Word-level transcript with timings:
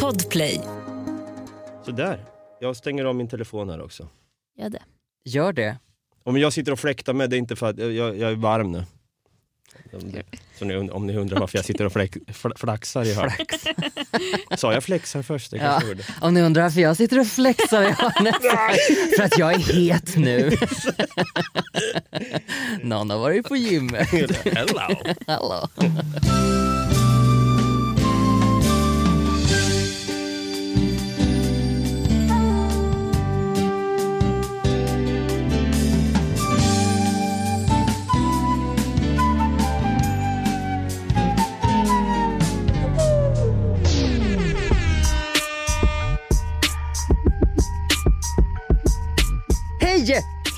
Podplay. 0.00 0.60
Sådär. 1.84 2.24
Jag 2.60 2.76
stänger 2.76 3.04
av 3.04 3.14
min 3.14 3.28
telefon 3.28 3.68
här 3.70 3.82
också. 3.82 4.08
Gör 4.58 4.68
det. 4.70 4.82
Gör 5.24 5.52
det. 5.52 5.76
Om 6.24 6.36
jag 6.36 6.52
sitter 6.52 6.72
och 6.72 6.78
fläktar 6.78 7.12
med, 7.12 7.30
det 7.30 7.36
är 7.36 7.38
inte 7.38 7.56
för 7.56 7.66
att 7.70 7.78
jag, 7.78 7.92
jag 8.18 8.30
är 8.30 8.34
varm 8.34 8.72
nu. 8.72 8.84
Så 10.58 10.64
ni, 10.64 10.90
om 10.90 11.06
ni 11.06 11.16
undrar 11.16 11.40
varför 11.40 11.58
jag 11.58 11.64
sitter 11.64 11.84
och 11.84 11.92
fläk, 11.92 12.16
fl- 12.16 12.56
flaxar 12.56 13.04
i 13.04 13.14
hörnet. 13.14 13.36
Sa 14.60 14.72
jag 14.72 14.84
flexar 14.84 15.22
först? 15.22 15.50
Det 15.50 15.56
Ja. 15.56 15.80
kanske. 15.80 16.12
Om 16.20 16.34
ni 16.34 16.42
undrar 16.42 16.62
varför 16.62 16.80
jag 16.80 16.96
sitter 16.96 17.18
och 17.20 17.26
flexar 17.26 17.82
i 17.82 17.90
hörnet. 17.90 18.36
För 19.16 19.22
att 19.24 19.38
jag 19.38 19.52
är 19.52 19.58
het 19.58 20.16
nu. 20.16 20.50
Någon 22.82 23.10
har 23.10 23.18
varit 23.18 23.48
på 23.48 23.56
gymmet. 23.56 24.08
Hello! 24.44 24.96
Hallå. 25.26 25.68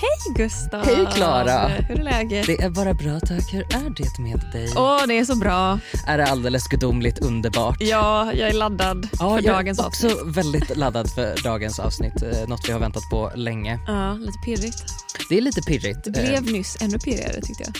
Hej 0.04 0.34
Gustav! 0.36 0.84
Hej, 0.84 1.06
Klara. 1.14 1.68
Hur 1.68 1.98
är 2.00 2.02
läget? 2.02 2.46
Det 2.46 2.62
är 2.62 2.70
bara 2.70 2.94
bra 2.94 3.20
tack. 3.20 3.52
Hur 3.54 3.60
är 3.62 3.90
det 3.96 4.22
med 4.22 4.40
dig? 4.52 4.72
Åh, 4.76 5.00
det 5.08 5.18
är 5.18 5.24
så 5.24 5.36
bra. 5.36 5.78
Är 6.06 6.18
det 6.18 6.26
alldeles 6.26 6.66
gudomligt 6.68 7.18
underbart? 7.18 7.76
Ja, 7.80 8.32
jag 8.32 8.48
är 8.48 8.52
laddad 8.52 9.08
Ja, 9.12 9.18
för 9.18 9.46
jag 9.46 9.54
dagens 9.56 9.78
är 9.78 9.86
också 9.86 10.06
avsnitt. 10.06 10.36
väldigt 10.36 10.76
laddad 10.76 11.10
för 11.10 11.42
dagens 11.44 11.78
avsnitt. 11.78 12.22
Eh, 12.22 12.48
Något 12.48 12.68
vi 12.68 12.72
har 12.72 12.80
väntat 12.80 13.02
på 13.10 13.32
länge. 13.34 13.78
Ja, 13.86 14.12
lite 14.14 14.38
pirrigt. 14.44 14.84
Det 15.28 15.36
är 15.38 15.40
lite 15.42 15.60
pirrigt. 15.62 15.98
Det 16.04 16.20
Eh, 16.20 16.28
blev 16.40 16.52
nyss 16.52 16.76
ännu 16.80 16.98
pirrigare 16.98 17.40
tyckte 17.42 17.64
jag. 17.64 17.74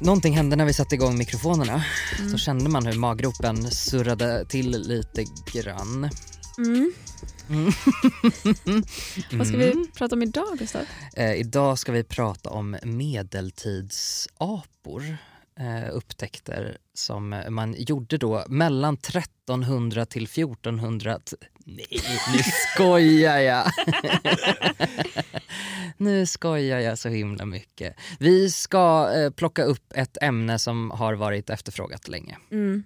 Någonting 0.00 0.36
hände 0.36 0.56
när 0.56 0.64
vi 0.64 0.72
satte 0.72 0.94
igång 0.94 1.18
mikrofonerna. 1.18 1.84
Mm. 2.18 2.30
Så 2.32 2.38
kände 2.38 2.68
man 2.70 2.86
hur 2.86 2.94
maggropen 2.94 3.70
surrade 3.70 4.44
till 4.44 4.70
lite 4.70 5.24
grann. 5.52 6.10
Mm. 6.58 6.92
Mm. 7.50 7.72
Vad 9.32 9.46
ska 9.46 9.56
vi 9.56 9.86
prata 9.96 10.14
om 10.14 10.22
idag 10.22 10.58
Gustav? 10.58 10.84
Eh, 11.16 11.32
idag 11.34 11.78
ska 11.78 11.92
vi 11.92 12.04
prata 12.04 12.50
om 12.50 12.76
medeltidsapor. 12.82 15.16
Eh, 15.60 15.84
upptäckter 15.92 16.78
som 16.94 17.42
man 17.48 17.74
gjorde 17.78 18.18
då 18.18 18.44
mellan 18.48 18.94
1300 18.94 20.06
till 20.06 20.24
1400. 20.24 21.18
t- 21.18 21.36
Nej, 21.64 21.86
nu 22.32 22.38
skojar 22.74 23.38
jag! 23.38 23.66
nu 25.96 26.26
skojar 26.26 26.78
jag 26.78 26.98
så 26.98 27.08
himla 27.08 27.44
mycket. 27.44 27.96
Vi 28.18 28.50
ska 28.50 29.10
eh, 29.16 29.30
plocka 29.30 29.64
upp 29.64 29.92
ett 29.94 30.18
ämne 30.22 30.58
som 30.58 30.90
har 30.90 31.14
varit 31.14 31.50
efterfrågat 31.50 32.08
länge. 32.08 32.36
Mm. 32.50 32.84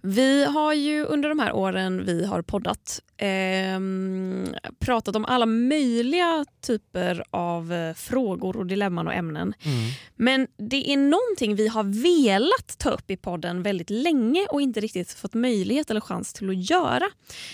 Vi 0.00 0.44
har 0.44 0.74
ju 0.74 1.04
under 1.04 1.28
de 1.28 1.38
här 1.38 1.52
åren 1.52 2.04
vi 2.04 2.24
har 2.24 2.42
poddat 2.42 3.00
ehm, 3.16 4.54
pratat 4.78 5.16
om 5.16 5.24
alla 5.24 5.46
möjliga 5.46 6.44
typer 6.66 7.24
av 7.30 7.72
eh, 7.72 7.94
frågor 7.94 8.56
och 8.56 8.66
dilemman 8.66 9.06
och 9.06 9.14
ämnen. 9.14 9.54
Mm. 9.62 9.90
Men 10.16 10.46
det 10.56 10.92
är 10.92 10.96
någonting 10.96 11.56
vi 11.56 11.68
har 11.68 12.02
velat 12.02 12.78
ta 12.78 12.90
upp 12.90 13.10
i 13.10 13.16
podden 13.16 13.62
väldigt 13.62 13.90
länge 13.90 14.46
och 14.50 14.60
inte 14.60 14.80
riktigt 14.80 15.12
fått 15.12 15.34
möjlighet 15.34 15.90
eller 15.90 16.00
chans 16.00 16.32
till 16.32 16.50
att 16.50 16.70
göra. 16.70 17.04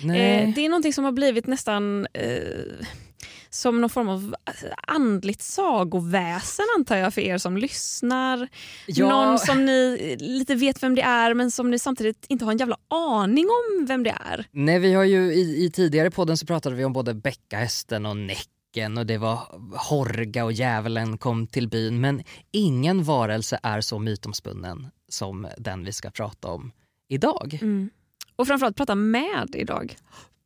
Eh, 0.03 0.55
det 0.55 0.61
är 0.65 0.69
någonting 0.69 0.93
som 0.93 1.05
har 1.05 1.13
blivit 1.13 1.47
nästan 1.47 2.07
eh, 2.13 2.87
som 3.51 3.81
någon 3.81 3.91
form 3.91 4.09
av 4.09 4.35
andligt 4.87 5.43
sagoväsen 5.43 6.65
antar 6.79 6.97
jag 6.97 7.15
för 7.15 7.21
er 7.21 7.39
som 7.39 7.57
lyssnar. 7.57 8.49
Ja. 8.87 9.09
Någon 9.09 9.39
som 9.39 9.65
ni 9.65 10.17
lite 10.21 10.55
vet 10.55 10.83
vem 10.83 10.95
det 10.95 11.03
är 11.03 11.35
men 11.35 11.51
som 11.51 11.71
ni 11.71 11.79
samtidigt 11.79 12.27
inte 12.29 12.45
har 12.45 12.53
en 12.53 12.59
jävla 12.59 12.77
aning 12.89 13.47
om 13.47 13.87
vem 13.87 14.03
det 14.03 14.11
är. 14.11 14.47
Nej, 14.51 14.79
vi 14.79 14.95
har 14.95 15.05
ju 15.05 15.33
i, 15.33 15.65
i 15.65 15.71
tidigare 15.71 16.11
podden 16.11 16.37
så 16.37 16.47
pratade 16.47 16.77
vi 16.77 16.85
om 16.85 16.93
både 16.93 17.15
bäckahästen 17.15 18.07
och 18.07 18.17
näcken 18.17 18.99
och 18.99 19.07
det 19.07 19.19
var 19.19 19.39
Horga 19.91 20.45
och 20.45 20.53
djävulen 20.53 21.19
kom 21.19 21.47
till 21.47 21.69
byn 21.69 22.01
men 22.01 22.23
ingen 22.51 23.05
varelse 23.05 23.61
är 23.63 23.81
så 23.81 23.99
mytomspunnen 23.99 24.91
som 25.09 25.49
den 25.59 25.85
vi 25.85 25.93
ska 25.93 26.11
prata 26.11 26.49
om 26.49 26.73
idag. 27.09 27.61
Och 28.37 28.47
framförallt 28.47 28.77
prata 28.77 28.95
med 28.95 29.55
idag. 29.55 29.97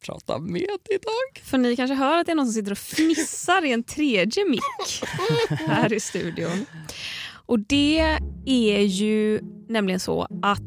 Prata 0.06 0.38
med 0.38 0.62
idag? 0.90 1.42
För 1.44 1.58
ni 1.58 1.76
kanske 1.76 1.94
hör 1.94 2.18
att 2.18 2.26
det 2.26 2.32
är 2.32 2.36
någon 2.36 2.46
som 2.46 2.54
sitter 2.54 2.72
och 2.72 2.78
fnissar 2.78 3.64
i 3.64 3.72
en 3.72 3.84
tredje 3.84 4.44
mick 4.48 5.02
här 5.48 5.92
i 5.92 6.00
studion. 6.00 6.66
Och 7.46 7.60
det 7.60 8.18
är 8.46 8.80
ju 8.80 9.40
nämligen 9.68 10.00
så 10.00 10.26
att 10.42 10.60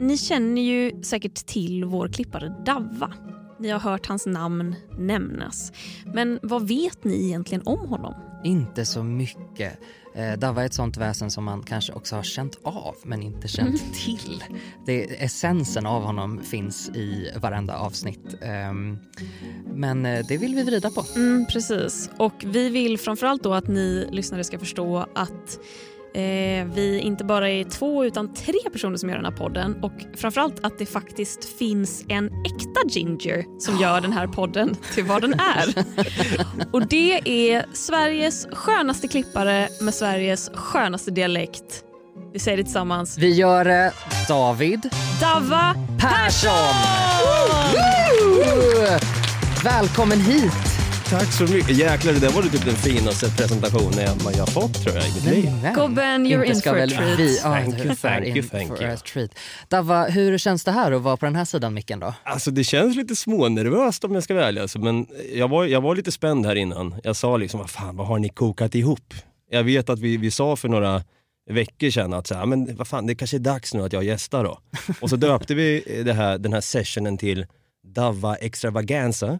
ni 0.00 0.18
känner 0.18 0.62
ju 0.62 1.02
säkert 1.02 1.46
till 1.46 1.84
vår 1.84 2.08
klippare 2.08 2.62
Davva. 2.66 3.12
Ni 3.60 3.70
har 3.70 3.80
hört 3.80 4.06
hans 4.06 4.26
namn 4.26 4.74
nämnas. 4.98 5.72
Men 6.14 6.38
vad 6.42 6.68
vet 6.68 7.04
ni 7.04 7.26
egentligen 7.26 7.62
om 7.66 7.88
honom? 7.88 8.14
Inte 8.44 8.84
så 8.84 9.02
mycket. 9.02 9.78
Eh, 10.16 10.38
Dava 10.38 10.62
är 10.62 10.66
ett 10.66 10.74
sånt 10.74 10.96
väsen 10.96 11.30
som 11.30 11.44
man 11.44 11.62
kanske 11.62 11.92
också 11.92 12.16
har 12.16 12.22
känt 12.22 12.58
av 12.62 12.94
men 13.02 13.22
inte 13.22 13.48
känt 13.48 13.94
till. 13.94 14.44
Det, 14.86 15.24
essensen 15.24 15.86
av 15.86 16.02
honom 16.02 16.40
finns 16.42 16.88
i 16.88 17.30
varenda 17.36 17.76
avsnitt. 17.76 18.34
Ehm, 18.42 18.98
men 19.74 20.06
eh, 20.06 20.26
det 20.28 20.36
vill 20.36 20.54
vi 20.54 20.62
vrida 20.62 20.90
på. 20.90 21.04
Mm, 21.16 21.46
precis. 21.46 22.10
Och 22.18 22.44
vi 22.46 22.68
vill 22.68 22.98
framförallt 22.98 23.42
då 23.42 23.54
att 23.54 23.68
ni 23.68 24.08
lyssnare 24.10 24.44
ska 24.44 24.58
förstå 24.58 25.06
att 25.14 25.58
eh, 26.16 26.66
vi 26.74 27.00
inte 27.00 27.24
bara 27.24 27.50
är 27.50 27.64
två 27.64 28.04
utan 28.04 28.34
tre 28.34 28.58
personer 28.72 28.96
som 28.96 29.08
gör 29.08 29.16
den 29.16 29.24
här 29.24 29.32
podden 29.32 29.82
och 29.82 29.92
framförallt 30.16 30.64
att 30.64 30.78
det 30.78 30.86
faktiskt 30.86 31.58
finns 31.58 32.04
en 32.08 32.26
äkta 32.26 32.80
Ginger 32.88 33.60
som 33.60 33.76
gör 33.76 34.00
den 34.00 34.12
här 34.12 34.26
podden 34.26 34.76
till 34.94 35.04
vad 35.04 35.22
den 35.22 35.34
är. 35.34 35.84
och 36.72 36.86
det 36.86 37.20
är 37.24 37.66
Sveriges 37.72 38.46
skönaste 38.52 39.08
klippare 39.08 39.68
med 39.80 39.94
Sveriges 39.94 40.50
skönaste 40.54 41.10
dialekt. 41.10 41.82
Vi 42.32 42.38
säger 42.38 42.56
det 42.56 42.62
tillsammans. 42.62 43.18
Vi 43.18 43.34
gör 43.34 43.64
det 43.64 43.92
David 44.28 44.90
Dava 45.20 45.74
Persson! 45.98 46.74
Woo! 47.72 48.98
Välkommen 49.64 50.20
hit! 50.20 50.65
Tack 51.10 51.32
så 51.32 51.42
mycket. 51.42 51.76
Jäklar, 51.76 52.12
det 52.12 52.20
där 52.20 52.30
var 52.30 52.42
typ 52.42 52.64
den 52.64 52.74
finaste 52.74 53.30
presentationen 53.30 53.98
jag, 53.98 54.32
jag 54.32 54.38
har 54.38 54.46
fått 54.46 54.82
tror 54.82 54.96
jag 54.96 55.08
i 55.08 55.14
mitt 55.14 55.24
liv. 55.24 55.50
Gobben, 55.74 56.26
you're 56.26 56.44
in 56.44 56.62
for 56.62 56.78
a 56.82 56.86
treat. 56.86 57.18
Vi, 57.18 57.36
ja, 57.36 57.42
Thank 57.42 57.78
you, 57.78 57.94
thank 57.94 58.04
är 58.04 58.26
you, 58.26 58.36
in 58.36 58.48
thank 58.48 58.68
for 58.68 58.82
you. 58.82 58.92
a 58.92 58.96
treat. 58.96 59.30
Dava, 59.68 60.04
hur 60.04 60.38
känns 60.38 60.64
det 60.64 60.70
här 60.70 60.92
att 60.92 61.02
vara 61.02 61.16
på 61.16 61.26
den 61.26 61.36
här 61.36 61.44
sidan 61.44 61.74
micken 61.74 62.00
då? 62.00 62.14
Alltså 62.22 62.50
det 62.50 62.64
känns 62.64 62.96
lite 62.96 63.16
smånervöst 63.16 64.04
om 64.04 64.14
jag 64.14 64.22
ska 64.22 64.34
vara 64.34 64.46
ärlig. 64.46 64.60
Alltså, 64.60 64.78
men 64.78 65.06
jag 65.34 65.48
var, 65.48 65.64
jag 65.64 65.80
var 65.80 65.96
lite 65.96 66.12
spänd 66.12 66.46
här 66.46 66.54
innan. 66.54 66.94
Jag 67.04 67.16
sa 67.16 67.36
liksom, 67.36 67.60
vad 67.60 67.70
fan, 67.70 67.96
vad 67.96 68.06
har 68.06 68.18
ni 68.18 68.28
kokat 68.28 68.74
ihop? 68.74 69.14
Jag 69.50 69.64
vet 69.64 69.88
att 69.90 69.98
vi, 69.98 70.16
vi 70.16 70.30
sa 70.30 70.56
för 70.56 70.68
några 70.68 71.02
veckor 71.50 71.90
sedan 71.90 72.14
att 72.14 72.26
så 72.26 72.34
här, 72.34 72.46
men 72.46 72.76
vad 72.76 72.88
fan, 72.88 73.06
det 73.06 73.14
kanske 73.14 73.36
är 73.36 73.38
dags 73.38 73.74
nu 73.74 73.82
att 73.82 73.92
jag 73.92 74.04
gästar 74.04 74.44
då. 74.44 74.58
Och 75.00 75.10
så 75.10 75.16
döpte 75.16 75.54
vi 75.54 76.02
det 76.04 76.12
här, 76.12 76.38
den 76.38 76.52
här 76.52 76.60
sessionen 76.60 77.18
till 77.18 77.46
Dava 77.86 78.36
Extravaganza. 78.36 79.38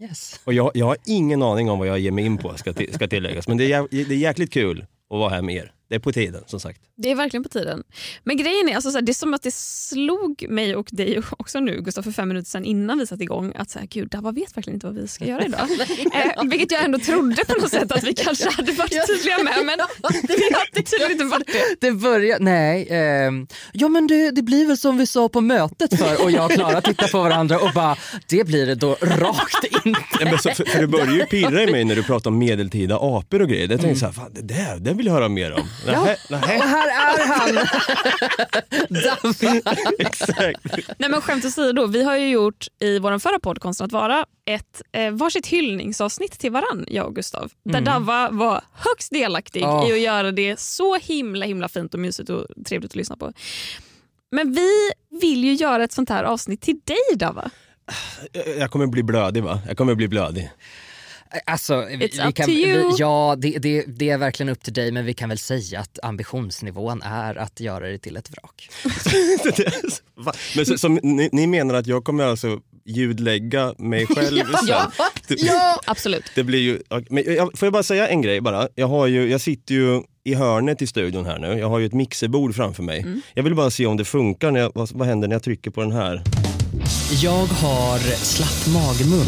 Yes. 0.00 0.40
Och 0.44 0.54
jag, 0.54 0.70
jag 0.74 0.86
har 0.86 0.96
ingen 1.06 1.42
aning 1.42 1.70
om 1.70 1.78
vad 1.78 1.88
jag 1.88 1.98
ger 1.98 2.10
mig 2.10 2.24
in 2.24 2.38
på, 2.38 2.54
ska, 2.56 2.72
till, 2.72 2.94
ska 2.94 3.08
tilläggas. 3.08 3.48
Men 3.48 3.56
det 3.56 3.72
är, 3.72 3.82
jä- 3.82 3.88
det 4.08 4.14
är 4.14 4.18
jäkligt 4.18 4.52
kul 4.52 4.80
att 5.10 5.18
vara 5.18 5.28
här 5.30 5.42
med 5.42 5.54
er. 5.54 5.72
Det 5.90 5.96
är 5.96 6.00
på 6.00 6.12
tiden, 6.12 6.44
som 6.46 6.60
sagt. 6.60 6.80
Det 6.96 7.10
är 7.10 7.14
verkligen 7.14 7.42
på 7.42 7.48
tiden. 7.48 7.82
Men 8.24 8.36
grejen 8.36 8.68
är, 8.68 8.74
alltså, 8.74 8.90
så 8.90 8.96
här, 8.96 9.02
det 9.02 9.12
är 9.12 9.14
som 9.14 9.34
att 9.34 9.42
det 9.42 9.54
slog 9.54 10.46
mig 10.48 10.76
och 10.76 10.88
dig 10.92 11.22
också 11.30 11.60
nu 11.60 11.82
Gustav 11.82 12.02
för 12.02 12.10
fem 12.10 12.28
minuter 12.28 12.50
sedan 12.50 12.64
innan 12.64 12.98
vi 12.98 13.06
satte 13.06 13.22
igång 13.22 13.52
att 13.56 13.70
så 13.70 13.78
här, 13.78 13.86
gud, 13.86 14.08
Dava 14.08 14.32
vet 14.32 14.56
verkligen 14.56 14.74
inte 14.76 14.86
vad 14.86 14.96
vi 14.96 15.08
ska 15.08 15.24
göra 15.24 15.44
idag. 15.44 15.60
eh, 16.14 16.44
vilket 16.50 16.72
jag 16.72 16.84
ändå 16.84 16.98
trodde 16.98 17.44
på 17.44 17.60
något 17.60 17.70
sätt 17.70 17.92
att 17.92 18.04
vi 18.04 18.14
kanske 18.16 18.50
hade 18.50 18.72
varit 18.72 19.06
tydliga 19.06 19.42
med 19.42 19.66
men 19.66 19.78
vi 20.22 20.52
har 20.54 20.82
tydligen 20.82 21.12
inte 21.12 21.24
varit 21.24 21.46
det. 21.46 21.86
Det 21.86 21.92
börjar, 21.92 22.38
nej. 22.40 22.86
ehm, 22.90 23.46
ja 23.72 23.88
men 23.88 24.06
det, 24.06 24.30
det 24.30 24.42
blir 24.42 24.66
väl 24.66 24.76
som 24.76 24.98
vi 24.98 25.06
sa 25.06 25.28
på 25.28 25.40
mötet 25.40 25.98
för 25.98 26.24
och 26.24 26.30
jag 26.30 26.44
och 26.44 26.52
Klara 26.52 26.80
tittar 26.80 27.08
på 27.08 27.22
varandra 27.22 27.58
och 27.58 27.70
bara, 27.74 27.96
det 28.28 28.46
blir 28.46 28.66
det 28.66 28.74
då 28.74 28.96
rakt 29.00 29.64
inte. 29.64 30.00
Nej, 30.20 30.30
men 30.30 30.38
så, 30.38 30.50
för, 30.50 30.64
för 30.64 30.80
det 30.80 30.86
börjar 30.86 31.14
ju 31.14 31.24
pirra 31.24 31.62
i 31.62 31.72
mig 31.72 31.84
när 31.84 31.96
du 31.96 32.02
pratar 32.02 32.30
om 32.30 32.38
medeltida 32.38 32.98
apor 33.00 33.42
och 33.42 33.48
grejer. 33.48 33.68
Jag 33.68 33.80
tänkte 33.80 34.00
såhär, 34.00 34.12
fan 34.12 34.30
det 34.34 34.42
där, 34.42 34.78
det 34.78 34.92
vill 34.92 35.06
jag 35.06 35.12
höra 35.12 35.28
mer 35.28 35.52
om. 35.52 35.68
Nähä, 35.86 36.16
nähä. 36.30 36.56
Och 36.58 36.62
här 36.68 36.88
är 36.88 37.26
han! 37.26 37.54
Dava. 38.88 39.74
Exakt. 39.98 40.60
Nej 40.98 41.10
men 41.10 41.20
skämt 41.20 41.44
åsido, 41.44 41.86
vi 41.86 42.02
har 42.02 42.16
ju 42.16 42.28
gjort 42.30 42.66
i 42.80 42.98
vår 42.98 43.18
förra 43.18 43.38
podd 43.40 43.58
Konsten 43.60 43.84
att 43.84 43.92
vara 43.92 44.24
ett 44.46 44.82
eh, 44.92 45.10
varsitt 45.10 45.46
hyllningsavsnitt 45.46 46.38
till 46.38 46.50
varann, 46.52 46.84
jag 46.88 47.06
och 47.06 47.14
Gustav. 47.14 47.50
Där 47.64 47.80
Dava 47.80 48.30
var 48.30 48.62
högst 48.74 49.10
delaktig 49.12 49.62
Ja. 49.62 49.88
i 49.88 49.92
att 49.92 50.00
göra 50.00 50.30
det 50.30 50.60
så 50.60 50.96
himla 50.98 51.46
himla 51.46 51.68
fint 51.68 51.94
och 51.94 52.00
mysigt 52.00 52.30
och 52.30 52.46
trevligt 52.66 52.90
att 52.90 52.96
lyssna 52.96 53.16
på. 53.16 53.32
Men 54.32 54.52
vi 54.52 54.90
vill 55.20 55.44
ju 55.44 55.52
göra 55.52 55.84
ett 55.84 55.92
sånt 55.92 56.08
här 56.08 56.24
avsnitt 56.24 56.60
till 56.62 56.80
dig 56.84 57.16
Dava. 57.16 57.50
Jag- 58.32 58.58
Jag 58.58 58.70
kommer 58.70 58.86
bli 58.86 59.02
blödig 59.02 59.42
va? 59.42 59.60
Jag 59.68 59.76
kommer 59.76 59.94
bli 59.94 60.08
blödig. 60.08 60.50
Alltså, 61.46 61.84
vi, 61.88 61.96
It's 61.96 62.22
vi 62.24 62.28
up 62.28 62.34
kan, 62.34 62.46
to 62.46 62.52
you. 62.52 62.88
vi, 62.88 62.94
ja 62.98 63.36
det, 63.38 63.58
det, 63.58 63.84
det 63.86 64.10
är 64.10 64.18
verkligen 64.18 64.48
upp 64.50 64.62
till 64.62 64.72
dig 64.72 64.92
men 64.92 65.04
vi 65.04 65.14
kan 65.14 65.28
väl 65.28 65.38
säga 65.38 65.80
att 65.80 65.98
ambitionsnivån 66.02 67.02
är 67.02 67.34
att 67.34 67.60
göra 67.60 67.88
det 67.88 67.98
till 67.98 68.16
ett 68.16 68.30
vrak. 68.30 68.70
Men 70.56 70.66
så, 70.66 70.78
som, 70.78 71.00
ni, 71.02 71.28
ni 71.32 71.46
menar 71.46 71.74
att 71.74 71.86
jag 71.86 72.04
kommer 72.04 72.24
alltså 72.24 72.60
ljudlägga 72.84 73.74
mig 73.78 74.06
själv 74.06 74.36
sen? 74.58 74.68
Ja. 74.68 74.92
Det, 75.28 75.36
Absolut. 75.86 76.24
det 76.34 76.44
blir 76.44 76.58
ju, 76.60 76.80
men 77.10 77.24
jag, 77.34 77.58
får 77.58 77.66
jag 77.66 77.72
bara 77.72 77.82
säga 77.82 78.08
en 78.08 78.22
grej 78.22 78.40
bara? 78.40 78.68
Jag, 78.74 78.86
har 78.86 79.06
ju, 79.06 79.30
jag 79.30 79.40
sitter 79.40 79.74
ju 79.74 80.02
i 80.24 80.34
hörnet 80.34 80.82
i 80.82 80.86
studion 80.86 81.26
här 81.26 81.38
nu. 81.38 81.46
Jag 81.46 81.68
har 81.68 81.78
ju 81.78 81.86
ett 81.86 81.92
mixerbord 81.92 82.54
framför 82.54 82.82
mig. 82.82 83.00
Mm. 83.00 83.22
Jag 83.34 83.42
vill 83.42 83.54
bara 83.54 83.70
se 83.70 83.86
om 83.86 83.96
det 83.96 84.04
funkar. 84.04 84.50
När 84.50 84.60
jag, 84.60 84.72
vad, 84.74 84.90
vad 84.92 85.08
händer 85.08 85.28
när 85.28 85.34
jag 85.34 85.42
trycker 85.42 85.70
på 85.70 85.80
den 85.80 85.92
här? 85.92 86.22
Jag 87.22 87.46
har 87.46 87.98
slapp 87.98 88.74
magmun. 88.74 89.26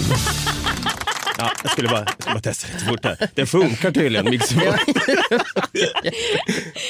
Ja, 1.43 1.51
jag 1.63 1.73
skulle 1.73 1.89
bara, 1.89 2.01
jag 2.01 2.13
skulle 2.23 2.35
bara 2.35 2.41
testa 2.41 2.67
lite 2.73 2.85
fort 2.85 3.05
här. 3.05 3.29
Det 3.35 3.47
funkar 3.47 3.91
tydligen, 3.93 4.31
mixerbord. 4.31 4.65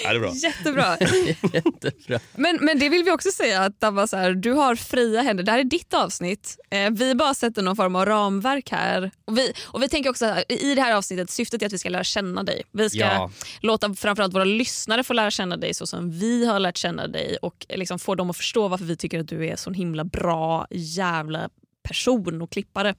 ja, 0.04 0.10
det 0.10 0.16
är 0.16 0.20
bra. 0.20 0.32
Jättebra. 0.34 0.96
Jättebra. 1.52 2.20
Men, 2.34 2.58
men 2.60 2.78
det 2.78 2.88
vill 2.88 3.04
vi 3.04 3.10
också 3.10 3.30
säga 3.30 3.60
att 3.60 3.80
Dava, 3.80 4.06
så 4.06 4.16
här, 4.16 4.32
du 4.32 4.52
har 4.52 4.74
fria 4.74 5.22
händer. 5.22 5.44
Det 5.44 5.52
här 5.52 5.58
är 5.58 5.64
ditt 5.64 5.94
avsnitt. 5.94 6.56
Eh, 6.70 6.90
vi 6.90 7.14
bara 7.14 7.34
sätter 7.34 7.62
någon 7.62 7.76
form 7.76 7.96
av 7.96 8.06
ramverk 8.06 8.70
här. 8.70 9.10
Och 9.24 9.38
vi, 9.38 9.52
och 9.64 9.82
vi 9.82 9.88
tänker 9.88 10.10
också 10.10 10.26
att 10.26 10.52
i 10.52 10.74
det 10.74 10.82
här 10.82 10.94
avsnittet, 10.94 11.30
syftet 11.30 11.62
är 11.62 11.66
att 11.66 11.72
vi 11.72 11.78
ska 11.78 11.88
lära 11.88 12.04
känna 12.04 12.42
dig. 12.42 12.62
Vi 12.72 12.90
ska 12.90 12.98
Ja. 12.98 13.30
låta 13.60 13.94
framförallt 13.94 14.34
våra 14.34 14.44
lyssnare 14.44 15.04
få 15.04 15.12
lära 15.12 15.30
känna 15.30 15.56
dig 15.56 15.74
så 15.74 15.86
som 15.86 16.10
vi 16.10 16.46
har 16.46 16.58
lärt 16.58 16.76
känna 16.76 17.06
dig 17.06 17.36
och 17.42 17.66
liksom 17.68 17.98
få 17.98 18.14
dem 18.14 18.30
att 18.30 18.36
förstå 18.36 18.68
varför 18.68 18.84
vi 18.84 18.96
tycker 18.96 19.20
att 19.20 19.28
du 19.28 19.46
är 19.46 19.56
så 19.56 19.70
himla 19.72 20.04
bra 20.04 20.66
jävla 20.70 21.48
person 21.82 22.42
och 22.42 22.50
klippare. 22.52 22.94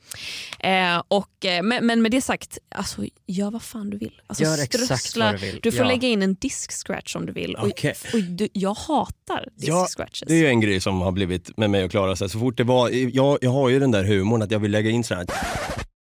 Eh, 0.60 1.04
och, 1.08 1.46
eh, 1.46 1.64
men, 1.64 1.86
men 1.86 2.02
med 2.02 2.12
det 2.12 2.22
sagt, 2.22 2.58
alltså, 2.76 3.02
gör 3.28 3.52
vad 3.52 3.62
fan 3.64 3.90
du 3.90 3.98
vill. 3.98 4.22
Alltså, 4.28 4.44
Gör 4.44 4.64
exakt 4.64 4.74
strössla. 4.86 5.26
vad 5.26 5.34
du 5.42 5.46
vill. 5.46 5.60
Du 5.64 5.72
får 5.72 5.82
Ja. 5.82 5.88
lägga 5.88 6.08
in 6.08 6.22
en 6.22 6.34
disk-scratch 6.36 7.16
om 7.16 7.26
du 7.26 7.34
vill. 7.34 7.56
Och, 7.56 7.68
Okej. 7.68 7.94
och 8.14 8.20
du, 8.24 8.48
jag 8.54 8.74
hatar 8.74 9.48
Ja, 9.56 9.82
disk-scratches. 9.82 10.24
Det 10.28 10.34
är 10.34 10.38
ju 10.38 10.48
en 10.48 10.62
grej 10.62 10.80
som 10.82 11.02
har 11.02 11.12
blivit 11.12 11.58
med 11.58 11.70
mig 11.70 11.84
och 11.84 11.92
Klara. 11.92 12.16
Så, 12.16 12.24
här, 12.24 12.30
så 12.30 12.40
fort 12.40 12.58
det 12.58 12.64
var, 12.64 12.90
jag, 12.90 13.38
jag 13.42 13.52
har 13.52 13.70
ju 13.70 13.80
den 13.80 13.92
där 13.92 14.04
humorn 14.04 14.42
att 14.42 14.52
jag 14.52 14.60
vill 14.60 14.72
lägga 14.72 14.90
in 14.90 15.04
sån 15.04 15.18
här 15.18 15.26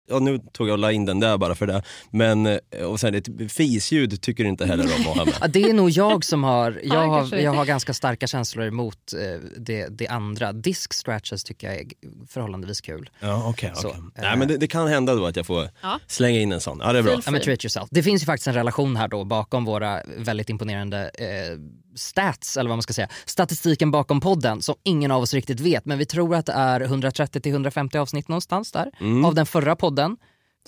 Ja, 0.10 0.20
nu 0.20 0.40
tog 0.54 0.68
jag 0.68 0.74
och 0.74 0.80
la 0.80 0.92
in 0.92 1.06
den 1.06 1.20
där 1.20 1.38
bara 1.38 1.56
för 1.56 1.68
det. 1.68 1.82
Men, 2.12 2.46
eh, 2.46 2.58
och 2.86 3.00
sen 3.00 3.16
ett 3.16 3.28
fisljud 3.52 4.22
tycker 4.22 4.46
inte 4.46 4.66
heller 4.66 4.84
om 4.84 4.90
att 5.12 5.18
ha 5.18 5.26
med. 5.26 5.34
Ja, 5.42 5.48
det 5.48 5.64
är 5.70 5.74
nog 5.74 5.90
jag 5.90 6.26
som 6.26 6.44
har, 6.44 6.72
Ja, 6.84 6.96
jag 6.96 7.08
har, 7.08 7.38
jag 7.38 7.52
har 7.54 7.66
ganska 7.66 7.94
starka 7.94 8.28
känslor 8.28 8.66
emot 8.66 9.14
eh, 9.14 9.42
det, 9.58 9.88
det 9.88 10.08
andra. 10.08 10.54
Disk 10.54 10.94
scratches 10.94 11.44
tycker 11.44 11.68
jag 11.68 11.78
är 11.78 11.86
förhållandevis 12.28 12.82
kul. 12.82 13.10
Ja. 13.20 13.54
Så, 13.76 13.90
eh. 13.90 13.96
Nej, 14.16 14.38
men 14.38 14.48
det, 14.48 14.58
det 14.58 14.68
kan 14.68 14.88
hända 14.88 15.16
då 15.16 15.26
att 15.26 15.36
jag 15.36 15.46
får 15.46 15.70
Ja. 15.82 16.00
slänga 16.08 16.40
in 16.40 16.52
en 16.52 16.62
sån. 16.62 16.80
Ja, 16.84 16.94
det 16.94 17.00
är 17.00 17.04
bra. 17.04 17.22
Ja, 17.26 17.32
men 17.32 17.42
treat 17.42 17.66
yourself. 17.66 17.88
Det 17.92 18.04
finns 18.04 18.22
ju 18.22 18.26
faktiskt 18.26 18.48
en 18.48 18.54
relation 18.54 18.96
här 18.96 19.08
då 19.08 19.24
bakom 19.26 19.66
våra 19.66 20.02
väldigt 20.18 20.50
imponerande 20.50 21.12
eh, 21.14 21.58
stats, 21.95 22.57
eller 22.57 22.69
vad 22.69 22.77
man 22.77 22.83
ska 22.83 22.94
säga. 22.94 23.07
Statistiken 23.25 23.91
bakom 23.91 24.21
podden 24.21 24.62
som 24.62 24.75
ingen 24.83 25.12
av 25.12 25.21
oss 25.21 25.33
riktigt 25.33 25.59
vet, 25.59 25.86
men 25.86 25.97
vi 25.97 26.06
tror 26.06 26.36
att 26.36 26.45
det 26.45 26.53
är 26.53 26.81
130-150 26.81 27.97
avsnitt 27.97 28.27
någonstans 28.27 28.71
där 28.71 28.91
Mm. 29.00 29.25
av 29.25 29.36
den 29.36 29.45
förra 29.45 29.75
podden. 29.75 30.18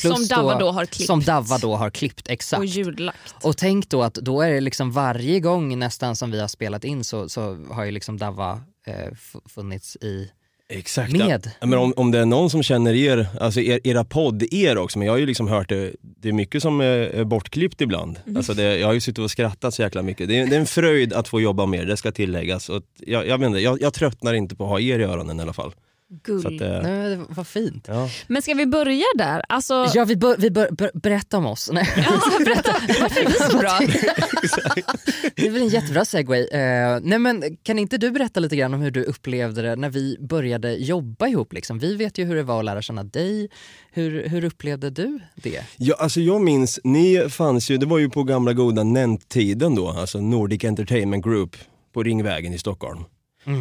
Plus 0.01 0.13
Som 0.13 0.27
Davva 0.27 0.59
då 0.59 0.71
har 0.71 0.85
klippt. 0.85 1.07
Som 1.07 1.19
Davva 1.21 1.57
då 1.57 1.75
har 1.75 1.89
klippt, 1.89 2.27
exakt. 2.29 2.59
Och 2.59 2.65
ljudlagt. 2.65 3.35
Och 3.43 3.57
tänk 3.57 3.89
då 3.89 4.03
att 4.03 4.13
då 4.13 4.41
är 4.41 4.51
det 4.51 4.61
liksom 4.61 4.91
varje 4.91 5.39
gång 5.39 5.79
nästan 5.79 6.15
som 6.15 6.31
vi 6.31 6.39
har 6.39 6.47
spelat 6.47 6.83
in 6.83 7.03
så, 7.03 7.29
så 7.29 7.65
har 7.71 7.83
ju 7.85 7.91
liksom 7.91 8.17
Davva 8.17 8.61
eh, 8.87 9.13
funnits 9.49 9.95
i 9.95 10.31
Exakt. 10.71 11.11
med. 11.11 11.51
Ja, 11.59 11.67
men 11.67 11.79
om, 11.79 11.93
om 11.97 12.11
det 12.11 12.19
är 12.19 12.25
någon 12.25 12.49
som 12.49 12.63
känner 12.63 12.93
er, 12.93 13.27
alltså 13.39 13.59
er, 13.59 13.79
era 13.83 14.03
podd, 14.03 14.53
er 14.53 14.77
också, 14.77 14.99
men 14.99 15.05
jag 15.05 15.13
har 15.13 15.19
ju 15.19 15.25
liksom 15.25 15.47
hört 15.47 15.69
det, 15.69 15.91
det 16.01 16.29
är 16.29 16.33
mycket 16.33 16.61
som 16.61 16.81
är, 16.81 17.23
bortklippt 17.23 17.81
ibland. 17.81 18.19
Mm. 18.25 18.37
Alltså 18.37 18.53
det, 18.53 18.77
jag 18.77 18.87
har 18.87 18.93
ju 18.93 18.99
suttit 18.99 19.19
och 19.19 19.31
skrattat 19.31 19.73
så 19.73 19.81
jäkla 19.81 20.01
mycket. 20.01 20.27
Det 20.27 20.39
är, 20.39 20.47
det 20.47 20.55
är 20.55 20.59
en 20.59 20.65
fröjd 20.65 21.13
att 21.13 21.27
få 21.27 21.41
jobba 21.41 21.65
med 21.65 21.87
det 21.87 21.97
ska 21.97 22.11
tilläggas. 22.11 22.69
Och 22.69 22.83
jag, 22.97 23.27
jag, 23.27 23.39
menar, 23.39 23.59
jag, 23.59 23.81
jag 23.81 23.93
tröttnar 23.93 24.33
inte 24.33 24.55
på 24.55 24.63
att 24.63 24.69
ha 24.69 24.79
er 24.79 24.99
i 24.99 25.03
öronen 25.03 25.39
i 25.39 25.41
alla 25.41 25.53
fall. 25.53 25.71
Gull. 26.23 26.41
Så 26.41 26.47
att, 26.47 26.61
eh, 26.61 26.69
Nej, 26.69 26.81
men 26.91 27.09
det 27.09 27.25
var 27.29 27.43
fint. 27.43 27.85
ja. 27.87 28.09
Men 28.27 28.41
ska 28.41 28.53
vi 28.53 28.65
börja 28.65 29.05
där? 29.17 29.43
Alltså, 29.49 29.87
Ja, 29.93 30.05
vi 30.05 30.15
bör, 30.15 30.35
vi 30.37 30.51
bör, 30.51 30.69
bör, 30.71 30.91
berätta 30.93 31.37
om 31.37 31.45
oss. 31.45 31.69
Nej. 31.73 31.93
ja, 31.97 32.21
berätta. 32.45 32.71
Varför 33.01 33.21
är 33.21 33.27
vi 33.27 33.33
så 33.33 33.57
bra? 33.57 33.79
Det 35.35 35.47
är 35.47 35.51
väl 35.51 35.61
en 35.61 35.67
jättebra 35.67 36.05
segway. 36.05 36.47
Eh, 36.47 36.99
nej 37.01 37.19
men, 37.19 37.57
kan 37.63 37.79
inte 37.79 37.97
du 37.97 38.11
berätta 38.11 38.39
lite 38.39 38.55
grann 38.55 38.73
om 38.73 38.81
hur 38.81 38.91
du 38.91 39.03
upplevde 39.03 39.61
det 39.61 39.75
när 39.75 39.89
vi 39.89 40.17
började 40.19 40.73
jobba 40.73 41.27
ihop? 41.27 41.53
Liksom? 41.53 41.79
Vi 41.79 41.95
vet 41.95 42.17
ju 42.17 42.25
hur 42.25 42.35
det 42.35 42.43
var 42.43 42.59
att 42.59 42.65
lära 42.65 42.81
känna 42.81 43.03
dig. 43.03 43.49
Hur, 43.91 44.27
hur 44.29 44.43
upplevde 44.43 44.89
du 44.89 45.19
det? 45.35 45.63
Ja, 45.77 45.95
alltså 45.99 46.21
jag 46.21 46.41
minns, 46.41 46.79
ni 46.83 47.29
fanns 47.29 47.71
ju, 47.71 47.77
det 47.77 47.85
var 47.85 47.99
ju 47.99 48.09
på 48.09 48.23
gamla 48.23 48.53
goda 48.53 48.83
NENT-tiden 48.83 49.75
då, 49.75 49.89
alltså 49.89 50.21
Nordic 50.21 50.63
Entertainment 50.63 51.25
Group 51.25 51.55
på 51.93 52.03
Ringvägen 52.03 52.53
i 52.53 52.57
Stockholm. 52.57 53.03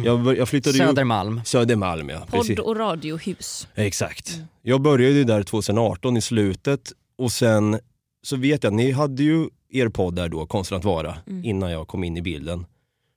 Jag, 0.05 0.23
bör- 0.23 0.35
jag 0.35 0.49
flyttade 0.49 0.77
ju 0.77 0.83
upp, 0.83 0.89
Södermalm. 0.89 1.41
Södermalm 1.45 2.09
ja, 2.09 2.27
precis. 2.31 2.55
Podd 2.57 2.65
och 2.65 2.75
radiohus. 2.75 3.67
Exakt. 3.75 4.39
Jag 4.61 4.81
började 4.81 5.13
ju 5.15 5.23
där 5.23 5.43
2018 5.43 6.17
i 6.17 6.21
slutet 6.21 6.91
och 7.17 7.31
sen 7.31 7.79
så 8.23 8.35
vet 8.35 8.63
jag 8.63 8.71
att 8.71 8.77
ni 8.77 8.91
hade 8.91 9.23
ju 9.23 9.47
er 9.69 9.89
podd 9.89 10.15
där 10.15 10.29
då, 10.29 10.45
Konsten 10.45 10.77
att 10.77 10.83
vara, 10.85 11.15
innan 11.43 11.71
jag 11.71 11.87
kom 11.87 12.03
in 12.03 12.17
i 12.17 12.21
bilden. 12.21 12.65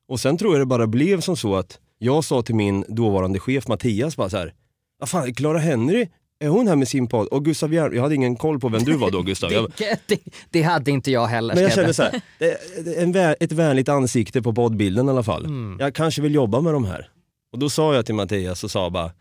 Och 0.08 0.20
sen 0.20 0.38
tror 0.38 0.52
jag 0.54 0.60
det 0.60 0.66
bara 0.66 0.86
blev 0.86 1.20
som 1.20 1.36
så 1.36 1.56
att 1.56 1.78
jag 1.98 2.24
sa 2.24 2.42
till 2.42 2.54
min 2.54 2.84
dåvarande 2.88 3.38
chef 3.40 3.68
Mattias 3.68 4.16
bara 4.16 4.30
så 4.30 4.36
här, 4.36 4.54
vad 4.98 5.08
fan, 5.08 5.34
Clara 5.34 5.58
Henry, 5.58 6.08
är 6.38 6.48
hon 6.48 6.68
här 6.68 6.76
med 6.76 6.88
sin 6.88 7.06
podd? 7.06 7.26
Och 7.26 7.44
Gustav 7.44 7.74
Järn, 7.74 7.94
jag 7.94 8.02
hade 8.02 8.14
ingen 8.14 8.36
koll 8.36 8.60
på 8.60 8.68
vem 8.68 8.82
du 8.82 8.96
var 8.96 9.10
då 9.10 9.22
Gustav. 9.22 9.52
Jag, 9.52 9.72
Det, 9.78 10.00
det, 10.06 10.20
det 10.50 10.62
hade 10.62 10.90
inte 10.90 11.10
jag 11.10 11.26
heller. 11.26 11.54
men 11.54 11.62
jag 11.62 11.72
kände 11.72 11.94
så 11.94 12.02
här, 12.02 12.20
det, 12.38 12.58
det 12.84 12.94
är 12.94 13.02
en 13.02 13.36
ett 13.40 13.52
vänligt 13.52 13.88
ansikte 13.88 14.42
på 14.42 14.52
poddbilden 14.52 15.06
i 15.06 15.10
alla 15.10 15.22
fall. 15.22 15.44
Mm. 15.44 15.76
Jag 15.80 15.94
kanske 15.94 16.22
vill 16.22 16.34
jobba 16.34 16.60
med 16.60 16.72
de 16.72 16.84
här. 16.84 17.08
Och 17.52 17.58
då 17.58 17.70
sa 17.70 17.94
jag 17.94 18.06
till 18.06 18.14
Mattias 18.14 18.64
och 18.64 18.70
sa 18.70 18.90
bara, 18.90 19.12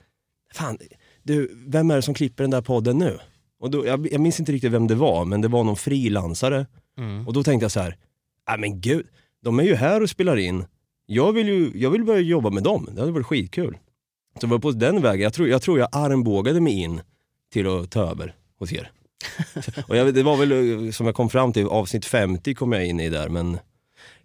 fan, 0.54 0.78
du, 1.24 1.64
vem 1.68 1.92
är 1.92 1.96
det 1.96 2.02
som 2.02 2.14
klipper 2.14 2.44
den 2.44 2.52
där 2.52 2.62
podden 2.62 2.98
nu? 2.98 3.18
Och 3.60 3.72
då, 3.72 3.88
jag, 3.88 4.12
jag 4.12 4.22
minns 4.22 4.40
inte 4.40 4.52
riktigt 4.52 4.72
vem 4.72 4.88
det 4.88 4.96
var, 4.96 5.26
men 5.26 5.42
det 5.42 5.48
var 5.48 5.64
någon 5.64 5.76
frilansare. 5.76 6.66
Mm. 6.98 7.28
Och 7.28 7.34
då 7.34 7.44
tänkte 7.44 7.64
jag 7.64 7.72
så 7.72 7.80
här, 7.80 7.98
nej 8.50 8.60
men 8.60 8.82
gud, 8.82 9.06
de 9.44 9.60
är 9.60 9.64
ju 9.64 9.76
här 9.76 10.02
och 10.02 10.10
spelar 10.10 10.38
in. 10.38 10.66
Jag 11.06 11.34
vill 11.34 11.48
ju 11.48 11.72
jag 11.76 11.90
vill 11.90 12.04
börja 12.04 12.20
jobba 12.20 12.50
med 12.50 12.64
dem, 12.64 12.90
det 12.94 13.00
hade 13.00 13.12
varit 13.12 13.26
skitkul. 13.26 13.78
Så 14.40 14.48
det 14.48 14.52
var 14.52 14.60
på 14.60 14.72
den 14.72 15.02
vägen, 15.02 15.24
jag 15.24 15.34
tror 15.34 15.48
jag, 15.48 15.62
tror 15.62 15.80
jag 15.80 15.90
armbågade 15.92 16.62
mig 16.62 16.74
in 16.74 17.02
till 17.54 17.68
att 17.68 17.92
ta 17.92 18.02
över 18.12 18.36
hos 18.60 18.74
er. 18.74 18.92
och 19.88 19.98
jag, 19.98 20.14
det 20.14 20.24
var 20.24 20.38
väl 20.38 20.52
eh, 20.86 20.92
som 20.92 21.06
jag 21.06 21.16
kom 21.16 21.30
fram 21.30 21.54
till, 21.54 21.66
avsnitt 21.66 22.06
50 22.06 22.54
kom 22.56 22.72
jag 22.72 22.86
in 22.86 23.00
i 23.00 23.10
där, 23.10 23.30
men 23.30 23.60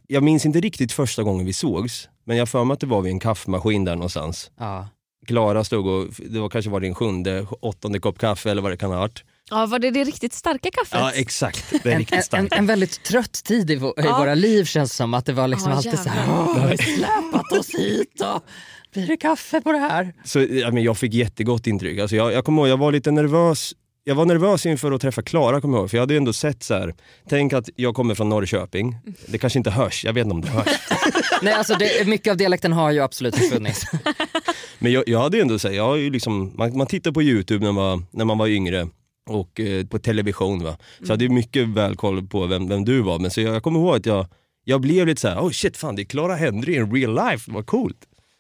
jag 0.07 0.23
minns 0.23 0.47
inte 0.47 0.61
riktigt 0.61 0.93
första 0.93 1.23
gången 1.23 1.47
vi 1.47 1.53
sågs. 1.53 2.09
Men 2.25 2.37
jag 2.37 2.49
för 2.49 2.65
mig 2.65 2.75
att 2.75 2.81
det 2.81 2.87
var 2.87 3.01
vid 3.03 3.13
en 3.13 3.21
kaffemaskin 3.21 3.85
där 3.85 3.95
någonstans. 3.95 4.51
Ja. 4.59 4.89
Klara 5.27 5.65
stod 5.65 5.87
och, 5.87 6.07
det 6.31 6.41
var 6.41 6.49
kanske 6.49 6.71
var 6.71 6.81
din 6.81 6.95
sjunde, 6.95 7.47
åttonde 7.61 7.99
kopp 8.01 8.19
kaffe 8.19 8.51
eller 8.51 8.63
vad 8.63 8.73
det 8.73 8.77
kan 8.77 8.91
ha 8.91 8.99
varit. 8.99 9.25
Ja, 9.51 9.67
var 9.67 9.79
det 9.79 9.91
det 9.91 10.05
riktigt 10.05 10.33
starka 10.33 10.69
kaffet? 10.73 10.99
Ja 11.01 11.11
exakt, 11.11 11.65
det 11.83 11.89
är 11.91 11.93
En, 11.93 11.99
riktigt 11.99 12.33
en, 12.35 12.39
en, 12.41 12.49
en 12.53 12.67
väldigt 12.67 13.03
trött 13.05 13.33
tid 13.45 13.71
i, 13.71 13.77
vå- 13.77 14.01
i 14.01 14.05
Ja. 14.05 14.19
våra 14.19 14.35
liv 14.35 14.65
känns 14.65 14.95
som 14.97 15.15
att 15.15 15.27
det 15.27 15.33
var 15.33 15.49
liksom 15.49 15.71
Ja, 15.71 15.77
alltid 15.77 15.99
så 15.99 16.09
här, 16.09 16.21
jävlar. 16.21 16.45
"Åh, 16.49 16.59
har 16.59 16.69
vi 16.69 16.77
släpat 16.77 17.53
oss 17.53 17.71
hit 17.75 18.21
och 18.21 18.43
blir 18.93 19.07
det 19.07 19.17
kaffe 19.17 19.61
på 19.61 19.73
det 19.73 19.79
här? 19.79 20.13
Så 20.25 20.41
ja, 20.51 20.71
men 20.71 20.83
jag 20.83 20.99
fick 20.99 21.15
jättegott 21.15 21.67
intryck. 21.67 21.99
Alltså 21.99 22.17
jag, 22.17 22.33
jag 22.33 22.45
kommer 22.45 22.63
ihåg, 22.63 22.69
jag 22.69 22.77
var 22.77 22.93
lite 22.93 23.11
nervös. 23.11 23.73
Jag 24.05 24.15
var 24.15 24.25
nervös 24.27 24.67
inför 24.67 24.93
att 24.93 25.01
träffa 25.01 25.23
Klara 25.23 25.61
kommer 25.61 25.77
jag 25.79 25.83
ihåg, 25.83 25.91
för 25.91 25.97
jag 25.97 26.03
hade 26.03 26.15
ju 26.15 26.19
ändå 26.19 26.33
sett 26.33 26.63
så 26.63 26.75
här. 26.75 26.95
tänk 27.29 27.53
att 27.53 27.69
jag 27.77 27.95
kommer 27.95 28.15
från 28.15 28.29
Norrköping. 28.29 28.97
Det 29.27 29.39
kanske 29.39 29.59
inte 29.59 29.71
hörs, 29.71 30.05
jag 30.05 30.13
vet 30.13 30.25
inte 30.25 30.35
om 30.35 30.41
det 30.41 30.49
hörs. 30.49 30.67
Nej, 31.43 31.55
alltså 31.55 31.75
det, 31.75 32.07
mycket 32.09 32.31
av 32.31 32.37
dialekten 32.37 32.73
har 32.73 32.91
ju 32.91 33.01
absolut 33.01 33.35
försvunnit. 33.37 33.85
Men 34.79 34.93
jag, 34.93 35.09
jag 35.09 35.21
hade 35.21 35.37
ju 35.37 35.41
ändå, 35.41 35.59
så 35.59 35.69
här, 35.69 35.75
jag 35.75 35.85
har 35.87 35.97
ju 35.97 36.11
liksom, 36.11 36.53
man, 36.57 36.77
man 36.77 36.87
tittar 36.87 37.13
på 37.13 37.23
YouTube 37.23 37.65
när 37.65 37.73
man, 37.73 37.85
var- 37.85 38.03
när 38.11 38.25
man 38.25 38.39
var 38.39 38.47
yngre 38.47 38.89
och 39.31 39.61
eh, 39.61 39.87
på 39.87 39.99
television. 39.99 40.63
Va? 40.65 40.77
Så 40.99 41.03
jag 41.05 41.09
hade 41.09 41.25
ju 41.25 41.31
mycket 41.31 41.69
väl 41.69 41.97
koll 41.97 42.27
på 42.27 42.47
vem, 42.47 42.69
vem 42.69 42.85
du 42.85 43.01
var. 43.01 43.19
Men 43.19 43.31
så 43.31 43.41
jag, 43.41 43.55
jag 43.55 43.63
kommer 43.63 43.81
ihåg 43.81 43.97
att 43.97 44.07
jag, 44.07 44.27
jag 44.65 44.81
blev 44.81 45.07
lite 45.07 45.21
så 45.21 45.29
här: 45.29 45.39
oh 45.41 45.51
shit 45.51 45.77
fan 45.77 45.97
det 45.97 46.03
är 46.03 46.05
Clara 46.05 46.35
Henry 46.35 46.75
in 46.77 46.93
real 46.95 47.15
life, 47.31 47.53
vad 47.53 47.67
coolt. 47.67 47.97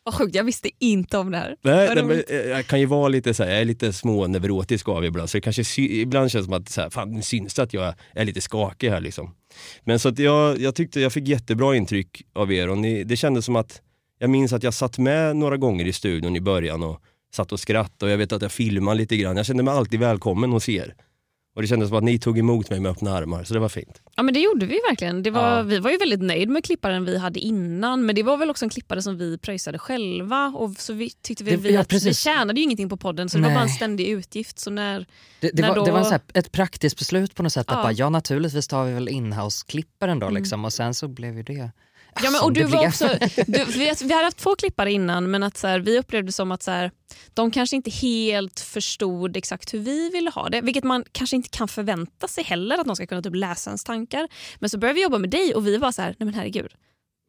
Vad 0.08 0.14
sjukt, 0.14 0.34
jag 0.34 0.44
visste 0.44 0.70
inte 0.78 1.18
om 1.18 1.30
det 1.30 1.38
här. 1.38 1.56
Nej, 1.62 1.90
nej, 1.94 2.04
men, 2.04 2.22
jag 2.50 2.66
kan 2.66 2.80
ju 2.80 2.86
vara 2.86 3.08
lite 3.08 3.34
så 3.34 3.42
här, 3.44 3.50
jag 3.50 3.60
är 3.60 3.64
lite 3.64 3.92
småneurotisk 3.92 4.88
av 4.88 5.04
ibland, 5.04 5.30
så 5.30 5.36
det 5.36 5.40
kanske 5.40 5.64
sy- 5.64 6.00
ibland 6.00 6.30
känns 6.30 6.44
som 6.44 6.54
att 6.54 6.68
så 6.68 6.80
här, 6.80 6.90
fan, 6.90 7.12
nu 7.12 7.22
syns 7.22 7.54
det 7.54 7.62
att 7.62 7.74
jag 7.74 7.94
är 8.14 8.24
lite 8.24 8.40
skakig 8.40 8.90
här 8.90 9.00
liksom. 9.00 9.34
Men 9.84 9.98
så 9.98 10.08
att 10.08 10.18
jag, 10.18 10.60
jag 10.60 10.74
tyckte 10.74 11.00
jag 11.00 11.12
fick 11.12 11.28
jättebra 11.28 11.76
intryck 11.76 12.22
av 12.34 12.52
er 12.52 12.68
och 12.68 12.78
ni, 12.78 13.04
det 13.04 13.16
kändes 13.16 13.44
som 13.44 13.56
att, 13.56 13.82
jag 14.18 14.30
minns 14.30 14.52
att 14.52 14.62
jag 14.62 14.74
satt 14.74 14.98
med 14.98 15.36
några 15.36 15.56
gånger 15.56 15.86
i 15.86 15.92
studion 15.92 16.36
i 16.36 16.40
början 16.40 16.82
och 16.82 17.00
satt 17.34 17.52
och 17.52 17.60
skrattade 17.60 18.06
och 18.06 18.10
jag 18.12 18.18
vet 18.18 18.32
att 18.32 18.42
jag 18.42 18.52
filmade 18.52 18.96
lite 18.98 19.16
grann. 19.16 19.36
Jag 19.36 19.46
kände 19.46 19.62
mig 19.62 19.74
alltid 19.74 20.00
välkommen 20.00 20.52
hos 20.52 20.68
er. 20.68 20.94
Och 21.58 21.62
det 21.62 21.68
kändes 21.68 21.88
som 21.88 21.98
att 21.98 22.04
ni 22.04 22.18
tog 22.18 22.38
emot 22.38 22.70
mig 22.70 22.80
med 22.80 22.90
öppna 22.90 23.14
armar, 23.14 23.44
så 23.44 23.54
det 23.54 23.60
var 23.60 23.68
fint. 23.68 24.02
Ja 24.16 24.22
men 24.22 24.34
det 24.34 24.40
gjorde 24.40 24.66
vi 24.66 24.80
verkligen. 24.90 25.22
Det 25.22 25.30
var, 25.30 25.56
Ja. 25.56 25.62
Vi 25.62 25.78
var 25.78 25.90
ju 25.90 25.96
väldigt 25.96 26.22
nöjd 26.22 26.48
med 26.48 26.64
klipparen 26.64 27.04
vi 27.04 27.18
hade 27.18 27.40
innan 27.40 28.06
men 28.06 28.14
det 28.14 28.22
var 28.22 28.36
väl 28.36 28.50
också 28.50 28.64
en 28.64 28.68
klippare 28.70 29.02
som 29.02 29.18
vi 29.18 29.38
pröjsade 29.38 29.78
själva 29.78 30.46
och 30.56 30.70
så 30.76 30.92
vi 30.92 31.10
tyckte 31.10 31.44
vi, 31.44 31.50
Det- 31.50 31.56
vi 31.56 31.74
ja, 31.74 31.80
att 31.80 31.92
vi 31.92 32.14
tjänade 32.14 32.60
ju 32.60 32.64
ingenting 32.64 32.88
på 32.88 32.96
podden 32.96 33.28
så 33.28 33.38
det 33.38 33.42
var 33.44 33.50
bara 33.50 33.60
en 33.60 33.66
Nej. 33.66 33.76
ständig 33.76 34.06
utgift. 34.08 34.58
Så 34.58 34.70
när, 34.70 35.06
Det, 35.40 35.50
det, 35.54 35.62
När 35.62 35.68
var, 35.68 35.76
då- 35.76 35.84
det 35.84 35.92
var 35.92 36.10
här, 36.10 36.20
ett 36.34 36.52
praktiskt 36.52 36.98
beslut 36.98 37.34
på 37.34 37.42
något 37.42 37.52
sätt. 37.52 37.70
Att 37.70 37.76
Ja. 37.76 37.82
bara, 37.82 37.92
ja 37.92 38.08
naturligtvis 38.10 38.68
tar 38.68 38.84
vi 38.84 38.92
väl 38.92 39.08
inhouse-klipparen 39.08 40.18
då 40.20 40.26
Mm. 40.26 40.34
liksom. 40.42 40.64
och 40.64 40.72
sen 40.72 40.94
så 40.94 41.08
blev 41.08 41.36
ju 41.36 41.42
det 41.42 41.70
Ja, 42.22 42.30
men, 42.30 42.42
och 42.42 42.52
du 42.52 42.64
var 42.64 42.87
också, 42.87 43.10
du, 43.46 43.64
vi, 43.64 43.92
vi 44.02 44.12
hade 44.12 44.25
haft 44.25 44.37
två 44.37 44.56
klippare 44.56 44.92
innan 44.92 45.30
men 45.30 45.42
att 45.42 45.56
så 45.56 45.66
här, 45.66 45.80
vi 45.80 45.98
upplevde 45.98 46.32
som 46.32 46.52
att 46.52 46.62
så 46.62 46.70
här, 46.70 46.90
de 47.34 47.50
kanske 47.50 47.76
inte 47.76 47.90
helt 47.90 48.60
förstod 48.60 49.37
exakt 49.37 49.75
hur 49.75 49.78
vi 49.78 50.10
ville 50.10 50.30
ha 50.30 50.48
det. 50.48 50.60
Vilket 50.60 50.84
man 50.84 51.04
kanske 51.12 51.37
inte 51.37 51.48
kan 51.48 51.68
förvänta 51.68 52.28
sig 52.28 52.44
heller 52.44 52.78
att 52.78 52.87
de 52.87 52.96
ska 52.96 53.06
kunna 53.06 53.22
typ 53.22 53.34
läsa 53.34 53.70
ens 53.70 53.84
tankar. 53.84 54.28
Men 54.58 54.70
så 54.70 54.78
började 54.78 54.94
vi 54.94 55.02
jobba 55.02 55.18
med 55.18 55.30
dig 55.30 55.54
och 55.54 55.66
vi 55.66 55.76
var 55.76 55.92
så 55.92 56.02
här, 56.02 56.14
nej 56.18 56.25
men 56.25 56.34
herregud. 56.34 56.75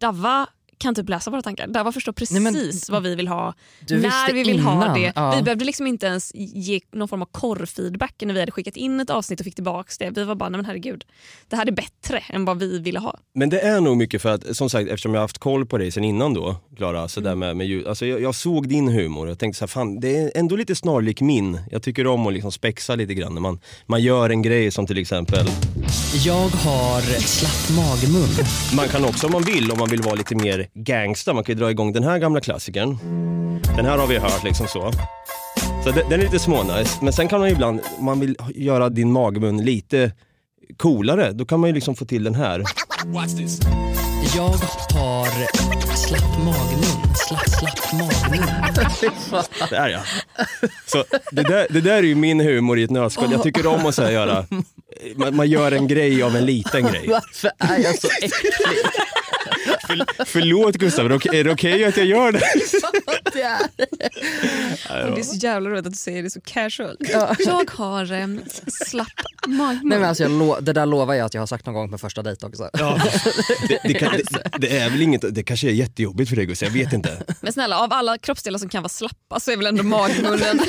Davva 0.02 0.48
kan 0.80 0.96
typ 0.96 1.10
läsa 1.10 1.32
våra 1.32 1.42
tankar. 1.42 1.68
Davva 1.68 1.92
förstår 1.92 2.12
precis 2.12 2.40
Nej, 2.40 2.54
men- 2.54 2.72
vad 2.90 3.04
vi 3.04 3.16
vill 3.16 3.28
ha, 3.28 3.54
Du 3.88 4.00
när 4.02 4.34
vi 4.34 4.44
vill 4.44 4.60
ha 4.60 4.74
innan, 4.74 4.94
det. 5.02 5.12
ja. 5.16 5.36
Vi 5.36 5.42
behövde 5.44 5.66
liksom 5.66 5.88
inte 5.88 6.06
ens 6.06 6.32
ge 6.36 6.80
någon 6.92 7.08
form 7.08 7.22
av 7.22 7.26
korrfeedback 7.32 8.16
när 8.22 8.34
vi 8.34 8.40
hade 8.40 8.52
skickat 8.52 8.78
in 8.78 9.00
ett 9.00 9.10
avsnitt 9.10 9.40
och 9.40 9.44
fick 9.44 9.56
tillbaka 9.56 9.90
det. 10.00 10.10
Vi 10.10 10.24
var 10.24 10.36
bara, 10.36 10.50
nej 10.50 10.58
men 10.58 10.66
herregud. 10.66 11.06
Det 11.48 11.56
här 11.56 11.68
är 11.68 11.72
bättre 11.72 12.20
än 12.30 12.46
vad 12.46 12.60
vi 12.60 12.80
ville 12.80 13.00
ha. 13.00 13.18
Men 13.34 13.50
det 13.50 13.60
är 13.60 13.82
nog 13.82 13.98
mycket 13.98 14.22
för 14.22 14.30
att, 14.30 14.56
som 14.58 14.70
sagt, 14.70 14.90
eftersom 14.90 15.14
jag 15.14 15.20
har 15.20 15.24
haft 15.24 15.38
koll 15.38 15.66
på 15.66 15.78
dig 15.78 15.92
sen 15.92 16.04
innan 16.04 16.34
då, 16.34 16.56
Klara, 16.78 17.08
så 17.08 17.20
Mm. 17.20 17.30
där 17.30 17.36
med, 17.36 17.58
med 17.58 17.68
ljud. 17.68 17.88
Alltså 17.88 18.06
jag, 18.06 18.22
jag 18.22 18.36
såg 18.36 18.68
din 18.70 18.88
humor 18.88 19.28
och 19.28 19.40
tänkte 19.40 19.58
så 19.60 19.64
här, 19.64 19.68
fan 19.68 20.00
det 20.00 20.18
är 20.18 20.32
ändå 20.36 20.56
lite 20.56 20.76
snarlik 20.76 21.22
min. 21.22 21.60
Jag 21.72 21.84
tycker 21.84 22.08
om 22.08 22.28
att 22.28 22.34
liksom 22.34 22.52
spexa 22.52 22.96
lite 22.96 23.14
grann 23.14 23.34
när 23.34 23.42
man, 23.42 23.60
man 23.86 24.02
gör 24.02 24.30
en 24.30 24.42
grej 24.42 24.72
som 24.72 24.88
till 24.88 24.98
exempel, 24.98 25.48
Jag 26.26 26.34
har 26.50 27.02
slapp 27.20 27.78
magmun. 27.78 28.30
man 28.76 28.88
kan 28.88 29.06
också 29.06 29.26
om 29.28 29.34
man 29.34 29.42
vill, 29.44 29.72
om 29.72 29.78
man 29.80 29.90
vill 29.90 30.02
vara 30.02 30.16
lite 30.16 30.36
mer 30.36 30.68
gangsta, 30.74 31.34
man 31.34 31.44
kan 31.44 31.56
ju 31.56 31.60
dra 31.60 31.72
igång 31.72 31.94
den 31.94 32.04
här 32.04 32.18
gamla 32.18 32.42
klassikern. 32.42 32.98
Den 33.76 33.86
här 33.86 33.98
har 33.98 34.08
vi 34.08 34.18
hört 34.18 34.44
liksom 34.44 34.68
så. 34.68 34.92
Så 35.84 35.92
den, 35.92 36.10
den 36.10 36.20
är 36.20 36.24
lite 36.24 36.40
smånice, 36.40 37.00
men 37.02 37.14
sen 37.14 37.28
kan 37.28 37.40
man 37.40 37.50
ju 37.50 37.56
ibland, 37.56 37.80
om 37.98 38.06
man 38.06 38.20
vill 38.20 38.36
göra 38.56 38.90
din 38.90 39.12
magmun 39.12 39.66
lite 39.66 40.12
coolare, 40.78 41.32
då 41.32 41.46
kan 41.46 41.60
man 41.60 41.70
ju 41.70 41.74
liksom 41.74 41.96
få 41.96 42.06
till 42.06 42.24
den 42.24 42.36
här. 42.36 42.64
Jag 44.36 44.44
har 44.44 45.96
slapp 45.96 46.38
magmun. 46.38 47.16
Slapp, 47.16 47.50
slapp 47.50 47.94
magmun. 47.94 49.44
Där 49.70 49.90
ja. 49.90 50.00
Så 50.86 51.04
det 51.32 51.44
där, 51.44 51.68
det 51.70 51.82
där 51.82 51.94
är 51.98 52.04
ju 52.04 52.16
min 52.16 52.40
humor 52.40 52.80
i 52.80 52.84
ett 52.84 52.90
nötskal. 52.90 53.32
Jag 53.32 53.44
tycker 53.44 53.68
om 53.68 53.86
att 53.86 53.96
så 53.96 54.02
här 54.02 54.12
göra, 54.12 54.46
man, 55.16 55.36
man 55.36 55.50
gör 55.50 55.72
en 55.72 55.88
grej 55.88 56.24
av 56.24 56.36
en 56.36 56.46
liten 56.46 56.84
grej. 56.88 57.08
Varför 57.08 57.52
är 57.60 57.78
jag 57.84 58.00
så 58.00 58.08
äcklig? 58.22 58.32
För, 59.88 60.26
förlåt 60.26 60.76
Gustav, 60.76 61.06
är 61.06 61.10
det 61.10 61.16
okej- 61.16 61.52
okej 61.52 61.86
att 61.86 61.98
jag 61.98 62.06
gör 62.06 62.32
det? 62.32 62.42
Det 63.34 63.42
är. 63.42 63.60
Det 65.16 65.20
är 65.20 65.24
så 65.24 65.36
jävla 65.36 65.70
roligt 65.70 65.86
att 65.86 65.92
du 65.92 65.98
säger 65.98 66.24
det 66.24 66.30
så 66.30 66.42
casual. 66.42 66.98
Jag 67.40 67.70
har 67.72 68.12
eh, 68.14 68.28
slapp. 68.68 69.08
Nej, 69.48 69.80
men 69.84 70.04
alltså, 70.04 70.24
jag 70.24 70.64
det 70.64 70.74
där 70.74 70.86
lovar 70.86 71.14
jag 71.14 71.26
att 71.26 71.34
jag 71.34 71.42
har 71.42 71.48
sagt 71.48 71.66
någon 71.66 71.76
gång 71.76 71.92
på 71.92 71.98
första 71.98 72.22
dejt 72.22 72.46
också. 72.46 72.70
Ja. 72.74 73.02
Det, 73.70 73.80
det, 73.84 73.94
kan, 73.94 74.12
det, 74.12 74.52
det 74.60 74.78
är 74.78 74.90
väl 74.90 75.02
inget, 75.02 75.36
det 75.36 75.44
kanske 75.44 75.68
är 75.68 75.72
jättejobbigt 75.72 76.30
för 76.30 76.36
dig 76.36 76.46
Gustav, 76.46 76.68
jag 76.70 76.74
vet 76.86 76.94
inte. 76.94 77.24
Men 77.42 77.54
snälla, 77.54 77.80
av 77.80 77.94
alla 77.94 78.18
kroppsdelar 78.18 78.60
som 78.60 78.70
kan 78.70 78.84
vara 78.84 78.90
slappa 78.90 79.40
så 79.40 79.52
är 79.52 79.58
väl 79.58 79.66
ändå 79.66 79.84
magmunnen 79.84 80.40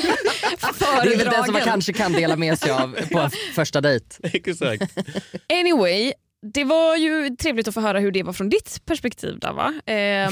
Det 1.03 1.13
är 1.13 1.17
väl 1.17 1.17
den 1.17 1.17
som 1.17 1.29
man 1.29 1.43
föredragen. 1.43 1.63
kanske 1.63 1.93
kan 1.93 2.13
dela 2.13 2.35
med 2.35 2.59
sig 2.59 2.71
av 2.71 2.97
på 3.11 3.19
en 3.19 3.31
första 3.55 3.81
dejt. 3.81 4.05
Exakt. 4.23 4.83
Anyway, 5.53 6.13
det 6.53 6.63
var 6.63 6.95
ju 6.95 7.29
trevligt 7.29 7.67
att 7.67 7.73
få 7.73 7.81
höra 7.81 7.99
hur 7.99 8.11
det 8.11 8.23
var 8.23 8.33
från 8.33 8.49
ditt 8.49 8.81
perspektiv 8.85 9.39
Dava. 9.39 9.73
Ehm, 9.85 10.31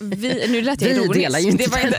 vi, 0.00 0.48
nu 0.48 0.62
lät 0.62 0.80
jag 0.82 0.88
Vi 0.90 0.94
ironisk. 0.94 1.14
delar 1.14 1.38
ju 1.38 1.50
inte 1.50 1.64
det 1.64 1.70
var 1.70 1.78
inte 1.86 1.98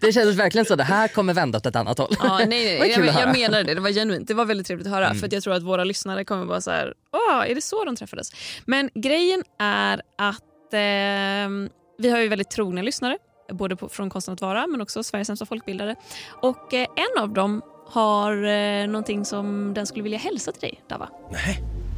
Det 0.00 0.12
kändes 0.12 0.36
verkligen 0.36 0.64
så, 0.64 0.76
det 0.76 0.84
här 0.84 1.08
kommer 1.08 1.34
vända 1.34 1.58
åt 1.58 1.66
ett 1.66 1.76
annat 1.76 1.98
håll. 1.98 2.16
Ja, 2.22 2.38
nej, 2.38 2.48
nej, 2.48 2.78
nej. 2.80 2.90
Jag, 2.90 3.06
jag 3.06 3.32
menar 3.38 3.62
det, 3.64 3.74
det 3.74 3.80
var 3.80 3.90
genuint. 3.90 4.28
Det 4.28 4.34
var 4.34 4.44
väldigt 4.44 4.66
trevligt 4.66 4.86
att 4.86 4.92
höra 4.92 5.06
Mm. 5.06 5.18
för 5.18 5.26
att 5.26 5.32
jag 5.32 5.42
tror 5.42 5.54
att 5.54 5.62
våra 5.62 5.84
lyssnare 5.84 6.24
kommer 6.24 6.44
vara 6.44 6.60
så 6.60 6.70
här, 6.70 6.94
åh, 7.12 7.50
är 7.50 7.54
det 7.54 7.60
så 7.62 7.84
de 7.84 7.96
träffades? 7.96 8.32
Men 8.64 8.90
grejen 8.94 9.42
är 9.58 10.02
att 10.18 10.74
ehm, 10.74 11.68
vi 11.98 12.10
har 12.10 12.18
ju 12.18 12.28
väldigt 12.28 12.50
trogna 12.50 12.82
lyssnare, 12.82 13.18
både 13.52 13.76
på, 13.76 13.88
från 13.88 14.10
Konsten 14.10 14.34
att 14.34 14.40
vara 14.40 14.66
men 14.66 14.80
också 14.80 15.02
Sveriges 15.02 15.26
sämsta 15.26 15.46
folkbildare. 15.46 15.94
Och 16.30 16.74
eh, 16.74 16.86
en 16.96 17.22
av 17.22 17.28
dem 17.32 17.62
har 17.88 18.44
eh, 18.44 18.86
någonting 18.86 19.24
som 19.24 19.74
den 19.74 19.86
skulle 19.86 20.02
vilja 20.02 20.18
hälsa 20.18 20.52
till 20.52 20.60
dig, 20.60 20.80
Dava. 20.88 21.08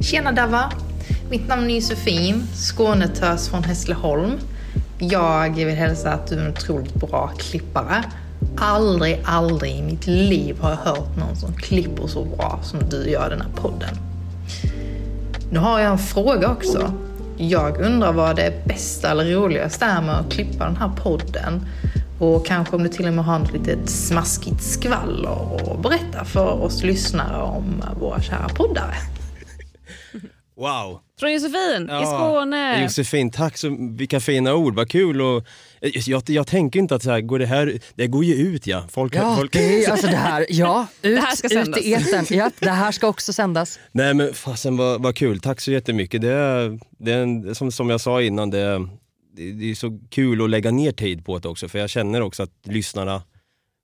Tjena 0.05 0.31
Dava! 0.31 0.71
Mitt 1.29 1.47
namn 1.47 1.69
är 1.69 1.75
Josefin, 1.75 2.47
Skånetös 2.53 3.49
från 3.49 3.63
Hässleholm. 3.63 4.31
Jag 4.99 5.55
vill 5.55 5.75
hälsa 5.75 6.11
att 6.11 6.27
du 6.27 6.35
är 6.35 6.41
en 6.41 6.51
otroligt 6.51 6.93
bra 6.93 7.31
klippare. 7.37 8.03
Aldrig, 8.57 9.21
aldrig 9.25 9.71
i 9.71 9.81
mitt 9.81 10.07
liv 10.07 10.57
har 10.59 10.69
jag 10.69 10.77
hört 10.77 11.17
någon 11.17 11.35
som 11.35 11.53
klipper 11.53 12.07
så 12.07 12.25
bra 12.25 12.59
som 12.63 12.79
du 12.89 13.09
gör 13.09 13.29
den 13.29 13.41
här 13.41 13.49
podden. 13.55 13.95
Nu 15.51 15.59
har 15.59 15.79
jag 15.79 15.91
en 15.91 15.97
fråga 15.97 16.49
också. 16.49 16.93
Jag 17.37 17.81
undrar 17.81 18.13
vad 18.13 18.35
det 18.35 18.65
bästa 18.65 19.11
eller 19.11 19.31
roligaste 19.31 19.85
är 19.85 20.01
med 20.01 20.15
att 20.15 20.31
klippa 20.31 20.65
den 20.65 20.77
här 20.77 20.91
podden. 21.03 21.67
Och 22.19 22.45
kanske 22.45 22.75
om 22.75 22.83
du 22.83 22.89
till 22.89 23.07
och 23.07 23.13
med 23.13 23.25
har 23.25 23.39
något 23.39 23.53
litet 23.53 23.89
smaskigt 23.89 24.63
skvaller 24.63 25.73
att 25.73 25.81
berätta 25.81 26.25
för 26.25 26.63
oss 26.63 26.83
lyssnare 26.83 27.41
om 27.41 27.83
våra 27.99 28.21
kära 28.21 28.49
poddare. 28.49 28.95
Wow. 30.57 30.99
Från 31.19 31.33
Josefin 31.33 31.81
i 31.83 31.85
Ja, 31.89 32.05
Skåne. 32.05 32.83
Josefin, 32.83 33.31
tack 33.31 33.57
så 33.57 33.77
vilka 33.97 34.19
fina 34.19 34.53
ord, 34.55 34.75
vad 34.75 34.89
kul 34.89 35.21
och 35.21 35.45
jag, 35.81 36.23
jag 36.29 36.47
tänker 36.47 36.79
inte 36.79 36.95
att 36.95 37.03
så 37.03 37.11
här, 37.11 37.21
går 37.21 37.39
det 37.39 37.45
här, 37.45 37.79
det 37.95 38.07
går 38.07 38.23
ju 38.25 38.33
ut 38.35 38.67
ja. 38.67 38.83
Folk, 38.91 39.15
Ja, 39.15 39.35
folk, 39.35 39.53
det 39.53 39.87
alltså 39.87 40.07
det 40.07 40.15
här, 40.15 40.45
ja, 40.49 40.87
ut, 41.01 41.19
här 41.19 41.35
ska 41.35 41.47
ut 41.47 41.53
sändas. 41.53 41.81
i 41.81 41.93
etern. 41.93 42.25
Ja, 42.29 42.51
det 42.59 42.69
här 42.69 42.91
ska 42.91 43.07
också 43.07 43.33
sändas. 43.33 43.79
Nej 43.91 44.13
men 44.13 44.33
fasen 44.33 44.77
vad, 44.77 45.01
vad 45.03 45.15
kul, 45.15 45.39
tack 45.39 45.61
så 45.61 45.71
jättemycket. 45.71 46.21
Det 46.21 46.31
är, 46.33 46.79
det 46.99 47.11
är 47.11 47.17
en, 47.23 47.55
som, 47.55 47.71
som 47.71 47.89
jag 47.89 48.01
sa 48.01 48.21
innan, 48.21 48.49
det, 48.49 48.59
är- 48.59 48.89
det, 49.37 49.51
det 49.51 49.71
är 49.71 49.75
så 49.75 49.99
kul 50.09 50.43
att 50.43 50.49
lägga 50.49 50.71
ner 50.71 50.91
tid 50.91 51.25
på 51.25 51.39
det 51.39 51.47
också 51.49 51.67
för 51.67 51.79
jag 51.79 51.89
känner 51.89 52.21
också 52.21 52.43
att 52.43 52.51
lyssnarna 52.63 53.21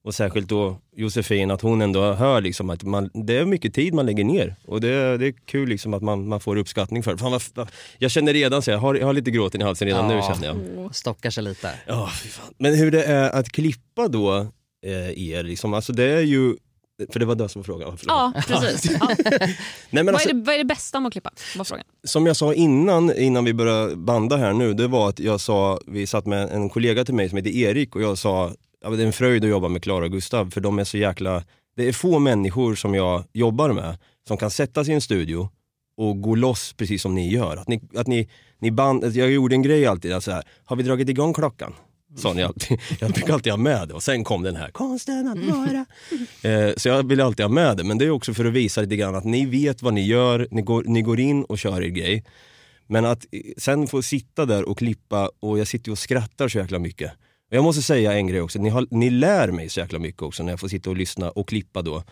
och 0.04 0.16
särskilt 0.16 0.48
då 0.48 0.78
Josefin, 0.96 1.52
att 1.52 1.62
hon 1.62 1.82
ändå 1.82 2.14
hör 2.14 2.42
liksom 2.42 2.70
att 2.70 2.84
man, 2.84 3.10
det 3.14 3.38
är 3.38 3.46
mycket 3.46 3.74
tid 3.74 3.94
man 3.94 4.06
lägger 4.06 4.24
ner 4.24 4.56
och 4.66 4.82
det, 4.82 5.18
det 5.18 5.28
är 5.28 5.34
kul 5.46 5.70
liksom 5.70 5.94
att 5.94 6.02
man, 6.02 6.28
man 6.28 6.40
får 6.40 6.56
uppskattning 6.56 7.04
för 7.04 7.12
det. 7.12 7.18
Fan, 7.18 7.32
vad, 7.32 7.42
vad, 7.56 7.68
jag 7.98 8.12
känner 8.12 8.34
redan 8.34 8.62
så 8.62 8.72
jag 8.72 8.78
har, 8.78 8.96
jag 8.96 9.06
har 9.06 9.14
lite 9.14 9.32
gråten 9.32 9.62
i 9.62 9.64
halsen 9.64 9.88
redan 9.88 10.08
nu 10.08 10.14
Ja. 10.14 10.34
känner 10.34 10.48
jag. 10.48 10.96
Stockar 10.96 11.30
sig 11.30 11.44
lite. 11.44 11.72
Ja. 11.88 12.10
Men 12.58 12.76
hur 12.76 12.92
det 12.92 13.04
är 13.04 13.30
att 13.30 13.50
klippa 13.50 14.08
då 14.08 14.38
eh, 14.86 15.30
er, 15.30 15.44
liksom, 15.44 15.74
alltså 15.74 15.94
det 15.94 16.04
är 16.04 16.22
ju, 16.22 16.56
för 17.10 17.20
det 17.20 17.26
var 17.26 17.36
det 17.36 17.50
som 17.50 17.62
var 17.62 17.64
frågan. 17.64 17.98
Ja, 18.08 18.34
precis. 18.48 18.92
Ja. 19.00 19.08
Nej, 19.10 19.56
men 19.90 20.06
Vad, 20.06 20.16
alltså, 20.16 20.30
är 20.30 20.34
det, 20.34 20.42
vad 20.44 20.56
är 20.56 20.60
det 20.60 20.66
bästa 20.66 21.00
med 21.00 21.08
att 21.08 21.14
klippa? 21.14 21.32
Var 21.58 21.66
frågan. 21.66 21.86
som 22.04 22.26
jag 22.26 22.36
sa 22.36 22.54
innan, 22.54 23.18
innan 23.18 23.46
vi 23.46 23.54
började 23.54 23.96
banda 23.96 24.38
här 24.38 24.54
nu, 24.54 24.74
det 24.74 24.88
var 24.88 25.10
att 25.10 25.20
jag 25.20 25.42
sa, 25.42 25.80
vi 25.88 26.08
satt 26.08 26.26
med 26.26 26.50
en 26.50 26.70
kollega 26.70 27.06
till 27.06 27.14
mig 27.16 27.30
som 27.30 27.38
heter 27.38 27.52
Erik 27.56 27.96
och 27.96 28.02
jag 28.02 28.18
sa, 28.18 28.52
ja, 28.82 28.90
det 28.90 29.04
är 29.04 29.08
en 29.08 29.14
fröjd 29.14 29.44
att 29.44 29.50
jobba 29.50 29.68
med 29.68 29.84
Klara 29.84 30.06
och 30.06 30.12
Gustav 30.12 30.50
för 30.50 30.62
de 30.62 30.80
är 30.80 30.84
så 30.84 30.98
jäkla, 30.98 31.44
det 31.76 31.88
är 31.88 31.94
få 31.94 32.20
människor 32.20 32.76
som 32.76 32.96
jag 32.96 33.24
jobbar 33.34 33.74
med 33.74 33.98
som 34.28 34.38
kan 34.38 34.52
sätta 34.52 34.86
sig 34.86 34.92
i 34.92 34.96
en 34.96 35.02
studio 35.02 35.50
och 35.98 36.22
gå 36.22 36.36
loss 36.36 36.74
precis 36.74 37.02
som 37.02 37.16
ni 37.16 37.30
gör. 37.30 37.58
Att 37.58 37.68
ni, 37.68 37.82
att 37.96 38.08
ni, 38.08 38.30
ni 38.60 38.72
band, 38.72 39.16
jag 39.16 39.32
gjorde 39.32 39.56
en 39.56 39.62
grej 39.62 39.86
alltid, 39.86 40.14
alltså 40.14 40.32
här, 40.32 40.44
har 40.66 40.76
vi 40.76 40.84
dragit 40.84 41.10
igång 41.10 41.34
klockan? 41.34 41.74
Sa 42.16 42.34
ni 42.34 42.44
alltid. 42.44 42.80
Jag 43.00 43.12
brukar 43.12 43.34
alltid 43.34 43.54
ha 43.54 43.58
med 43.58 43.88
det 43.88 43.94
och 43.94 44.04
sen 44.04 44.24
kom 44.24 44.44
den 44.44 44.56
här 44.56 44.72
konsten 44.72 45.28
att 45.28 45.56
vara. 45.56 45.86
Eh, 46.44 46.74
så 46.78 46.90
jag 46.90 47.08
vill 47.08 47.22
alltid 47.22 47.46
ha 47.46 47.54
med 47.54 47.78
det 47.78 47.84
men 47.84 47.98
det 47.98 48.06
är 48.06 48.10
också 48.10 48.34
för 48.34 48.46
att 48.46 48.54
visa 48.54 48.82
lite 48.82 48.96
grann 48.96 49.16
att 49.16 49.24
ni 49.24 49.46
vet 49.46 49.82
vad 49.82 49.94
ni 49.94 50.06
gör, 50.06 50.48
ni 50.52 50.62
går, 50.62 50.84
ni 50.84 51.02
går 51.02 51.20
in 51.20 51.44
och 51.44 51.60
kör 51.60 51.84
er 51.84 51.88
grej. 51.88 52.24
Men 52.88 53.06
att 53.06 53.26
eh, 53.32 53.40
sen 53.58 53.88
få 53.88 54.02
sitta 54.02 54.46
där 54.46 54.70
och 54.70 54.78
klippa 54.78 55.32
och 55.40 55.60
jag 55.60 55.68
sitter 55.68 55.92
och 55.92 56.00
skrattar 56.00 56.48
så 56.48 56.58
jäkla 56.58 56.80
mycket. 56.80 57.12
Och 57.52 57.58
jag 57.58 57.64
måste 57.64 57.82
säga 57.82 58.14
en 58.14 58.28
grej 58.28 58.42
också, 58.42 58.60
ni, 58.60 58.70
har, 58.70 58.88
ni 58.92 59.10
lär 59.10 59.48
mig 59.52 59.70
så 59.70 59.80
jäkla 59.80 60.00
mycket 60.00 60.22
också 60.22 60.44
när 60.44 60.52
jag 60.52 60.60
får 60.60 60.68
sitta 60.68 60.90
och 60.90 60.96
lyssna 60.96 61.30
och 61.30 61.48
klippa 61.48 61.82
då. 61.82 62.04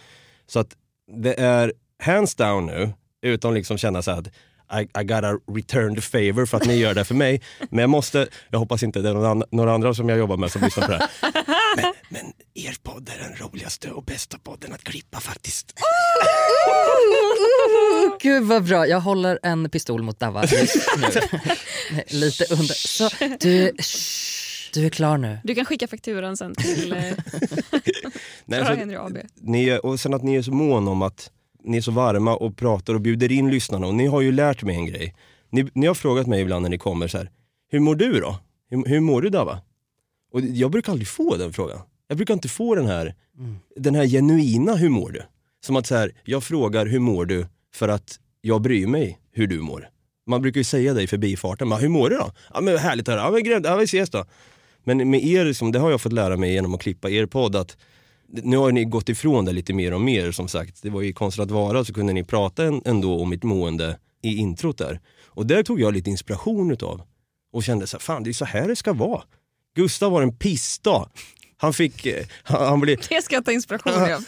Så 0.48 0.60
att 0.60 0.76
det 1.24 1.40
är 1.40 1.74
hands 2.04 2.36
down 2.36 2.66
nu, 2.66 2.94
utan 3.22 3.54
liksom 3.54 3.78
känna 3.78 4.02
så 4.02 4.12
att 4.12 4.28
I, 4.28 4.82
I 5.02 5.04
gotta 5.04 5.34
return 5.56 5.96
the 5.96 6.02
favor 6.02 6.46
för 6.46 6.58
att 6.58 6.66
ni 6.66 6.76
gör 6.76 6.94
det 6.94 7.06
för 7.06 7.16
mig. 7.16 7.42
Men 7.70 7.80
jag 7.80 7.90
måste, 7.90 8.28
jag 8.50 8.60
hoppas 8.60 8.84
inte 8.84 9.02
det 9.02 9.10
är 9.10 9.14
någon 9.14 9.44
några 9.52 9.74
andra 9.74 9.94
som 9.94 10.10
jag 10.10 10.18
jobbar 10.18 10.38
med 10.38 10.52
som 10.52 10.62
lyssnar 10.62 10.86
på 10.86 10.92
det 10.92 10.98
här. 10.98 11.10
Men, 11.76 11.94
men 12.10 12.34
er 12.54 12.76
podd 12.84 13.10
är 13.10 13.30
den 13.30 13.38
roligaste 13.38 13.92
och 13.92 14.04
bästa 14.04 14.38
podden 14.38 14.74
att 14.74 14.84
klippa 14.84 15.20
faktiskt. 15.20 15.74
Gud 18.22 18.44
vad 18.44 18.64
bra, 18.64 18.88
jag 18.88 19.00
håller 19.00 19.40
en 19.44 19.70
pistol 19.70 20.04
mot 20.04 20.20
Dava 20.20 20.46
just 20.46 20.76
nu. 20.98 21.22
Lite 22.08 22.46
under. 22.54 22.88
Så, 22.88 23.10
du, 23.40 23.74
shh, 23.78 24.39
du 24.74 24.86
är 24.86 24.90
klar 24.90 25.18
nu. 25.18 25.38
Du 25.44 25.56
kan 25.56 25.66
skicka 25.66 25.88
fakturan 25.88 26.38
sen 26.38 26.56
till 26.56 26.94
eh, 26.94 27.00
Nej, 28.46 28.64
Henry 28.64 28.96
AB. 28.96 29.18
ni 29.36 29.70
är, 29.70 29.86
och 29.86 30.00
sen 30.00 30.14
att 30.14 30.24
ni 30.24 30.36
är 30.36 30.42
så 30.42 30.52
mån 30.52 30.88
om 30.88 31.02
att 31.02 31.32
ni 31.64 31.78
är 31.78 31.82
så 31.82 31.92
varma 31.92 32.36
och 32.36 32.58
pratar 32.58 32.94
och 32.94 33.02
bjuder 33.02 33.32
in 33.32 33.52
lyssnarna 33.52 33.88
och 33.88 33.96
ni 33.96 34.06
har 34.08 34.22
ju 34.22 34.32
lärt 34.32 34.64
mig 34.64 34.76
en 34.76 34.86
grej. 34.86 35.16
Ni, 35.50 35.70
ni 35.74 35.88
har 35.88 35.94
frågat 35.94 36.28
mig 36.28 36.42
ibland 36.42 36.64
när 36.64 36.70
ni 36.70 36.78
kommer 36.78 37.08
så 37.08 37.18
här, 37.18 37.32
hur 37.72 37.80
mår 37.80 37.96
du 37.96 38.20
då? 38.20 38.38
Hur, 38.70 38.86
hur 38.86 39.00
mår 39.00 39.22
du 39.22 39.30
Dava? 39.30 39.62
Och 40.34 40.42
jag 40.42 40.72
brukar 40.72 40.92
aldrig 40.92 41.08
få 41.08 41.36
den 41.38 41.54
frågan. 41.54 41.80
Jag 42.08 42.18
brukar 42.18 42.34
inte 42.34 42.50
få 42.50 42.76
den 42.76 42.86
här, 42.88 43.16
den 43.76 43.96
här 43.96 44.06
genuina 44.08 44.76
hur 44.76 44.90
mår 44.90 45.12
du? 45.12 45.22
Som 45.66 45.76
att 45.76 45.88
så 45.88 45.96
här, 45.96 46.12
jag 46.26 46.44
frågar 46.44 46.86
hur 46.86 47.00
mår 47.00 47.26
du 47.26 47.48
för 47.74 47.88
att 47.88 48.20
jag 48.42 48.62
bryr 48.62 48.88
mig 48.88 49.20
hur 49.32 49.48
du 49.48 49.60
mår. 49.60 49.90
Man 50.28 50.42
brukar 50.42 50.58
ju 50.60 50.64
säga 50.64 50.94
det 50.94 51.02
i 51.02 51.08
förbifarten, 51.08 51.70
"Men 51.70 51.80
hur 51.80 51.90
mår 51.90 52.10
du 52.10 52.16
då? 52.18 52.32
Ja 52.54 52.62
men 52.62 52.78
härligt 52.78 53.08
att 53.10 53.16
höra, 53.16 53.26
ja 53.26 53.32
men 53.32 53.44
grymt, 53.44 53.66
ja 53.66 53.76
vi 53.76 53.84
ses 53.84 54.10
då. 54.10 54.26
Men 54.84 55.10
med 55.10 55.24
er, 55.24 55.46
liksom, 55.46 55.72
det 55.72 55.80
har 55.80 55.92
jag 55.92 56.02
fått 56.02 56.14
lära 56.14 56.38
mig 56.38 56.54
genom 56.54 56.74
att 56.74 56.82
klippa 56.82 57.10
er 57.10 57.26
podd 57.26 57.56
att 57.56 57.78
nu 58.32 58.58
har 58.58 58.72
ni 58.72 58.86
gått 58.86 59.10
ifrån 59.10 59.46
det 59.46 59.52
lite 59.52 59.74
mer 59.74 59.94
och 59.94 60.02
mer 60.02 60.32
som 60.32 60.48
sagt. 60.48 60.84
Det 60.84 60.90
var 60.90 61.02
ju 61.02 61.14
konstigt 61.14 61.44
att 61.44 61.52
vara 61.52 61.86
så 61.86 61.94
kunde 61.94 62.14
ni 62.14 62.24
prata 62.24 62.82
ändå 62.86 63.20
om 63.20 63.30
mitt 63.30 63.44
mående 63.44 63.98
i 64.22 64.38
introt 64.38 64.78
där. 64.78 65.00
Och 65.26 65.46
där 65.46 65.64
tog 65.64 65.82
jag 65.82 65.94
lite 65.94 66.10
inspiration 66.10 66.72
utav 66.72 67.02
och 67.54 67.64
kände 67.64 67.88
så 67.88 67.98
här, 67.98 68.02
fan 68.02 68.24
det 68.24 68.30
är 68.30 68.34
så 68.34 68.46
här 68.46 68.68
det 68.68 68.76
ska 68.76 68.94
vara. 68.94 69.24
Gustav 69.76 70.12
var 70.12 70.22
en 70.22 70.38
pissdag. 70.38 71.10
Han 71.62 71.74
fick, 71.74 72.06
eh, 72.06 72.26
han, 72.44 72.68
han 72.68 72.80
blev, 72.80 72.98
Det 73.10 73.22
ska 73.22 73.36
jag 73.36 73.46
ta 73.46 73.52
inspiration 73.52 73.94
av. 74.14 74.24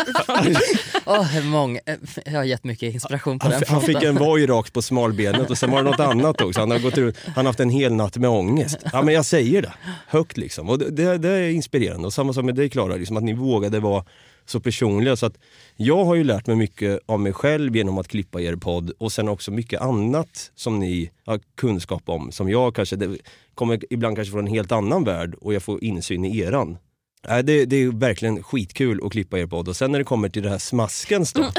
Åh, 1.06 1.44
många, 1.44 1.80
jag 2.26 2.32
har 2.32 2.44
gett 2.44 2.64
mycket 2.64 2.94
inspiration 2.94 3.40
på 3.40 3.48
han, 3.48 3.60
den 3.60 3.70
han 3.70 3.82
fick 3.82 4.04
en 4.04 4.16
voj 4.16 4.46
rakt 4.46 4.74
på 4.74 4.82
smalbenet 4.82 5.50
och 5.50 5.58
sen 5.58 5.72
var 5.72 5.78
det 5.78 5.90
något 5.90 6.00
annat 6.00 6.42
också. 6.42 6.60
Han 6.60 6.72
har, 6.72 6.80
gått 6.80 6.98
ut, 6.98 7.18
han 7.26 7.36
har 7.36 7.44
haft 7.44 7.60
en 7.60 7.70
hel 7.70 7.94
natt 7.94 8.18
med 8.18 8.30
ångest. 8.30 8.78
Ja 8.94 9.02
men 9.02 9.14
jag 9.14 9.26
säger 9.26 9.62
det, 9.62 9.74
högt 10.08 10.38
liksom. 10.38 10.70
Och 10.70 10.80
det, 10.80 10.90
det, 10.90 11.18
det 11.18 11.30
är 11.30 11.50
inspirerande. 11.50 12.08
Och 12.08 12.14
samma 12.14 12.34
sak 12.34 12.46
med 12.46 12.56
dig 12.56 12.70
Klara, 12.70 12.96
liksom, 12.96 13.18
att 13.18 13.24
ni 13.24 13.34
vågade 13.34 13.80
vara 13.80 14.06
så 14.46 14.60
personliga. 14.60 15.16
Så 15.16 15.26
att 15.26 15.38
jag 15.76 16.06
har 16.06 16.16
ju 16.16 16.24
lärt 16.24 16.48
mig 16.48 16.56
mycket 16.56 17.00
av 17.06 17.20
mig 17.20 17.34
själv 17.34 17.76
genom 17.76 17.98
att 17.98 18.08
klippa 18.08 18.42
er 18.42 18.56
podd 18.56 18.92
och 18.98 19.12
sen 19.12 19.30
också 19.30 19.52
mycket 19.52 19.82
annat 19.82 20.52
som 20.56 20.80
ni 20.80 21.12
har 21.26 21.40
kunskap 21.58 22.04
om. 22.06 22.32
Som 22.32 22.50
jag 22.50 22.76
kanske, 22.76 22.96
det 22.96 23.18
kommer 23.56 23.80
ibland 23.90 24.16
kanske 24.16 24.32
från 24.32 24.48
en 24.48 24.54
helt 24.54 24.72
annan 24.72 25.04
värld 25.04 25.36
och 25.42 25.54
jag 25.54 25.64
får 25.64 25.84
insyn 25.84 26.26
i 26.26 26.40
eran. 26.40 26.78
Nej, 27.28 27.44
det, 27.44 27.66
det 27.66 27.76
är 27.76 27.88
verkligen 27.88 28.44
skitkul 28.44 29.00
att 29.06 29.12
klippa 29.12 29.40
er 29.40 29.46
podd 29.48 29.68
och 29.68 29.76
sen 29.76 29.92
när 29.92 30.00
det 30.00 30.06
kommer 30.06 30.30
till 30.30 30.44
det 30.44 30.50
här 30.50 30.58
smaskens 30.58 31.34
då. 31.34 31.52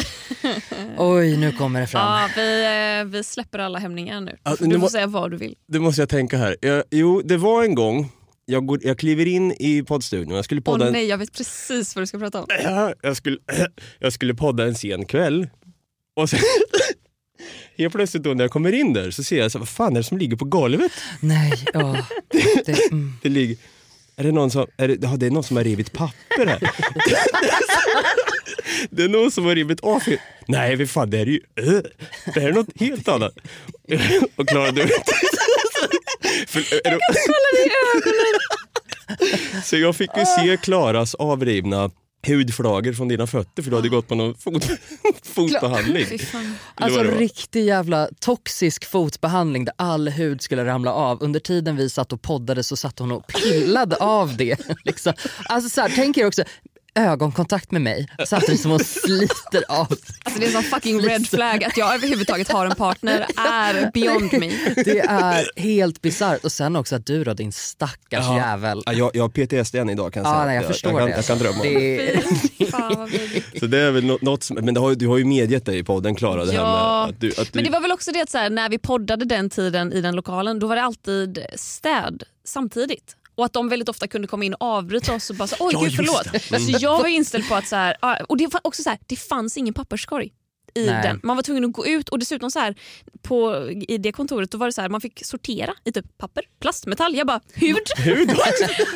Oj, 0.99 1.37
nu 1.37 1.53
kommer 1.53 1.81
det 1.81 1.87
fram. 1.87 2.03
Ja, 2.03 2.29
vi, 2.37 2.65
eh, 3.01 3.05
vi 3.05 3.25
släpper 3.25 3.59
alla 3.59 3.79
hämningar 3.79 4.21
nu. 4.21 4.37
Ja, 4.45 4.57
Du 4.59 4.67
nu 4.67 4.81
får 4.81 4.89
säga 4.89 5.07
vad 5.07 5.31
du 5.31 5.37
vill. 5.37 5.57
Det 5.69 5.79
måste 5.79 6.03
jag 6.03 6.09
tänka 6.09 6.37
här. 6.37 6.57
Jag, 6.61 6.85
jo, 6.91 7.23
det 7.25 7.37
var 7.37 7.65
en 7.65 7.75
gång, 7.75 8.13
jag, 8.45 8.67
går, 8.67 8.79
jag 8.83 8.99
kliver 8.99 9.27
in 9.27 9.53
i 9.53 9.83
poddstudion, 9.83 10.35
jag 10.35 10.45
skulle 10.45 10.61
Åh 10.61 10.73
podda 10.73 10.87
en, 10.87 10.93
nej, 10.93 11.07
jag 11.07 11.19
vet 11.19 11.33
precis 11.33 11.97
vad 11.97 12.03
du 12.03 12.07
ska 12.07 12.19
prata 12.19 12.41
om. 12.41 12.47
Ja, 12.65 12.95
jag, 13.03 13.17
skulle, 13.17 13.39
jag 13.99 14.13
skulle 14.13 14.35
podda 14.35 14.67
en 14.67 14.75
sen 14.75 15.05
kväll. 15.05 15.49
Och 16.17 16.31
sen, 16.31 16.39
helt 17.79 17.95
plötsligt 17.95 18.23
då 18.23 18.35
när 18.35 18.45
jag 18.45 18.51
kommer 18.51 18.73
in 18.73 18.93
där 18.93 19.11
så 19.11 19.23
ser 19.25 19.39
jag, 19.39 19.53
så, 19.53 19.59
vad 19.59 19.69
fan 19.69 19.93
är 19.93 20.01
det 20.01 20.05
som 20.05 20.19
ligger 20.19 20.37
på 20.37 20.45
golvet? 20.45 20.93
Nej, 21.21 21.53
åh. 21.75 21.99
Det, 22.67 22.91
mm. 22.91 23.13
Det 23.23 23.29
ligger, 23.29 23.57
är 24.17 24.25
det 24.25 24.33
någon 24.33 24.51
som, 24.51 24.67
är 24.77 24.89
det, 24.89 24.99
ja, 25.03 25.09
det 25.17 25.27
är 25.27 25.31
någon 25.31 25.45
som 25.45 25.57
har 25.57 25.65
rivit 25.65 25.93
papper 25.93 26.47
här. 26.47 26.71
Det 28.91 29.03
är 29.03 29.09
någon 29.09 29.31
som 29.31 29.45
har 29.45 29.55
rivit 29.55 29.81
av. 29.81 30.03
Nej, 30.47 30.77
för 30.77 30.87
fan, 30.87 31.11
det 31.11 31.17
här 31.17 31.27
är 31.27 31.31
ju, 31.31 31.41
äh, 31.57 31.83
det 32.35 32.41
här 32.41 32.49
är 32.49 32.53
något 32.53 32.81
helt 32.81 33.09
annat. 33.09 33.33
Och 34.37 34.49
Klara, 34.49 34.71
du 34.71 34.89
för, 36.47 36.61
är 36.87 36.91
du, 36.91 36.99
Så 39.65 39.77
jag 39.77 39.97
fick 39.97 40.11
ju 40.17 40.25
se 40.25 40.57
Klaras 40.57 41.15
avrivna 41.15 41.91
hudflagor 42.27 42.93
från 42.93 43.09
dina 43.09 43.27
fötter 43.27 43.63
för 43.63 43.71
du 43.71 43.77
hade 43.77 43.89
gått 43.89 44.09
på 44.09 44.15
någon 44.15 44.35
fot, 44.39 44.65
fotbehandling. 45.23 46.07
Alltså 46.75 47.03
riktig 47.03 47.65
jävla 47.65 48.09
toxisk 48.21 48.85
fotbehandling 48.85 49.65
där 49.65 49.75
all 49.79 50.09
hud 50.09 50.43
skulle 50.43 50.65
ramla 50.65 50.93
av. 50.93 51.23
Under 51.23 51.41
tiden 51.41 51.77
vi 51.77 51.91
satt 51.91 52.13
och 52.13 52.23
poddade 52.23 52.63
så 52.63 52.77
satt 52.77 52.99
hon 52.99 53.13
och 53.13 53.27
pillade 53.27 53.97
av 53.97 54.37
det. 54.37 54.57
Liksom. 54.85 55.13
Alltså 55.45 55.71
så 55.71 55.81
här, 55.81 55.93
tänk 55.97 56.17
er 56.17 56.27
också 56.27 56.45
ögonkontakt 56.95 57.71
med 57.71 57.83
mig 57.83 58.09
samtidigt 58.27 58.61
som 58.61 58.71
hon 58.71 58.81
sliter 58.81 59.65
av. 59.69 59.87
Alltså 60.25 60.41
det 60.41 60.45
är 60.45 60.47
en 60.47 60.53
sån 60.53 60.63
fucking 60.63 61.01
red 61.01 61.27
flag 61.29 61.65
att 61.65 61.77
jag 61.77 61.95
överhuvudtaget 61.95 62.53
har 62.53 62.67
en 62.67 62.75
partner 62.75 63.27
är 63.37 63.91
beyond 63.95 64.33
me. 64.33 64.51
Det 64.85 64.99
är 65.01 65.61
helt 65.61 66.03
bisarrt. 66.03 66.45
Och 66.45 66.53
sen 66.53 66.77
också 66.77 66.97
att 66.97 67.07
du 67.07 67.25
då 67.25 67.35
din 67.35 67.53
stackars 67.53 67.99
Ja. 68.11 68.37
jävel. 68.37 68.83
Ja, 68.87 68.93
jag, 68.93 69.11
jag 69.17 69.23
har 69.25 69.29
PTSD 69.63 69.75
än 69.75 69.91
idag 69.91 70.13
kan 70.13 70.23
jag 70.23 70.31
Ja, 70.31 70.35
säga. 70.35 70.47
nej, 70.47 70.57
jag 70.57 70.65
förstår 70.67 70.91
jag, 70.93 71.01
kan, 71.01 71.09
det. 71.09 71.17
jag 71.17 71.25
kan 71.25 71.39
drömma 71.39 71.63
det. 71.63 72.71
fan. 72.71 73.11
Så 73.61 73.67
det 73.67 73.79
är 73.79 73.91
väl 73.91 74.05
nå- 74.05 74.19
något 74.21 74.43
som, 74.43 74.57
men 74.57 74.75
det 74.75 74.81
har, 74.81 74.95
du 74.95 75.07
har 75.09 75.19
ju 75.19 75.25
medgett 75.25 75.67
dig 75.67 75.79
i 75.79 75.85
podden 75.85 76.15
Klara, 76.15 76.45
det 76.45 76.53
här 76.53 76.59
Ja, 76.59 77.03
med 77.07 77.15
att 77.15 77.21
du, 77.21 77.29
att 77.29 77.37
du 77.37 77.45
Men 77.53 77.65
det 77.65 77.71
var 77.71 77.81
väl 77.81 77.93
också 77.93 78.13
det 78.13 78.21
att 78.21 78.31
så 78.31 78.39
här, 78.39 78.51
när 78.51 78.69
vi 78.69 78.79
poddade 78.79 79.25
den 79.25 79.51
tiden 79.51 79.93
i 79.93 80.01
den 80.01 80.17
lokalen 80.17 80.59
då 80.59 80.67
var 80.67 80.77
det 80.77 80.83
alltid 80.83 81.39
städ 81.57 82.23
samtidigt. 82.45 83.17
Och 83.35 83.45
att 83.45 83.53
de 83.53 83.69
väldigt 83.69 83.89
ofta 83.89 84.09
kunde 84.09 84.29
komma 84.29 84.45
in 84.45 84.55
och 84.55 84.67
avbryta 84.67 85.15
oss 85.15 85.31
och 85.31 85.37
bara 85.37 85.49
så, 85.49 85.57
oj 85.61 85.73
Ja, 85.73 85.81
gud 85.81 85.97
förlåt. 85.97 86.27
Mm. 86.51 86.73
Så 86.73 86.79
jag 86.81 86.99
var 86.99 87.07
inställd 87.09 87.49
på 87.49 87.55
att 87.55 87.67
så 87.67 87.77
här, 87.77 87.97
och 88.29 88.37
det 88.37 88.47
var 88.47 88.61
också 88.65 88.83
så 88.83 88.91
här, 88.91 88.99
det 89.07 89.17
fanns 89.17 89.57
ingen 89.57 89.75
papperskorg. 89.75 90.33
I 90.75 90.87
Nej. 90.87 91.03
den. 91.03 91.21
Man 91.23 91.37
var 91.37 91.43
tvungen 91.43 91.65
att 91.65 91.73
gå 91.73 91.87
ut 91.87 92.09
och 92.09 92.19
dessutom 92.19 92.51
så 92.51 92.59
här, 92.59 92.75
på, 93.23 93.69
i 93.89 93.99
det 93.99 94.13
kontoret 94.13 94.51
då 94.51 94.59
var 94.59 94.67
det 94.67 94.73
så 94.73 94.81
här, 94.81 94.89
man 94.89 95.01
fick 95.01 95.27
sortera 95.27 95.75
i 95.85 95.93
typ 95.93 96.19
papper, 96.19 96.45
plast, 96.61 96.87
metall. 96.87 97.15
Jag 97.15 97.27
bara 97.27 97.41
hud? 97.55 97.79
Hud? 97.97 98.29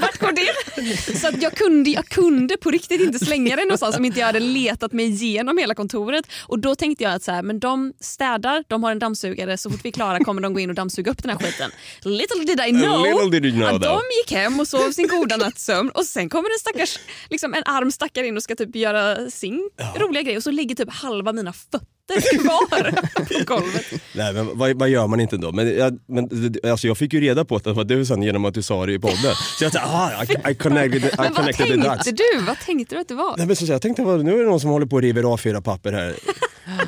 Vart 0.00 0.18
går 0.18 0.32
det? 0.32 1.18
Så 1.18 1.28
att 1.28 1.42
jag, 1.42 1.52
kunde, 1.52 1.90
jag 1.90 2.06
kunde 2.06 2.56
på 2.56 2.70
riktigt 2.70 3.00
inte 3.00 3.18
slänga 3.18 3.56
den 3.56 3.68
någonstans 3.68 3.96
om 3.96 4.04
inte 4.04 4.20
jag 4.20 4.26
hade 4.26 4.40
letat 4.40 4.92
mig 4.92 5.06
igenom 5.06 5.58
hela 5.58 5.74
kontoret. 5.74 6.26
Och 6.42 6.58
Då 6.58 6.74
tänkte 6.74 7.04
jag 7.04 7.12
att 7.12 7.22
så 7.22 7.32
här, 7.32 7.42
men 7.42 7.60
de 7.60 7.92
städar, 8.00 8.64
de 8.68 8.84
har 8.84 8.90
en 8.90 8.98
dammsugare, 8.98 9.58
så 9.58 9.70
fort 9.70 9.80
vi 9.84 9.88
är 9.88 9.92
klara 9.92 10.18
kommer 10.18 10.42
de 10.42 10.54
gå 10.54 10.60
in 10.60 10.70
och 10.70 10.76
dammsuga 10.76 11.10
upp 11.10 11.22
den 11.22 11.30
här 11.30 11.38
skiten. 11.38 11.70
Little 12.02 12.44
did 12.44 12.60
I 12.60 12.70
know, 12.70 13.30
did 13.30 13.44
you 13.44 13.54
know 13.54 13.74
att 13.74 13.82
de 13.82 14.00
gick 14.22 14.32
hem 14.32 14.60
och 14.60 14.68
sov 14.68 14.90
sin 14.90 15.08
goda 15.08 15.36
nattsömn 15.36 15.90
och 15.90 16.04
sen 16.04 16.28
kommer 16.28 16.48
en 16.48 16.58
stackars, 16.58 16.98
liksom 17.30 17.54
en 17.54 17.62
arm 17.66 17.92
stackare 17.92 18.26
in 18.26 18.36
och 18.36 18.42
ska 18.42 18.54
typ 18.54 18.76
göra 18.76 19.30
sin 19.30 19.70
roliga 19.96 20.22
grej 20.22 20.36
och 20.36 20.42
så 20.42 20.50
ligger 20.50 20.74
typ 20.74 20.92
halva 20.92 21.32
mina 21.32 21.52
fötter 21.72 22.38
kvar 22.38 22.92
på 23.24 23.44
golvet. 23.54 23.84
Nej 24.14 24.32
men 24.32 24.58
vad, 24.58 24.78
vad 24.78 24.88
gör 24.88 25.06
man 25.06 25.20
inte 25.20 25.36
då? 25.36 25.52
Men, 25.52 25.76
jag, 25.78 25.98
men 26.06 26.28
alltså, 26.70 26.86
jag 26.86 26.98
fick 26.98 27.12
ju 27.12 27.20
reda 27.20 27.44
på 27.44 27.56
att 27.56 27.64
det 27.64 27.72
var 27.72 27.84
du 27.84 28.04
sen 28.06 28.22
genom 28.22 28.44
att 28.44 28.54
du 28.54 28.62
sa 28.62 28.86
det 28.86 28.92
i 28.92 28.98
podden. 28.98 29.34
Så 29.58 29.64
jag 29.64 29.72
tänkte, 29.72 29.88
ah, 29.90 30.24
I, 30.24 30.52
I 30.52 30.54
connected, 30.54 31.04
I 31.04 31.10
Men 31.16 31.24
vad 31.26 31.34
connected 31.36 31.66
the 31.66 31.74
dots. 31.76 32.04
tänkte 32.04 32.22
du? 32.34 32.40
Vad 32.46 32.58
tänkte 32.58 32.94
du 32.94 33.00
att 33.00 33.08
det 33.08 33.14
var? 33.14 33.34
Nej, 33.36 33.46
men 33.46 33.56
så 33.56 33.64
jag 33.66 33.82
tänkte, 33.82 34.02
vad- 34.02 34.24
nu 34.24 34.34
är 34.34 34.38
det 34.38 34.50
någon 34.50 34.60
som 34.60 34.70
håller 34.70 34.86
på 34.86 34.96
och 34.96 35.02
river 35.02 35.22
A4-papper 35.22 35.92
här. 35.92 36.14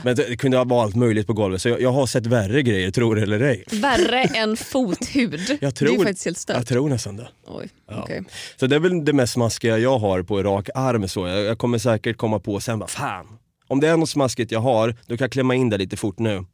Men 0.02 0.16
det, 0.16 0.36
kunde 0.36 0.64
vara 0.64 0.82
allt 0.82 0.94
möjligt 0.96 1.26
på 1.26 1.32
golvet, 1.32 1.62
så 1.62 1.68
jag, 1.68 1.80
jag 1.80 1.92
har 1.92 2.06
sett 2.06 2.26
värre 2.26 2.62
grejer, 2.62 2.90
tror 2.90 3.16
det 3.16 3.22
eller 3.22 3.40
ej. 3.40 3.64
Värre 3.72 4.22
än 4.24 4.56
fothud. 4.56 5.40
Jag 5.48 5.58
det 5.60 5.66
är 5.66 5.70
tror, 5.70 6.04
faktiskt 6.04 6.24
helt 6.24 6.38
stört. 6.38 6.56
jag 6.56 6.66
tror 6.66 6.88
nästan 6.88 7.16
det. 7.16 7.28
Oj, 7.46 7.68
Ja. 7.90 8.02
okej. 8.02 8.24
Så 8.60 8.66
det 8.66 8.76
är 8.76 8.80
väl 8.80 9.04
det 9.04 9.12
mest 9.12 9.32
smaskiga 9.32 9.78
jag 9.78 9.98
har 9.98 10.22
på 10.22 10.42
rak 10.42 10.68
arm. 10.74 11.08
Så. 11.08 11.26
Jag, 11.28 11.40
jag 11.44 11.58
kommer 11.58 11.78
säkert 11.78 12.16
komma 12.16 12.38
på 12.38 12.60
sen, 12.60 12.78
bara, 12.78 12.88
fan. 12.88 13.26
Om 13.68 13.80
det 13.80 13.88
är 13.88 13.96
något 13.96 14.10
smaskigt 14.10 14.52
jag 14.52 14.60
har, 14.60 14.96
då 15.06 15.16
kan 15.16 15.24
jag 15.24 15.32
klämma 15.32 15.54
in 15.54 15.70
det 15.70 15.78
lite 15.78 15.96
fort 15.96 16.18
nu. 16.18 16.44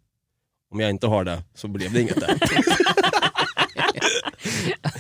Om 0.70 0.80
jag 0.80 0.90
inte 0.90 1.06
har 1.06 1.24
det 1.24 1.42
så 1.54 1.68
blev 1.68 1.92
det 1.92 2.00
inget 2.00 2.20
där. 2.20 2.38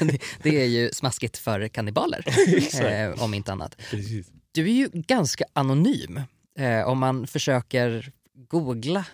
det, 0.42 0.62
är 0.62 0.66
ju 0.66 0.90
smaskigt 0.92 1.36
för 1.36 1.68
kannibaler, 1.68 2.24
eh, 2.82 3.22
om 3.22 3.34
inte 3.34 3.52
annat. 3.52 3.76
Precis. 3.90 4.26
Du 4.52 4.64
är 4.64 4.74
ju 4.74 4.88
ganska 4.92 5.44
anonym. 5.52 6.20
Eh, 6.58 6.88
om 6.88 6.98
man 6.98 7.26
försöker 7.26 8.12
googla 8.48 9.04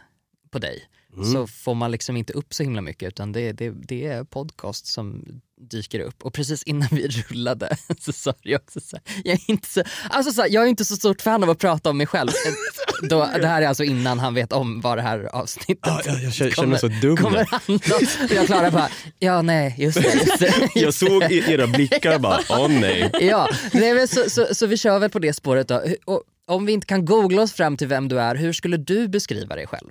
på 0.51 0.59
dig 0.59 0.90
så 1.33 1.47
får 1.47 1.75
man 1.75 1.91
liksom 1.91 2.17
inte 2.17 2.33
upp 2.33 2.55
så 2.55 2.63
himla 2.63 2.81
mycket 2.83 3.09
utan 3.09 3.33
det, 3.33 3.53
det, 3.53 3.71
det 3.71 4.07
är 4.07 4.25
podcast 4.25 4.87
som 4.87 5.25
dyker 5.71 6.01
upp. 6.01 6.23
Och 6.23 6.35
precis 6.35 6.63
innan 6.63 6.89
vi 6.93 7.09
rullade 7.29 7.77
så 8.01 8.13
sa 8.13 8.35
du 8.43 8.57
också 8.57 8.81
så 8.81 8.97
här, 8.97 9.23
jag 9.25 9.35
är 9.35 9.51
inte 9.51 9.69
så, 9.69 9.83
alltså 10.11 10.33
så 10.33 10.43
här, 10.43 10.49
jag 10.51 10.65
är 10.65 10.69
inte 10.69 10.85
så 10.85 10.97
stort 10.97 11.23
fan 11.23 11.43
av 11.43 11.51
att 11.51 11.59
prata 11.59 11.91
om 11.91 11.97
mig 11.99 12.07
själv. 12.07 12.31
Då, 13.03 13.29
det 13.41 13.47
här 13.47 13.63
är 13.63 13.67
alltså 13.67 13.85
innan 13.85 14.19
han 14.19 14.35
vet 14.35 14.53
om 14.53 14.81
vad 14.81 14.99
det 14.99 15.03
här 15.03 15.25
avsnittet 15.25 15.79
Ja, 15.83 16.01
jag, 16.07 16.23
jag 16.23 16.33
känner 16.33 16.51
kommer- 16.51 16.69
mig 16.69 16.79
så 16.79 16.89
dum 16.89 17.17
kommer 17.17 17.45
handla 17.45 18.35
Jag 18.35 18.47
klarar 18.47 18.71
bara, 18.71 18.89
ja 19.19 19.43
nej 19.43 19.75
just 19.79 20.03
det. 20.03 20.15
Just 20.15 20.39
det. 20.39 20.71
Jag 20.81 20.95
såg 20.95 21.23
era 21.23 21.67
blickar 21.67 22.19
bara, 22.19 22.41
åh 22.49 22.69
nej. 22.81 23.11
Ja, 23.21 23.49
nej, 23.73 24.09
så, 24.09 24.31
så, 24.31 24.47
så 24.55 24.67
vi 24.67 24.77
kör 24.77 24.99
väl 24.99 25.11
på 25.11 25.19
det 25.19 25.33
spåret 25.33 25.69
då. 25.69 25.83
Och 26.05 26.23
om 26.47 26.67
vi 26.67 26.73
inte 26.73 26.87
kan 26.87 27.05
googla 27.05 27.43
oss 27.43 27.53
fram 27.53 27.77
till 27.77 27.87
vem 27.89 28.09
du 28.09 28.21
är, 28.21 28.35
hur 28.35 28.53
skulle 28.53 28.77
du 28.77 29.09
beskriva 29.09 29.55
dig 29.57 29.67
själv? 29.67 29.91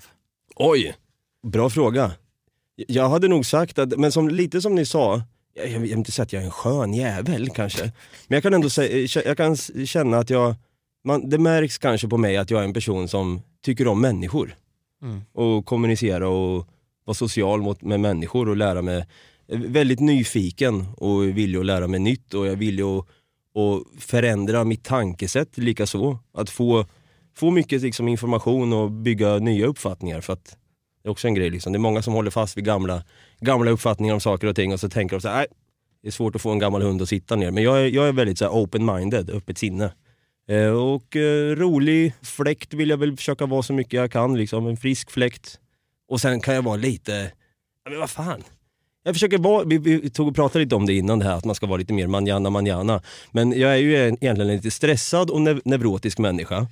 Oj, 0.55 0.95
bra 1.43 1.69
fråga. 1.69 2.11
Jag 2.75 3.09
hade 3.09 3.27
nog 3.27 3.45
sagt 3.45 3.79
att, 3.79 3.99
men 3.99 4.11
som, 4.11 4.29
lite 4.29 4.61
som 4.61 4.75
ni 4.75 4.85
sa, 4.85 5.21
jag, 5.53 5.67
jag 5.69 5.79
vill 5.79 5.91
inte 5.91 6.11
säga 6.11 6.23
att 6.23 6.33
jag 6.33 6.41
är 6.41 6.45
en 6.45 6.51
skön 6.51 6.93
jävel 6.93 7.49
kanske. 7.49 7.83
Men 8.27 8.35
jag 8.35 8.43
kan 8.43 8.53
ändå 8.53 8.69
säga, 8.69 9.21
jag 9.25 9.37
kan 9.37 9.55
känna 9.85 10.17
att 10.17 10.29
jag, 10.29 10.55
man, 11.03 11.29
det 11.29 11.37
märks 11.37 11.77
kanske 11.77 12.07
på 12.07 12.17
mig 12.17 12.37
att 12.37 12.51
jag 12.51 12.61
är 12.61 12.65
en 12.65 12.73
person 12.73 13.07
som 13.07 13.41
tycker 13.61 13.87
om 13.87 14.01
människor. 14.01 14.55
Mm. 15.01 15.21
Och 15.33 15.65
kommunicera 15.65 16.27
och 16.29 16.67
vara 17.05 17.15
social 17.15 17.61
mot, 17.61 17.81
med 17.81 17.99
människor 17.99 18.49
och 18.49 18.57
lära 18.57 18.81
mig, 18.81 19.05
väldigt 19.47 19.99
nyfiken 19.99 20.85
och 20.97 21.23
villig 21.23 21.59
att 21.59 21.65
lära 21.65 21.87
mig 21.87 21.99
nytt 21.99 22.33
och 22.33 22.47
jag 22.47 22.55
villig 22.55 22.83
att, 22.83 23.05
att 23.55 24.03
förändra 24.03 24.63
mitt 24.63 24.83
tankesätt 24.83 25.57
likaså. 25.57 26.19
Att 26.33 26.49
få, 26.49 26.85
få 27.35 27.51
mycket 27.51 27.81
liksom, 27.81 28.07
information 28.07 28.73
och 28.73 28.91
bygga 28.91 29.37
nya 29.37 29.65
uppfattningar. 29.65 30.21
För 30.21 30.33
att 30.33 30.57
det 31.03 31.09
är 31.09 31.11
också 31.11 31.27
en 31.27 31.33
grej. 31.33 31.49
Liksom. 31.49 31.73
Det 31.73 31.77
är 31.77 31.79
många 31.79 32.01
som 32.01 32.13
håller 32.13 32.31
fast 32.31 32.57
vid 32.57 32.65
gamla, 32.65 33.03
gamla 33.39 33.71
uppfattningar 33.71 34.13
om 34.13 34.19
saker 34.19 34.47
och 34.47 34.55
ting 34.55 34.73
och 34.73 34.79
så 34.79 34.89
tänker 34.89 35.15
de 35.15 35.21
så 35.21 35.27
här, 35.27 35.35
nej, 35.35 35.47
det 36.01 36.07
är 36.07 36.11
svårt 36.11 36.35
att 36.35 36.41
få 36.41 36.51
en 36.51 36.59
gammal 36.59 36.81
hund 36.81 37.01
att 37.01 37.09
sitta 37.09 37.35
ner. 37.35 37.51
Men 37.51 37.63
jag 37.63 37.79
är, 37.79 37.85
jag 37.85 38.07
är 38.07 38.11
väldigt 38.11 38.37
så 38.37 38.45
här, 38.45 38.51
open-minded, 38.51 39.29
öppet 39.29 39.57
sinne. 39.57 39.91
Eh, 40.49 40.69
och 40.69 41.15
eh, 41.15 41.55
rolig 41.55 42.13
fläkt 42.21 42.73
vill 42.73 42.89
jag 42.89 42.97
väl 42.97 43.17
försöka 43.17 43.45
vara 43.45 43.63
så 43.63 43.73
mycket 43.73 43.93
jag 43.93 44.11
kan. 44.11 44.37
Liksom. 44.37 44.67
En 44.67 44.77
frisk 44.77 45.11
fläkt. 45.11 45.59
Och 46.09 46.21
sen 46.21 46.41
kan 46.41 46.55
jag 46.55 46.61
vara 46.61 46.75
lite, 46.75 47.31
men 47.89 47.99
vad 47.99 48.09
fan. 48.09 48.43
Jag 49.03 49.15
försöker 49.15 49.37
vara, 49.37 49.63
vi, 49.63 49.77
vi 49.77 50.09
tog 50.09 50.27
och 50.27 50.35
pratade 50.35 50.63
lite 50.63 50.75
om 50.75 50.85
det 50.85 50.93
innan 50.93 51.19
det 51.19 51.25
här 51.25 51.33
att 51.33 51.45
man 51.45 51.55
ska 51.55 51.67
vara 51.67 51.77
lite 51.77 51.93
mer 51.93 52.07
manjana 52.07 52.49
manjana. 52.49 53.01
Men 53.31 53.59
jag 53.59 53.71
är 53.71 53.77
ju 53.77 53.95
egentligen 53.95 54.41
en 54.41 54.47
lite 54.47 54.71
stressad 54.71 55.29
och 55.29 55.41
nev 55.41 55.61
neurotisk 55.65 56.17
människa. 56.17 56.67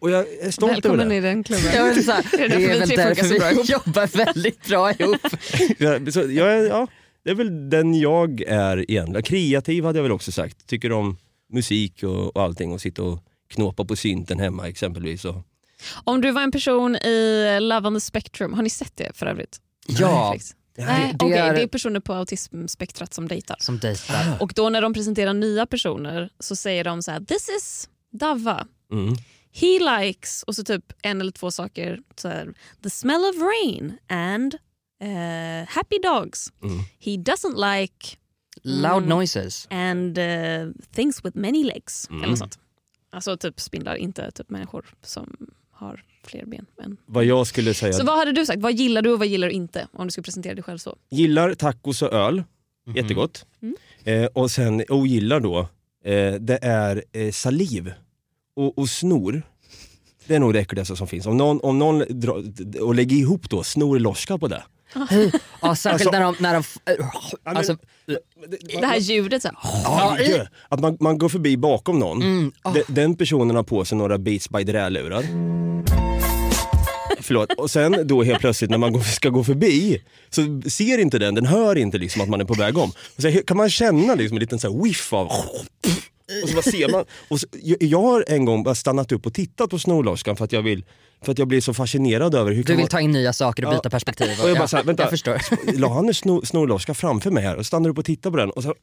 Och 0.00 0.10
jag 0.10 0.26
är 0.40 0.50
stolt 0.50 0.72
Välkommen 0.72 1.00
över 1.00 1.14
i 1.16 1.20
det. 1.20 1.26
den 1.28 1.44
klubben. 1.44 1.70
Ja, 1.74 1.84
men 1.84 2.02
så 2.02 2.12
här, 2.12 2.24
Det 2.30 2.44
är 2.44 2.48
det 2.48 2.54
är 2.54 2.58
vi 2.58 2.66
väl 2.66 2.80
funkar 2.88 2.96
därför 3.04 3.24
så 3.24 3.34
bra 3.38 3.48
vi 3.48 3.54
ihop. 3.54 3.68
jobbar 3.68 4.06
väldigt 4.24 4.68
bra 4.68 4.92
ihop. 4.92 5.16
Jag, 5.78 6.12
så 6.12 6.20
jag 6.20 6.66
ja, 6.66 6.86
det 7.24 7.30
är 7.30 7.34
väl 7.34 7.70
den 7.70 7.94
jag 7.94 8.40
är 8.42 8.90
egentligen. 8.90 9.22
Kreativ 9.22 9.84
hade 9.84 9.98
jag 9.98 10.02
väl 10.02 10.12
också 10.12 10.32
sagt. 10.32 10.66
Tycker 10.66 10.92
om 10.92 11.16
musik 11.52 12.02
och, 12.02 12.36
och 12.36 12.42
allting 12.42 12.72
och 12.72 12.80
sitta 12.80 13.02
och 13.02 13.18
knåpa 13.50 13.84
på 13.84 13.96
synten 13.96 14.38
hemma 14.40 14.68
exempelvis. 14.68 15.24
Och, 15.24 15.36
Om 16.04 16.20
du 16.20 16.30
var 16.30 16.42
en 16.42 16.52
person 16.52 16.96
i 16.96 17.58
Love 17.60 17.88
on 17.88 17.94
the 17.94 18.00
Spectrum, 18.00 18.54
har 18.54 18.62
ni 18.62 18.70
sett 18.70 18.96
det 18.96 19.10
för 19.16 19.26
övrigt? 19.26 19.56
Ja, 19.86 20.30
Netflix? 20.30 20.54
Nej, 20.78 21.14
det 21.18 21.24
okej, 21.24 21.38
är- 21.38 21.54
det 21.54 21.62
är 21.62 21.66
personer 21.66 22.00
på 22.00 22.14
autismspektrat 22.14 23.14
som 23.14 23.28
dejtar. 23.28 23.56
som 23.60 23.78
dejtar. 23.78 24.36
Och 24.40 24.52
då 24.56 24.68
när 24.68 24.82
de 24.82 24.94
presenterar 24.94 25.34
nya 25.34 25.66
personer 25.66 26.30
så 26.40 26.56
säger 26.56 26.84
de 26.84 27.02
så 27.02 27.10
här: 27.10 27.20
this 27.20 27.48
is 27.58 27.88
Dava. 28.12 28.66
mm. 28.92 29.16
He 29.52 30.00
likes, 30.00 30.42
och 30.42 30.54
så 30.56 30.64
typ 30.64 30.92
en 31.02 31.20
eller 31.20 31.32
två 31.32 31.50
saker. 31.50 32.00
Så 32.16 32.28
här, 32.28 32.54
the 32.82 32.90
smell 32.90 33.20
of 33.20 33.36
rain 33.36 33.92
and 34.08 34.54
eh, 35.02 35.68
happy 35.68 35.98
dogs. 36.02 36.52
Mm. 36.62 36.78
He 36.98 37.10
doesn't 37.10 37.72
like 37.80 38.16
Loud 38.62 39.02
Mm. 39.02 39.08
noises. 39.08 39.66
and 39.70 40.18
eh, 40.18 40.68
things 40.94 41.24
with 41.24 41.36
many 41.38 41.64
legs. 41.64 42.08
Mm. 42.10 42.22
Eller 42.24 42.36
sånt. 42.36 42.58
Alltså 43.10 43.36
typ 43.36 43.60
spindlar, 43.60 43.94
inte 43.96 44.30
typ 44.30 44.50
människor 44.50 44.86
som 45.02 45.36
har 45.70 46.04
fler 46.24 46.44
ben. 46.46 46.66
Än. 46.82 46.96
Vad 47.06 47.24
jag 47.24 47.46
skulle 47.46 47.74
säga, 47.74 47.92
Så 47.92 48.04
vad 48.04 48.18
hade 48.18 48.32
du 48.32 48.46
sagt? 48.46 48.62
Vad 48.62 48.72
gillar 48.72 49.02
du 49.02 49.12
och 49.12 49.18
vad 49.18 49.28
gillar 49.28 49.48
du 49.48 49.52
inte? 49.54 49.88
Om 49.92 50.06
du 50.06 50.10
skulle 50.10 50.22
presentera 50.24 50.54
dig 50.54 50.62
själv 50.64 50.78
så. 50.78 50.96
gillar 51.10 51.54
tacos 51.54 52.02
och 52.02 52.12
öl, 52.12 52.44
jättegott. 52.94 53.46
Mm. 53.62 53.76
Eh, 54.04 54.26
och 54.34 54.50
sen 54.50 54.84
ogillar 54.88 55.40
då, 55.40 55.58
eh, 56.04 56.34
det 56.34 56.58
är 56.62 57.04
eh, 57.12 57.32
saliv 57.32 57.92
och, 58.58 58.78
och 58.78 58.88
snor. 58.88 59.42
Det 60.26 60.34
är 60.34 60.38
nog 60.40 60.52
det 60.52 60.60
äckligaste 60.60 60.96
som 60.96 61.06
finns. 61.06 61.26
Om 61.26 61.36
någon, 61.36 61.60
om 61.62 61.78
någon 61.78 62.04
dra, 62.08 62.42
och 62.80 62.94
lägger 62.94 63.16
ihop 63.16 63.50
då 63.50 63.62
snor 63.62 63.98
loska 63.98 64.38
på 64.38 64.48
det. 64.48 64.62
Ja, 65.62 65.76
särskilt 65.76 65.86
Alltså- 65.86 66.10
när 66.10 66.20
de... 66.20 66.34
När 66.42 66.54
de 66.54 66.62
alltså, 67.44 67.76
Det 68.80 68.86
här 68.86 68.98
ljudet 68.98 69.42
så 69.42 69.48
här. 69.48 70.48
Att 70.68 70.80
man, 70.80 70.96
man 71.00 71.18
går 71.18 71.28
förbi 71.28 71.56
bakom 71.56 71.98
någon, 71.98 72.22
mm, 72.22 72.52
åh. 72.64 72.74
De, 72.74 72.82
den 72.88 73.16
personen 73.16 73.56
har 73.56 73.62
på 73.62 73.84
sig 73.84 73.98
några 73.98 74.18
Beats 74.18 74.50
by 74.50 74.64
Dre-lurar. 74.64 75.24
Förlåt. 77.20 77.52
Och 77.52 77.70
sen 77.70 78.06
då 78.06 78.22
helt 78.22 78.40
plötsligt 78.40 78.70
när 78.70 78.78
man 78.78 79.02
ska 79.02 79.28
gå 79.28 79.44
förbi 79.44 80.02
så 80.30 80.62
ser 80.70 80.98
inte 80.98 81.18
den, 81.18 81.34
den 81.34 81.46
hör 81.46 81.78
inte 81.78 81.98
liksom 81.98 82.22
att 82.22 82.28
man 82.28 82.40
är 82.40 82.44
på 82.44 82.54
väg 82.54 82.78
om. 82.78 82.90
Och 83.16 83.22
så 83.22 83.32
kan 83.46 83.56
man 83.56 83.70
känna 83.70 84.14
liksom 84.14 84.36
en 84.36 84.40
liten 84.40 84.58
så 84.58 84.72
här 84.72 84.84
whiff 84.84 85.12
av 85.12 85.28
och 86.42 86.48
så 86.48 86.54
bara 86.54 86.62
ser 86.62 86.88
man. 86.92 87.04
Och 87.28 87.40
så, 87.40 87.46
jag, 87.80 87.98
har 87.98 88.24
en 88.28 88.44
gång 88.44 88.62
bara 88.62 88.74
stannat 88.74 89.12
upp 89.12 89.26
och 89.26 89.34
tittat 89.34 89.70
på 89.70 89.78
snorlorskan 89.78 90.36
för 90.36 90.44
att 90.44 90.52
jag 90.52 90.62
vill 90.62 90.84
för 91.24 91.32
att 91.32 91.38
jag 91.38 91.48
blir 91.48 91.60
så 91.60 91.74
fascinerad 91.74 92.34
över 92.34 92.52
hur 92.52 92.64
du 92.64 92.72
vill 92.72 92.78
man, 92.80 92.88
ta 92.88 93.00
in 93.00 93.10
nya 93.12 93.32
saker 93.32 93.66
och 93.66 93.72
Ja. 93.72 93.76
byta 93.76 93.90
perspektiv. 93.90 94.28
Och 94.42 94.48
jag 94.48 94.56
bara 94.56 94.62
ja, 94.62 94.68
så 94.68 94.76
här, 94.76 94.84
vänta. 94.84 95.02
jag 95.02 95.10
förstår. 95.10 95.38
la 95.78 95.88
han 95.88 96.08
en 96.08 96.14
snor, 96.14 96.42
snorlorska 96.44 96.94
framför 96.94 97.30
mig 97.30 97.44
här 97.44 97.56
och 97.56 97.66
stannar 97.66 97.90
upp 97.90 97.98
och 97.98 98.04
tittar 98.04 98.30
på 98.30 98.36
den 98.36 98.50
och 98.50 98.62
så, 98.62 98.74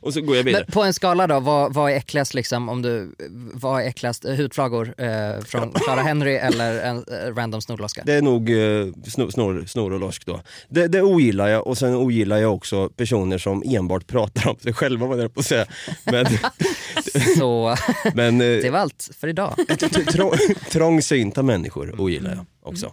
och 0.00 0.14
så 0.14 0.20
går 0.20 0.36
jag 0.36 0.44
vidare. 0.44 0.64
Men 0.66 0.72
på 0.72 0.82
en 0.82 0.94
skala 0.94 1.26
då, 1.26 1.40
vad, 1.40 1.74
vad 1.74 1.92
är 1.92 1.96
äckligast 1.96 2.34
liksom 2.34 2.68
om 2.68 2.82
du, 2.82 3.14
vad 3.54 3.82
är 3.82 3.86
äckligast, 3.86 4.24
hudflagor 4.24 4.94
eh, 4.98 5.40
från 5.44 5.72
Clara 5.72 6.02
Henry 6.02 6.34
eller 6.36 6.80
en 6.80 6.96
eh, 6.96 7.34
random 7.34 7.60
snorloska? 7.60 8.02
Det 8.06 8.12
är 8.12 8.22
nog 8.22 8.50
eh, 8.50 8.92
snor, 9.08 9.30
snor, 9.30 9.64
snor 9.66 9.92
och 9.92 10.00
losk 10.00 10.26
då. 10.26 10.40
Det, 10.68 10.88
det 10.88 11.02
ogillar 11.02 11.48
jag 11.48 11.66
och 11.66 11.78
sen 11.78 11.94
ogillar 11.94 12.38
jag 12.38 12.54
också 12.54 12.88
personer 12.88 13.38
som 13.38 13.62
enbart 13.66 14.06
pratar 14.06 14.50
om 14.50 14.56
sig 14.56 14.72
själva 14.72 15.06
vad 15.06 15.20
jag 15.20 15.34
på 15.34 15.40
att 15.40 15.46
säga. 15.46 15.66
Men, 16.04 16.26
Så 17.38 17.76
men 18.14 18.40
eh, 18.40 18.46
det 18.46 18.70
var 18.70 18.78
allt 18.78 19.10
för 19.20 19.28
idag. 19.28 19.54
trång, 20.12 20.32
trångsynta 20.70 21.42
människor 21.42 22.00
ogillar 22.00 22.30
jag 22.30 22.46
också. 22.62 22.92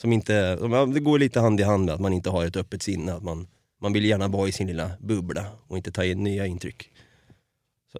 Som 0.00 0.12
inte, 0.12 0.56
det 0.94 1.00
går 1.00 1.18
lite 1.18 1.40
hand 1.40 1.60
i 1.60 1.62
hand 1.62 1.84
med 1.84 1.94
att 1.94 2.00
man 2.00 2.12
inte 2.12 2.30
har 2.30 2.44
ett 2.44 2.56
öppet 2.56 2.82
sinne. 2.82 3.12
Att 3.12 3.22
man, 3.22 3.46
man 3.82 3.92
vill 3.92 4.04
gärna 4.04 4.28
vara 4.28 4.48
i 4.48 4.52
sin 4.52 4.66
lilla 4.66 4.90
bubbla 5.00 5.46
och 5.68 5.76
inte 5.76 5.92
ta 5.92 6.04
in 6.04 6.24
nya 6.24 6.46
intryck. 6.46 6.90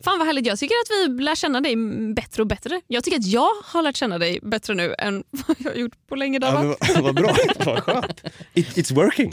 Fan 0.04 0.18
vad 0.18 0.26
härligt. 0.26 0.46
Jag 0.46 0.58
tycker 0.58 0.74
att 0.74 1.10
vi 1.10 1.22
lär 1.22 1.34
känna 1.34 1.60
dig 1.60 1.76
bättre 2.14 2.42
och 2.42 2.46
bättre. 2.46 2.80
Jag 2.86 3.04
tycker 3.04 3.18
att 3.18 3.26
jag 3.26 3.48
har 3.64 3.82
lärt 3.82 3.96
känna 3.96 4.18
dig 4.18 4.38
bättre 4.42 4.74
nu 4.74 4.94
än 4.98 5.24
vad 5.30 5.56
jag 5.58 5.70
har 5.70 5.76
gjort 5.76 6.06
på 6.08 6.16
länge. 6.16 6.38
Ja, 6.42 6.76
vad 7.02 7.14
bra, 7.14 7.36
vad 7.64 7.82
skönt. 7.82 8.24
It, 8.54 8.76
it's 8.76 8.94
working. 8.94 9.32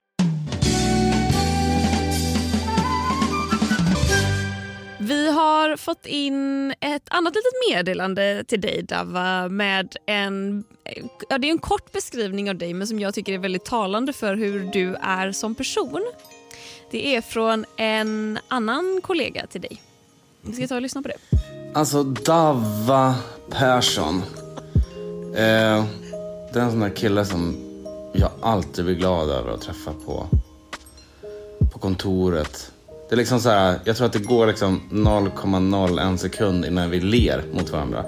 Vi 5.03 5.31
har 5.31 5.77
fått 5.77 6.05
in 6.05 6.73
ett 6.79 7.03
annat 7.07 7.35
litet 7.35 7.53
meddelande 7.69 8.43
till 8.47 8.61
dig 8.61 8.83
Dava 8.83 9.49
med 9.49 9.95
en, 10.05 10.63
ja, 11.29 11.37
det 11.37 11.47
är 11.47 11.51
en 11.51 11.59
kort 11.59 11.91
beskrivning 11.91 12.49
av 12.49 12.55
dig 12.55 12.73
men 12.73 12.87
som 12.87 12.99
jag 12.99 13.13
tycker 13.13 13.33
är 13.33 13.37
väldigt 13.37 13.65
talande 13.65 14.13
för 14.13 14.35
hur 14.35 14.69
du 14.73 14.95
är 14.95 15.31
som 15.31 15.55
person. 15.55 16.05
Det 16.91 17.15
är 17.15 17.21
från 17.21 17.65
en 17.77 18.39
annan 18.47 18.99
kollega 19.03 19.47
till 19.47 19.61
dig. 19.61 19.81
Vi 20.41 20.53
ska 20.53 20.67
ta 20.67 20.75
och 20.75 20.81
lyssna 20.81 21.01
på 21.01 21.07
det. 21.07 21.37
Alltså 21.73 22.03
Dava 22.03 23.15
Persson. 23.49 24.23
Eh, 25.35 25.85
det 26.53 26.59
är 26.59 26.59
en 26.59 26.71
sån 26.71 26.79
där 26.79 26.95
kille 26.95 27.25
som 27.25 27.55
jag 28.13 28.31
alltid 28.41 28.85
blir 28.85 28.95
glad 28.95 29.29
över 29.29 29.51
att 29.51 29.61
träffa 29.61 29.93
på, 30.05 30.27
på 31.73 31.79
kontoret. 31.79 32.70
Det 33.11 33.15
är 33.15 33.17
liksom 33.17 33.39
så 33.39 33.49
här, 33.49 33.79
jag 33.83 33.95
tror 33.95 34.07
att 34.07 34.13
det 34.13 34.19
går 34.19 34.47
liksom 34.47 34.81
0,01 34.91 36.17
sekund 36.17 36.65
innan 36.65 36.89
vi 36.89 36.99
ler 36.99 37.43
mot 37.53 37.69
varandra. 37.69 38.05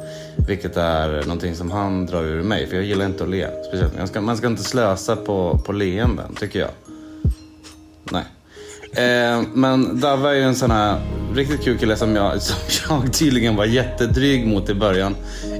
Vilket 0.48 0.78
är 0.78 1.22
någonting 1.24 1.56
som 1.56 1.72
han 1.72 2.06
drar 2.06 2.24
ur 2.24 2.44
mig, 2.44 2.68
för 2.68 2.76
jag 2.76 2.86
gillar 2.86 3.06
inte 3.06 3.24
att 3.24 3.30
le. 3.30 3.48
Speciellt. 3.68 3.98
Man 3.98 4.08
ska, 4.08 4.22
man 4.22 4.38
ska 4.38 4.48
inte 4.48 4.64
slösa 4.64 5.16
på, 5.16 5.60
på 5.66 5.72
leenden, 5.72 6.36
tycker 6.36 6.60
jag. 6.60 6.70
Nej. 8.04 8.24
Eh, 8.94 9.42
men 9.54 10.00
Dava 10.00 10.32
är 10.32 10.36
ju 10.36 10.44
en 10.44 10.56
sån 10.56 10.72
här 10.72 11.02
riktigt 11.36 11.64
kul 11.64 11.78
kille 11.78 11.96
som 11.96 12.16
jag, 12.16 12.42
som 12.42 12.56
jag 12.90 13.14
tydligen 13.14 13.56
var 13.56 13.66
jättedryg 13.66 14.48
mot 14.48 14.70
i 14.70 14.74
början. 14.74 15.16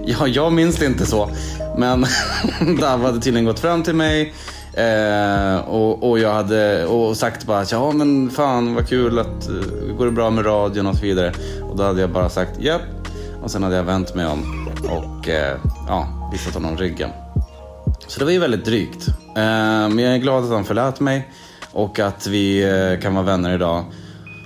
Ja, 0.06 0.28
jag 0.28 0.54
minns 0.54 0.76
det 0.76 0.86
inte 0.86 1.06
så. 1.06 1.30
Men 1.78 2.06
Dava 2.82 3.06
hade 3.06 3.22
tydligen 3.22 3.46
gått 3.46 3.60
fram 3.60 3.84
till 3.84 3.96
mig 3.96 4.34
eh, 4.74 5.56
och, 5.70 6.10
och 6.10 6.20
jag 6.20 6.34
hade 6.34 6.86
och 6.86 7.18
sagt 7.18 7.46
bara 7.46 7.60
att 7.60 7.72
ja 7.72 7.92
men 7.92 8.30
fan 8.30 8.76
vad 8.76 8.88
kul 8.88 9.20
att 9.20 9.50
eh, 9.50 9.96
går 9.98 10.06
det 10.06 10.12
bra 10.12 10.30
med 10.30 10.46
radion 10.46 10.88
och 10.88 10.96
så 10.96 11.02
vidare. 11.02 11.34
Och 11.62 11.78
då 11.78 11.84
hade 11.84 12.02
jag 12.02 12.10
bara 12.10 12.30
sagt 12.30 12.60
japp. 12.60 12.82
Och 13.44 13.52
sen 13.52 13.64
hade 13.64 13.76
jag 13.76 13.84
vänt 13.84 14.16
mig 14.16 14.26
om 14.26 14.68
och 14.90 15.30
eh, 15.30 15.58
ja, 15.88 16.30
visat 16.32 16.54
honom 16.54 16.78
ryggen. 16.78 17.10
Så 18.08 18.20
det 18.20 18.26
var 18.26 18.32
ju 18.32 18.40
väldigt 18.40 18.66
drygt. 18.66 19.08
Eh, 19.08 19.34
Men 19.36 20.00
jag 20.00 20.14
är 20.14 20.18
glad 20.18 20.44
att 20.44 20.50
han 20.50 20.64
förlät 20.66 21.00
mig 21.00 21.30
och 21.72 22.00
att 22.00 22.28
vi 22.28 22.64
eh, 22.64 23.02
kan 23.02 23.14
vara 23.16 23.26
vänner 23.26 23.56
idag. 23.56 23.84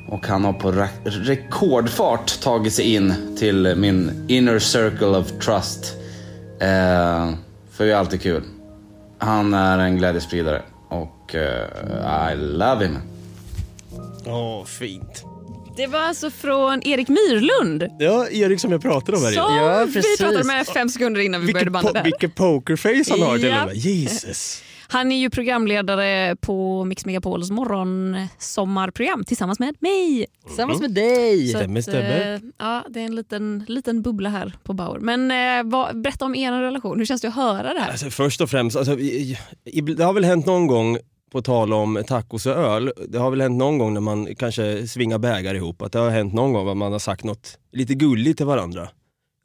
Och 0.09 0.27
han 0.27 0.45
har 0.45 0.53
på 0.53 0.87
rekordfart 1.05 2.39
tagit 2.41 2.73
sig 2.73 2.93
in 2.95 3.35
till 3.39 3.73
min 3.77 4.25
inner 4.27 4.59
circle 4.59 5.07
of 5.07 5.31
trust. 5.31 5.93
Eh, 6.59 7.29
För 7.71 7.85
det 7.85 7.91
är 7.91 7.95
alltid 7.95 8.21
kul. 8.21 8.43
Han 9.19 9.53
är 9.53 9.77
en 9.79 9.97
glädjespridare 9.97 10.61
och 10.89 11.35
eh, 11.35 12.31
I 12.33 12.35
love 12.35 12.85
him. 12.85 12.97
Ja, 14.25 14.65
fint. 14.67 15.23
Det 15.77 15.87
var 15.87 15.99
alltså 15.99 16.31
från 16.31 16.81
Erik 16.83 17.07
Myrlund 17.09 17.87
Ja, 17.99 18.27
Erik 18.29 18.59
som 18.59 18.71
jag 18.71 18.81
pratade 18.81 19.17
om 19.17 19.23
här 19.23 19.31
som. 19.31 19.55
Ja, 19.55 19.85
vi 19.85 20.17
pratade 20.17 20.43
med 20.43 20.67
fem 20.67 20.89
sekunder 20.89 21.21
innan 21.21 21.41
vi 21.41 21.47
Vilket, 21.47 21.53
började 21.53 21.71
banda 21.71 21.89
po- 21.89 21.93
där. 21.93 22.03
vilket 22.03 22.35
pokerface 22.35 23.03
han 23.09 23.21
har 23.21 23.37
till 23.37 23.47
Ja. 23.47 23.73
Jesus. 23.73 24.63
Han 24.89 25.11
är 25.11 25.17
ju 25.17 25.29
programledare 25.29 26.35
på 26.35 26.83
Mix 26.83 27.05
Megapols 27.05 27.51
morgonsommarprogram 27.51 29.23
tillsammans 29.23 29.59
med 29.59 29.75
mig. 29.79 30.25
Tillsammans 30.47 30.81
med 30.81 30.91
dig. 30.91 31.47
Så 31.47 31.57
Stämmer, 31.57 31.79
att, 31.79 31.83
stämmer. 31.83 32.33
eh, 32.35 32.39
ja, 32.57 32.83
det 32.89 32.99
är 33.01 33.05
en 33.05 33.15
liten, 33.15 33.65
liten 33.67 34.01
bubbla 34.01 34.29
här 34.29 34.53
på 34.63 34.73
Bauer. 34.73 34.99
Men 34.99 35.31
eh, 35.31 35.71
vad, 35.71 36.01
berätta 36.01 36.25
om 36.25 36.35
er 36.35 36.51
relation. 36.51 36.97
Hur 36.97 37.05
känns 37.05 37.21
det 37.21 37.27
att 37.27 37.35
höra 37.35 37.73
det 37.73 37.79
här? 37.79 37.91
Alltså, 37.91 38.09
först 38.09 38.41
och 38.41 38.49
främst, 38.49 38.77
alltså, 38.77 38.99
i- 38.99 39.37
i- 39.65 39.81
det 39.81 40.03
har 40.03 40.13
väl 40.13 40.23
hänt 40.25 40.45
någon 40.45 40.67
gång, 40.67 40.97
på 41.31 41.41
tal 41.41 41.73
om 41.73 42.03
tacos 42.07 42.45
och 42.45 42.51
öl, 42.55 42.91
det 43.07 43.17
har 43.17 43.29
väl 43.31 43.41
hänt 43.41 43.57
någon 43.57 43.77
gång 43.77 43.93
när 43.93 44.01
man 44.01 44.35
kanske 44.35 44.87
svingar 44.87 45.17
bägar 45.17 45.55
ihop, 45.55 45.81
att 45.81 45.91
det 45.91 45.99
har 45.99 46.09
hänt 46.09 46.33
någon 46.33 46.53
gång 46.53 46.69
att 46.69 46.77
man 46.77 46.91
har 46.91 46.99
sagt 46.99 47.23
något 47.23 47.57
lite 47.71 47.93
gulligt 47.93 48.37
till 48.37 48.45
varandra. 48.45 48.89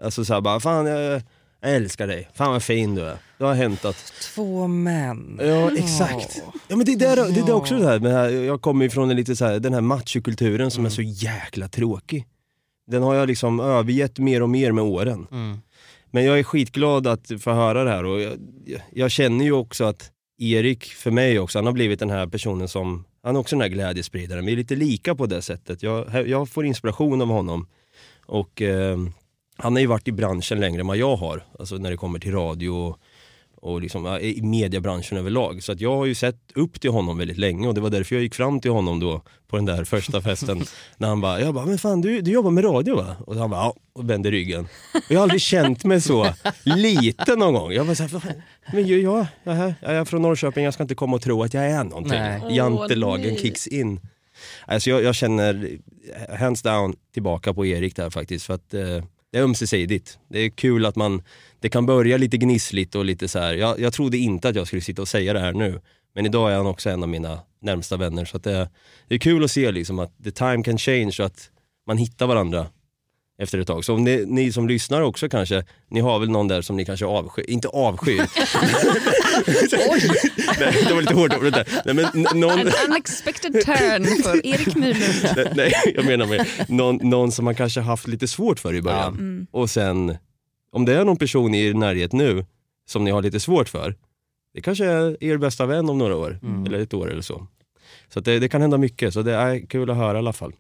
Alltså 0.02 0.24
såhär 0.24 0.40
bara, 0.40 0.60
fan 0.60 0.86
jag, 0.86 1.22
jag 1.60 1.74
älskar 1.76 2.06
dig, 2.06 2.28
fan 2.34 2.52
vad 2.52 2.62
fin 2.62 2.94
du 2.94 3.02
är. 3.02 3.16
Det 3.42 3.46
har 3.46 3.54
hänt 3.54 3.84
att 3.84 4.12
Två 4.34 4.66
män. 4.66 5.40
Ja 5.42 5.70
exakt. 5.76 6.42
Ja, 6.68 6.76
men 6.76 6.86
det, 6.86 6.96
där, 6.96 7.16
det, 7.16 7.32
det 7.32 7.40
är 7.40 7.52
också 7.52 7.78
det 7.78 7.86
här, 7.86 8.00
med 8.00 8.12
här, 8.12 8.30
jag 8.30 8.62
kommer 8.62 8.84
ifrån 8.84 9.10
en 9.10 9.16
lite 9.16 9.36
så 9.36 9.44
här, 9.44 9.60
den 9.60 9.74
här 9.74 9.80
machokulturen 9.80 10.70
som 10.70 10.86
är 10.86 10.90
så 10.90 11.02
jäkla 11.02 11.68
tråkig. 11.68 12.26
Den 12.86 13.02
har 13.02 13.14
jag 13.14 13.26
liksom 13.26 13.60
övergett 13.60 14.18
mer 14.18 14.42
och 14.42 14.50
mer 14.50 14.72
med 14.72 14.84
åren. 14.84 15.26
Mm. 15.30 15.58
Men 16.10 16.24
jag 16.24 16.38
är 16.38 16.42
skitglad 16.42 17.06
att 17.06 17.30
få 17.40 17.52
höra 17.52 17.84
det 17.84 17.90
här 17.90 18.04
och 18.04 18.20
jag, 18.20 18.32
jag 18.92 19.10
känner 19.10 19.44
ju 19.44 19.52
också 19.52 19.84
att 19.84 20.10
Erik, 20.38 20.84
för 20.84 21.10
mig 21.10 21.38
också, 21.38 21.58
han 21.58 21.66
har 21.66 21.72
blivit 21.72 21.98
den 21.98 22.10
här 22.10 22.26
personen 22.26 22.68
som, 22.68 23.04
han 23.22 23.36
är 23.36 23.40
också 23.40 23.56
den 23.56 23.60
här 23.60 23.68
glädjespridaren. 23.68 24.46
Vi 24.46 24.52
är 24.52 24.56
lite 24.56 24.76
lika 24.76 25.14
på 25.14 25.26
det 25.26 25.42
sättet. 25.42 25.82
Jag, 25.82 26.28
jag 26.28 26.48
får 26.48 26.66
inspiration 26.66 27.22
av 27.22 27.28
honom. 27.28 27.66
Och 28.26 28.62
eh, 28.62 28.98
han 29.56 29.72
har 29.72 29.80
ju 29.80 29.86
varit 29.86 30.08
i 30.08 30.12
branschen 30.12 30.60
längre 30.60 30.80
än 30.80 30.86
vad 30.86 30.96
jag 30.96 31.16
har, 31.16 31.44
alltså 31.58 31.76
när 31.76 31.90
det 31.90 31.96
kommer 31.96 32.18
till 32.18 32.32
radio 32.32 32.68
och, 32.68 32.98
och 33.62 33.80
liksom, 33.82 34.04
ja, 34.04 34.20
i 34.20 34.42
mediebranschen 34.42 35.18
överlag. 35.18 35.62
Så 35.62 35.72
att 35.72 35.80
jag 35.80 35.96
har 35.96 36.06
ju 36.06 36.14
sett 36.14 36.36
upp 36.54 36.80
till 36.80 36.90
honom 36.90 37.18
väldigt 37.18 37.38
länge 37.38 37.68
och 37.68 37.74
det 37.74 37.80
var 37.80 37.90
därför 37.90 38.14
jag 38.14 38.22
gick 38.22 38.34
fram 38.34 38.60
till 38.60 38.70
honom 38.70 39.00
då 39.00 39.22
på 39.48 39.56
den 39.56 39.64
där 39.64 39.84
första 39.84 40.20
festen. 40.22 40.64
när 40.96 41.08
han 41.08 41.20
bara, 41.20 41.40
jag 41.40 41.54
bara, 41.54 41.66
men 41.66 41.78
fan 41.78 42.00
du, 42.00 42.20
du 42.20 42.30
jobbar 42.30 42.50
med 42.50 42.64
radio 42.64 42.96
va? 42.96 43.16
Och 43.26 43.36
han 43.36 43.50
bara, 43.50 43.60
ja, 43.60 43.74
och 43.92 44.10
vände 44.10 44.30
ryggen. 44.30 44.68
Och 44.94 45.02
jag 45.10 45.18
har 45.18 45.22
aldrig 45.22 45.40
känt 45.40 45.84
mig 45.84 46.00
så 46.00 46.34
liten 46.64 47.38
någon 47.38 47.54
gång. 47.54 47.72
Jag 47.72 47.86
bara, 47.86 47.94
så 47.94 48.02
här, 48.02 48.10
"Vad 48.10 48.22
fan? 48.22 48.32
men 48.72 48.86
jag, 48.86 48.98
jag, 49.00 49.26
jag, 49.44 49.56
är- 49.56 49.74
jag 49.82 49.92
är 49.92 50.04
från 50.04 50.22
Norrköping, 50.22 50.64
jag 50.64 50.74
ska 50.74 50.82
inte 50.82 50.94
komma 50.94 51.16
och 51.16 51.22
tro 51.22 51.42
att 51.42 51.54
jag 51.54 51.64
är 51.70 51.84
någonting. 51.84 52.12
Nej. 52.18 52.40
Jantelagen 52.50 53.36
kicks 53.36 53.66
in. 53.66 54.00
Alltså 54.66 54.90
jag, 54.90 55.02
jag 55.02 55.14
känner 55.14 55.78
hands 56.38 56.62
down 56.62 56.94
tillbaka 57.14 57.54
på 57.54 57.66
Erik 57.66 57.96
där 57.96 58.10
faktiskt. 58.10 58.46
För 58.46 58.54
att 58.54 58.74
eh, 58.74 59.04
det 59.32 59.38
är 59.38 59.42
ömsesidigt. 59.42 60.18
Det 60.28 60.38
är 60.38 60.50
kul 60.50 60.86
att 60.86 60.96
man, 60.96 61.22
det 61.60 61.68
kan 61.68 61.86
börja 61.86 62.16
lite 62.16 62.36
gnissligt 62.36 62.94
och 62.94 63.04
lite 63.04 63.28
så 63.28 63.38
här. 63.38 63.54
Jag, 63.54 63.80
jag 63.80 63.92
trodde 63.92 64.18
inte 64.18 64.48
att 64.48 64.56
jag 64.56 64.66
skulle 64.66 64.82
sitta 64.82 65.02
och 65.02 65.08
säga 65.08 65.32
det 65.32 65.40
här 65.40 65.52
nu. 65.52 65.80
Men 66.14 66.26
idag 66.26 66.52
är 66.52 66.56
han 66.56 66.66
också 66.66 66.90
en 66.90 67.02
av 67.02 67.08
mina 67.08 67.40
närmsta 67.60 67.96
vänner. 67.96 68.24
Så 68.24 68.36
att 68.36 68.44
det, 68.44 68.70
det 69.08 69.14
är 69.14 69.18
kul 69.18 69.44
att 69.44 69.50
se 69.50 69.72
liksom 69.72 69.98
att 69.98 70.24
the 70.24 70.30
time 70.30 70.62
can 70.62 70.78
change 70.78 71.16
och 71.18 71.26
att 71.26 71.50
man 71.86 71.98
hittar 71.98 72.26
varandra 72.26 72.66
efter 73.42 73.58
ett 73.58 73.66
tag. 73.66 73.84
Så 73.84 73.94
om 73.94 74.04
ni, 74.04 74.24
ni 74.26 74.52
som 74.52 74.68
lyssnar 74.68 75.00
också 75.00 75.28
kanske, 75.28 75.64
ni 75.88 76.00
har 76.00 76.18
väl 76.18 76.30
någon 76.30 76.48
där 76.48 76.62
som 76.62 76.76
ni 76.76 76.84
kanske 76.84 77.06
avskyr, 77.06 77.50
inte 77.50 77.68
avskyr. 77.68 78.16
Nej, 80.60 80.84
det 80.88 80.94
var 80.94 81.00
lite 81.00 81.14
hårt 81.14 81.36
ord 81.36 81.42
det 81.42 81.50
där. 81.50 81.68
Nej, 81.84 81.94
men 81.94 82.06
någon, 82.40 82.58
An 82.58 82.72
unexpected 82.88 83.52
turn 83.52 84.22
för 84.22 84.46
Erik 84.46 84.76
Myrlund. 84.76 85.36
Nej, 85.36 85.52
Nej, 85.54 85.72
jag 85.96 86.04
menar 86.04 86.26
med 86.26 86.46
någon, 86.68 86.96
någon 86.96 87.32
som 87.32 87.44
man 87.44 87.54
kanske 87.54 87.80
haft 87.80 88.08
lite 88.08 88.28
svårt 88.28 88.60
för 88.60 88.74
i 88.74 88.82
början. 88.82 89.14
Mm. 89.14 89.46
Och 89.50 89.70
sen, 89.70 90.16
om 90.72 90.84
det 90.84 90.94
är 90.94 91.04
någon 91.04 91.16
person 91.16 91.54
i 91.54 91.66
er 91.66 91.74
närhet 91.74 92.12
nu 92.12 92.44
som 92.86 93.04
ni 93.04 93.10
har 93.10 93.22
lite 93.22 93.40
svårt 93.40 93.68
för, 93.68 93.94
det 94.54 94.60
kanske 94.60 94.84
är 94.84 95.24
er 95.24 95.36
bästa 95.36 95.66
vän 95.66 95.90
om 95.90 95.98
några 95.98 96.16
år, 96.16 96.40
eller 96.66 96.78
ett 96.78 96.94
år 96.94 97.10
eller 97.10 97.22
så. 97.22 97.46
Så 98.08 98.18
att 98.18 98.24
det, 98.24 98.38
det 98.38 98.48
kan 98.48 98.60
hända 98.60 98.78
mycket, 98.78 99.14
så 99.14 99.22
det 99.22 99.34
är 99.34 99.66
kul 99.66 99.90
att 99.90 99.96
höra 99.96 100.14
i 100.14 100.18
alla 100.18 100.32
fall. 100.32 100.52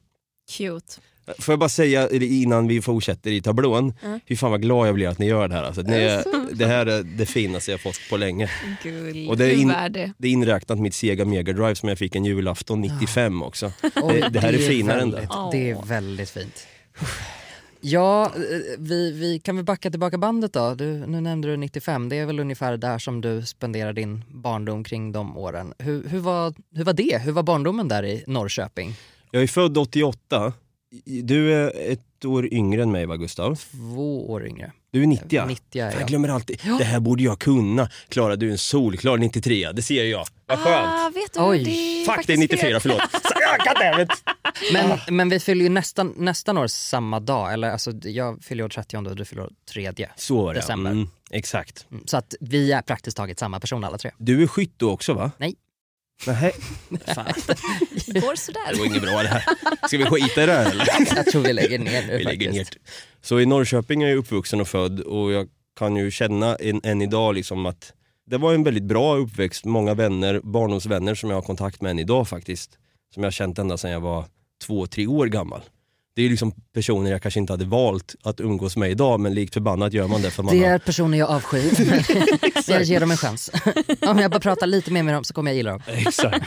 Cute. 0.56 1.00
Får 1.38 1.52
jag 1.52 1.58
bara 1.58 1.68
säga 1.68 2.08
innan 2.10 2.68
vi 2.68 2.82
fortsätter 2.82 3.30
i 3.30 3.40
tablån, 3.40 3.94
Mm. 4.04 4.20
fy 4.28 4.36
fan 4.36 4.50
vad 4.50 4.62
glad 4.62 4.88
jag 4.88 4.94
blir 4.94 5.08
att 5.08 5.18
ni 5.18 5.26
gör 5.26 5.48
det 5.48 5.54
här. 5.54 5.62
Alltså, 5.62 5.82
ni 5.82 5.94
är, 5.96 6.24
det 6.54 6.66
här 6.66 6.86
är 6.86 7.02
det 7.02 7.26
finaste 7.26 7.70
jag 7.70 7.80
fått 7.80 8.00
på 8.10 8.16
länge. 8.16 8.50
Gull. 8.82 9.28
Och 9.28 9.36
det 9.36 9.44
är 9.44 9.48
Hur 9.48 9.56
in- 9.62 9.68
det? 9.68 10.12
Det 10.18 10.28
är 10.28 10.32
inräknat 10.32 10.78
mitt 10.78 10.94
Sega 10.94 11.24
Mega 11.24 11.52
Drive 11.52 11.74
som 11.74 11.88
jag 11.88 11.98
fick 11.98 12.14
en 12.16 12.24
julafton 12.24 12.80
95 12.80 13.42
också. 13.42 13.72
Det, 13.80 14.28
det 14.30 14.40
här 14.40 14.52
är 14.52 14.58
finare 14.58 15.00
än 15.00 15.10
det. 15.10 15.16
väldigt, 15.16 15.52
Det 15.52 15.70
är 15.70 15.86
väldigt 15.86 16.30
fint. 16.30 16.66
Ja, 17.84 18.32
vi, 18.78 19.12
vi 19.12 19.38
kan 19.38 19.56
vi 19.56 19.62
backa 19.62 19.90
tillbaka 19.90 20.18
bandet 20.18 20.52
då? 20.52 20.74
Du, 20.74 20.84
nu 21.06 21.20
nämnde 21.20 21.48
du 21.48 21.56
95, 21.56 22.08
det 22.08 22.16
är 22.16 22.26
väl 22.26 22.40
ungefär 22.40 22.76
där 22.76 22.98
som 22.98 23.20
du 23.20 23.42
spenderar 23.46 23.92
din 23.92 24.24
barndom 24.30 24.84
kring 24.84 25.12
de 25.12 25.36
åren. 25.38 25.74
Hur, 25.78 26.08
hur, 26.08 26.18
var, 26.18 26.54
hur 26.74 26.84
var 26.84 26.92
det? 26.92 27.18
Hur 27.22 27.32
var 27.32 27.42
barndomen 27.42 27.88
där 27.88 28.04
i 28.04 28.24
Norrköping? 28.26 28.94
Jag 29.30 29.42
är 29.42 29.46
född 29.46 29.78
88. 29.78 30.52
Du 31.04 31.54
är 31.54 31.92
ett 31.92 32.24
år 32.24 32.54
yngre 32.54 32.82
än 32.82 32.92
mig 32.92 33.06
va 33.06 33.16
Gustav? 33.16 33.56
Två 33.70 34.30
år 34.30 34.46
yngre. 34.46 34.72
Du 34.90 35.02
är 35.02 35.06
90 35.06 35.26
ja. 35.30 35.46
90 35.46 35.82
är 35.82 35.90
Jag 35.92 36.00
jag. 36.00 36.08
glömmer 36.08 36.28
alltid. 36.28 36.60
Det 36.78 36.84
här 36.84 37.00
borde 37.00 37.22
jag 37.22 37.38
kunna. 37.38 37.88
Klara, 38.08 38.36
du 38.36 38.46
är 38.48 38.52
en 38.52 38.58
solklar 38.58 39.16
93 39.16 39.72
Det 39.72 39.82
ser 39.82 40.04
jag. 40.04 40.26
Vad 40.46 40.58
skönt. 40.58 40.86
Ah, 40.86 41.10
vet 41.14 41.32
du, 41.34 41.40
Oj. 41.40 41.64
det 41.64 41.70
är 41.70 42.04
Fuck, 42.04 42.26
det 42.26 42.32
är 42.32 42.36
faktiskt 42.36 42.38
94, 42.38 42.80
förlåt. 42.80 43.02
Ja, 43.40 43.72
goddammit. 43.74 44.08
Men, 44.72 45.16
men 45.16 45.28
vi 45.28 45.40
fyller 45.40 45.62
ju 45.62 45.68
nästan, 45.68 46.14
nästan 46.16 46.58
år 46.58 46.66
samma 46.66 47.20
dag. 47.20 47.52
Eller 47.52 47.70
alltså, 47.70 47.92
jag 48.02 48.44
fyller 48.44 48.64
år 48.64 48.68
30 48.68 48.96
och 48.96 49.16
du 49.16 49.24
fyller 49.24 49.42
år 49.42 49.50
3. 49.72 49.92
Så 50.16 50.42
var 50.42 50.54
det. 50.54 50.60
December. 50.60 50.90
Mm, 50.90 51.08
exakt. 51.30 51.86
Mm, 51.90 52.02
Så 52.06 52.16
att 52.16 52.34
vi 52.40 52.72
är 52.72 52.82
praktiskt 52.82 53.16
taget 53.16 53.38
samma 53.38 53.60
person 53.60 53.84
alla 53.84 53.98
tre. 53.98 54.10
Du 54.18 54.42
är 54.42 54.46
skytt 54.46 54.74
då 54.76 54.90
också 54.90 55.14
va? 55.14 55.30
Nej. 55.38 55.54
Nej. 56.26 56.52
Fan, 57.14 57.32
Det 58.06 58.20
går 58.20 58.30
det 58.30 58.36
sådär. 58.40 58.78
var 58.78 58.86
inget 58.86 59.02
bra 59.02 59.22
det 59.22 59.28
här. 59.28 59.44
Ska 59.88 59.98
vi 59.98 60.04
skita 60.04 60.42
i 60.42 60.46
det 60.46 60.52
här 60.52 60.70
eller? 60.70 60.86
Jag 61.16 61.26
tror 61.26 61.42
vi 61.42 61.52
lägger 61.52 61.78
ner 61.78 62.06
nu 62.06 62.16
Vi 62.18 62.24
lägger 62.24 62.52
ner. 62.52 62.64
faktiskt. 62.64 62.84
Så 63.22 63.40
i 63.40 63.46
Norrköping 63.46 64.02
är 64.02 64.08
jag 64.08 64.16
uppvuxen 64.18 64.60
och 64.60 64.68
född 64.68 65.00
och 65.00 65.32
jag 65.32 65.48
kan 65.78 65.96
ju 65.96 66.10
känna 66.10 66.56
än, 66.56 66.80
än 66.84 67.02
idag 67.02 67.34
liksom 67.34 67.66
att 67.66 67.92
det 68.26 68.38
var 68.38 68.54
en 68.54 68.62
väldigt 68.62 68.82
bra 68.82 69.16
uppväxt. 69.16 69.64
Många 69.64 69.94
vänner, 69.94 70.40
barndomsvänner 70.44 71.14
som 71.14 71.30
jag 71.30 71.36
har 71.36 71.42
kontakt 71.42 71.80
med 71.80 71.90
än 71.90 71.98
idag 71.98 72.28
faktiskt. 72.28 72.70
Som 73.14 73.22
jag 73.22 73.26
har 73.26 73.32
känt 73.32 73.58
ända 73.58 73.76
sedan 73.76 73.90
jag 73.90 74.00
var 74.00 74.24
två, 74.66 74.86
tre 74.86 75.06
år 75.06 75.26
gammal. 75.26 75.60
Det 76.14 76.22
är 76.22 76.30
liksom 76.30 76.52
personer 76.74 77.10
jag 77.10 77.22
kanske 77.22 77.40
inte 77.40 77.52
hade 77.52 77.64
valt 77.64 78.14
att 78.22 78.40
umgås 78.40 78.76
med 78.76 78.90
idag 78.90 79.20
men 79.20 79.34
likt 79.34 79.54
förbannat 79.54 79.92
gör 79.92 80.08
man 80.08 80.22
det 80.22 80.30
för 80.30 80.42
man 80.42 80.54
Det 80.58 80.64
har 80.64 80.74
är 80.74 80.78
personer 80.78 81.18
jag 81.18 81.30
avskyr. 81.30 81.72
Jag 82.72 82.82
ger 82.82 83.00
dem 83.00 83.10
en 83.10 83.16
chans. 83.16 83.50
Om 84.06 84.18
jag 84.18 84.30
bara 84.30 84.40
pratar 84.40 84.66
lite 84.66 84.92
mer 84.92 85.02
med 85.02 85.14
dem 85.14 85.24
så 85.24 85.34
kommer 85.34 85.50
jag 85.50 85.56
gilla 85.56 85.70
dem. 85.70 85.80
Exakt. 85.86 86.46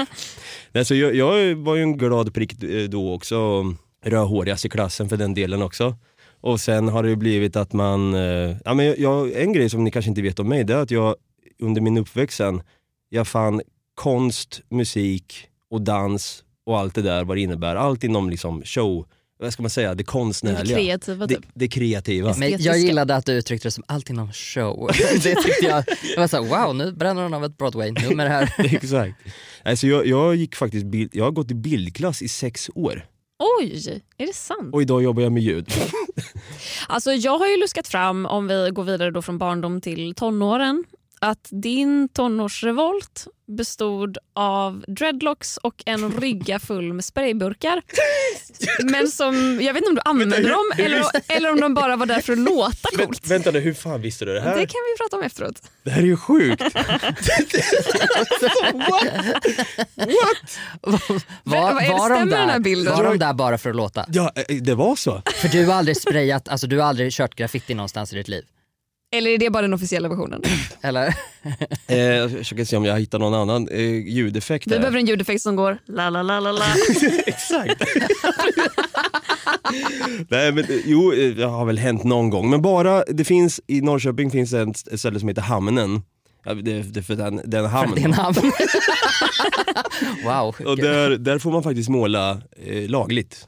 Nej, 0.72 0.86
så 0.86 0.96
jag, 0.96 1.16
jag 1.16 1.56
var 1.56 1.76
ju 1.76 1.82
en 1.84 1.98
glad 1.98 2.34
prick 2.34 2.64
eh, 2.64 2.84
då 2.84 3.14
också, 3.14 3.64
rödhårigast 4.06 4.66
i 4.66 4.70
klassen 4.70 5.10
för 5.10 5.18
den 5.18 5.34
delen 5.34 5.62
också. 5.62 5.96
Och 6.42 6.60
sen 6.60 6.88
har 6.88 7.04
det 7.04 7.10
ju 7.10 7.16
blivit 7.16 7.56
att 7.56 7.74
man, 7.74 8.14
eh, 8.14 8.58
ja, 8.66 8.74
men 8.74 8.96
jag, 8.98 9.42
en 9.42 9.54
grej 9.54 9.70
som 9.70 9.84
ni 9.84 9.92
kanske 9.92 10.10
inte 10.10 10.22
vet 10.22 10.40
om 10.40 10.50
mig, 10.50 10.64
det 10.64 10.74
är 10.74 10.78
att 10.78 10.92
jag 10.92 11.16
under 11.60 11.82
min 11.82 11.98
uppväxt 11.98 12.38
sen, 12.38 12.62
jag 13.10 13.28
fann 13.28 13.62
konst, 13.96 14.62
musik 14.70 15.48
och 15.70 15.82
dans 15.82 16.44
och 16.66 16.80
allt 16.80 16.96
det 16.96 17.02
där 17.02 17.24
vad 17.24 17.38
det 17.38 17.42
innebär. 17.42 17.76
Allt 17.76 18.04
inom 18.04 18.30
liksom 18.30 18.64
show, 18.64 19.06
vad 19.40 19.54
ska 19.54 19.64
man 19.64 19.70
säga, 19.70 19.90
det 19.90 19.96
Det 19.96 20.04
konstnärliga. 20.04 20.78
kreativa 20.78 21.28
Det, 21.28 21.36
typ. 21.36 21.46
det 21.54 21.68
kreativa. 21.68 22.36
Men 22.38 22.62
jag 22.62 22.78
gillade 22.78 23.16
att 23.16 23.26
du 23.26 23.32
uttryckte 23.34 23.68
det 23.68 23.72
som 23.72 23.84
allt 23.88 24.10
inom 24.10 24.34
show. 24.34 24.90
Det 25.24 25.36
tyckte 25.36 25.66
jag, 25.66 25.84
jag 26.16 26.20
var 26.22 26.28
så 26.28 26.44
här, 26.44 26.66
wow 26.66 26.76
nu 26.76 26.92
bränner 26.92 27.24
hon 27.24 27.34
av 27.34 27.46
ett 27.46 27.58
Broadway-nummer 27.58 28.28
här. 28.28 28.54
Exakt. 28.76 29.16
Alltså 29.64 29.88
jag, 29.88 30.08
jag 30.08 30.36
gick 30.36 30.56
faktiskt, 30.56 30.86
bild, 30.86 31.10
jag 31.14 31.24
har 31.24 31.32
gått 31.32 31.52
i 31.52 31.56
bildklass 31.56 32.22
i 32.22 32.28
sex 32.28 32.70
år 32.76 33.06
Oj, 33.60 34.02
är 34.18 34.28
det 34.28 34.34
sant? 34.34 34.74
och 34.74 34.82
idag 34.82 35.04
jobbar 35.04 35.22
jag 35.24 35.32
med 35.32 35.44
ljud. 35.44 35.68
Alltså, 36.88 37.12
jag 37.12 37.38
har 37.38 37.48
ju 37.48 37.58
luskat 37.58 37.88
fram, 37.88 38.26
om 38.26 38.48
vi 38.48 38.70
går 38.74 38.84
vidare 38.84 39.12
då 39.12 39.22
från 39.22 39.38
barndom 39.38 39.82
till 39.82 40.16
tonåren, 40.16 40.84
att 41.26 41.48
din 41.52 42.10
tonårsrevolt 42.10 43.28
bestod 43.58 44.18
av 44.34 44.84
dreadlocks 44.88 45.58
och 45.58 45.84
en 45.86 46.12
rygga 46.20 46.60
full 46.60 46.94
med 46.94 47.06
sprayburkar. 47.06 47.82
Men 48.84 49.08
som, 49.08 49.60
jag 49.62 49.74
vet 49.74 49.82
inte 49.82 49.90
om 49.90 49.96
du 49.96 50.02
använde 50.06 50.36
hur- 50.36 50.50
dem 50.50 50.72
hur 50.76 50.86
eller, 50.86 51.06
eller 51.28 51.52
om 51.52 51.60
de 51.62 51.74
bara 51.74 51.96
var 51.96 52.06
där 52.06 52.22
för 52.22 52.34
att 52.34 52.40
låta 52.54 52.90
coolt. 53.06 53.28
Vänta 53.28 53.52
nu, 53.52 53.60
hur 53.60 53.74
fan 53.74 54.02
visste 54.02 54.26
du 54.26 54.34
det 54.34 54.40
Det 54.40 54.46
här? 54.50 54.56
kan 54.56 54.66
vi 54.66 54.98
prata 55.04 55.18
om 55.18 55.24
efteråt. 55.24 55.62
Det 55.84 55.90
här 55.92 56.02
är 56.02 56.06
ju 56.06 56.18
sjukt. 56.18 56.62
Var, 60.82 61.00
vad 61.44 61.84
är 61.84 61.88
det- 61.88 61.90
var, 61.94 62.10
de 62.10 62.30
där, 62.30 62.96
var 62.96 63.04
de 63.04 63.18
där 63.20 63.34
bara 63.34 63.58
för 63.58 63.70
att 63.70 63.76
låta? 63.76 64.06
Ja, 64.12 64.32
eh, 64.36 64.56
det 64.56 64.76
var 64.76 64.96
så. 64.96 65.22
För 65.36 65.48
du 65.48 65.66
har 65.66 65.74
aldrig 65.74 65.98
sprayat, 65.98 66.48
alltså 66.48 66.68
du 66.68 66.80
har 66.80 66.88
aldrig 66.88 67.12
kört 67.14 67.36
graffiti 67.36 67.74
någonstans 67.74 68.14
i 68.14 68.16
ditt 68.16 68.28
liv? 68.28 68.44
Eller 69.18 69.32
är 69.32 69.38
det 69.38 69.50
bara 69.50 69.62
den 69.62 69.74
officiella 69.74 70.10
versionen? 70.10 70.42
Eller? 70.82 71.16
Eh, 71.88 71.98
jag 71.98 72.32
försöker 72.32 72.66
se 72.66 72.78
om 72.78 72.86
jag 72.86 73.00
hittar 73.00 73.20
någon 73.20 73.34
annan 73.34 73.68
eh, 73.68 73.80
ljudeffekt 74.08 74.68
Vi 74.68 74.72
här. 74.74 74.80
behöver 74.80 75.00
en 75.00 75.06
ljudeffekt 75.06 75.42
som 75.42 75.56
går 75.56 75.78
la 75.86 76.10
la 76.10 76.24
la 76.24 76.40
la 76.40 76.52
la. 76.52 76.66
Exakt. 77.26 77.82
Nej 80.30 80.52
men 80.52 80.64
eh, 80.64 80.76
jo, 80.86 81.14
eh, 81.14 81.36
det 81.36 81.46
har 81.46 81.66
väl 81.66 81.78
hänt 81.78 82.04
någon 82.04 82.30
gång. 82.30 82.50
Men 82.50 82.62
bara, 82.62 83.04
det 83.04 83.24
finns, 83.26 83.62
i 83.68 83.82
Norrköping 83.82 84.32
finns 84.32 84.52
det 84.52 84.62
ett 84.62 84.88
ett 84.88 85.00
ställe 85.00 85.20
som 85.20 85.28
heter 85.30 85.42
Hamnen. 85.42 86.02
Ja, 86.46 86.54
det, 86.54 86.82
det 86.82 87.00
är 87.00 87.02
för 87.02 87.16
den, 87.16 87.42
den 87.46 87.66
hamnen. 87.66 87.96
Det 87.96 88.02
är 88.02 88.06
en 88.06 88.14
hamn. 88.14 88.36
wow. 90.24 90.56
Och 90.68 90.78
där, 90.78 91.10
där 91.18 91.40
får 91.40 91.52
man 91.52 91.64
faktiskt 91.64 91.90
måla 91.90 92.42
eh, 92.66 92.90
lagligt. 92.90 93.48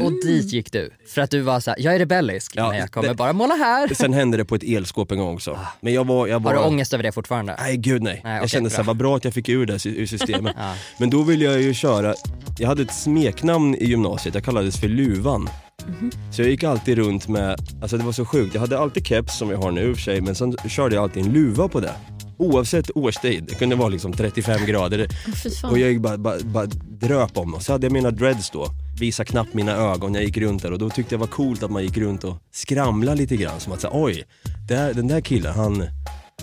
Och 0.00 0.12
dit 0.12 0.52
gick 0.52 0.72
du. 0.72 0.90
För 1.14 1.20
att 1.20 1.30
du 1.30 1.40
var 1.40 1.60
så 1.60 1.70
här, 1.70 1.78
jag 1.80 1.94
är 1.94 1.98
rebellisk 1.98 2.52
Ja, 2.56 2.68
men 2.68 2.78
jag 2.78 2.90
kommer 2.90 3.08
det- 3.08 3.14
bara 3.14 3.32
måla 3.32 3.54
här. 3.54 3.88
Sen 3.94 4.12
hände 4.12 4.36
det 4.36 4.44
på 4.44 4.54
ett 4.54 4.62
elskåp 4.62 5.12
en 5.12 5.18
gång 5.18 5.34
också. 5.34 5.58
Men 5.80 5.92
jag 5.92 6.06
var... 6.06 6.26
Jag 6.26 6.42
var 6.42 6.52
Ah. 6.52 6.56
Har 6.56 6.62
du 6.62 6.68
ångest 6.68 6.94
över 6.94 7.02
det 7.04 7.12
fortfarande? 7.12 7.56
Nej 7.58 7.76
gud 7.76 8.02
nej. 8.02 8.20
Nej, 8.24 8.36
jag 8.40 8.50
kände 8.50 8.70
så 8.70 8.76
här, 8.76 8.82
bra. 8.84 8.88
vad 8.88 8.96
bra 8.96 9.16
att 9.16 9.24
jag 9.24 9.34
fick 9.34 9.48
ur 9.48 9.66
det 9.66 9.86
ur 9.86 10.06
systemet. 10.06 10.54
Ja. 10.58 10.74
Men 10.98 11.10
då 11.10 11.22
ville 11.22 11.44
jag 11.44 11.60
ju 11.62 11.74
köra, 11.74 12.14
jag 12.58 12.68
hade 12.68 12.82
ett 12.82 12.94
smeknamn 12.94 13.74
i 13.74 13.84
gymnasiet, 13.86 14.34
jag 14.34 14.44
kallades 14.44 14.80
för 14.80 14.88
Luvan. 14.88 15.48
Mhm. 15.88 16.10
Så 16.32 16.42
jag 16.42 16.50
gick 16.50 16.64
alltid 16.64 16.98
runt 16.98 17.28
med, 17.28 17.60
alltså 17.82 17.96
det 17.98 18.04
var 18.04 18.12
så 18.12 18.24
sjukt, 18.24 18.54
jag 18.54 18.60
hade 18.60 18.78
alltid 18.78 19.06
keps 19.06 19.38
som 19.38 19.50
jag 19.50 19.58
har 19.58 19.70
nu 19.70 19.82
i 19.90 19.92
och 19.92 19.96
för 19.96 20.02
sig, 20.02 20.20
men 20.20 20.34
sen 20.34 20.56
körde 20.68 20.94
jag 20.94 21.02
alltid 21.02 21.26
en 21.26 21.32
luva 21.32 21.68
på 21.68 21.80
det. 21.80 21.92
Oavsett 22.36 22.90
årstid, 22.96 23.44
det 23.48 23.54
kunde 23.54 23.76
vara 23.76 23.88
liksom 23.88 24.12
35 24.12 24.66
grader. 24.66 25.08
Fan. 25.60 25.70
Och 25.70 25.78
jag 25.78 26.00
bara, 26.00 26.18
bara, 26.18 26.38
bara 26.44 26.66
dröp 27.00 27.38
om 27.38 27.54
och 27.54 27.62
så 27.62 27.72
hade 27.72 27.86
jag 27.86 27.92
mina 27.92 28.10
dreads 28.10 28.50
då. 28.50 28.66
Visa 29.00 29.24
knappt 29.24 29.54
mina 29.54 29.72
ögon, 29.72 30.14
jag 30.14 30.24
gick 30.24 30.36
runt 30.36 30.62
där 30.62 30.72
och 30.72 30.78
då 30.78 30.90
tyckte 30.90 31.14
jag 31.14 31.18
var 31.20 31.26
coolt 31.26 31.62
att 31.62 31.70
man 31.70 31.82
gick 31.82 31.96
runt 31.96 32.24
och 32.24 32.36
skramla 32.50 33.14
lite 33.14 33.36
grann. 33.36 33.60
Som 33.60 33.72
att 33.72 33.80
säga, 33.80 33.90
oj, 33.94 34.24
där, 34.68 34.94
den 34.94 35.08
där 35.08 35.20
killen 35.20 35.54
han, 35.54 35.84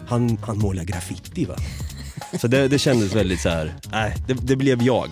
han, 0.07 0.37
han 0.37 0.57
målar 0.57 0.83
graffiti 0.83 1.45
va. 1.45 1.55
Så 2.41 2.47
det, 2.47 2.67
det 2.67 2.79
kändes 2.79 3.15
väldigt 3.15 3.41
så 3.41 3.49
här, 3.49 3.75
nej 3.91 4.15
det, 4.27 4.33
det 4.33 4.55
blev 4.55 4.83
jag. 4.83 5.09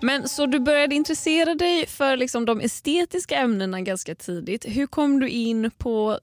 Men 0.00 0.28
så 0.28 0.46
du 0.46 0.60
började 0.60 0.94
intressera 0.94 1.54
dig 1.54 1.86
för 1.86 2.16
liksom 2.16 2.44
de 2.44 2.60
estetiska 2.60 3.36
ämnena 3.36 3.80
ganska 3.80 4.14
tidigt. 4.14 4.64
Hur 4.68 4.86
kom 4.86 5.20
du 5.20 5.28
in 5.28 5.70
på 5.78 6.18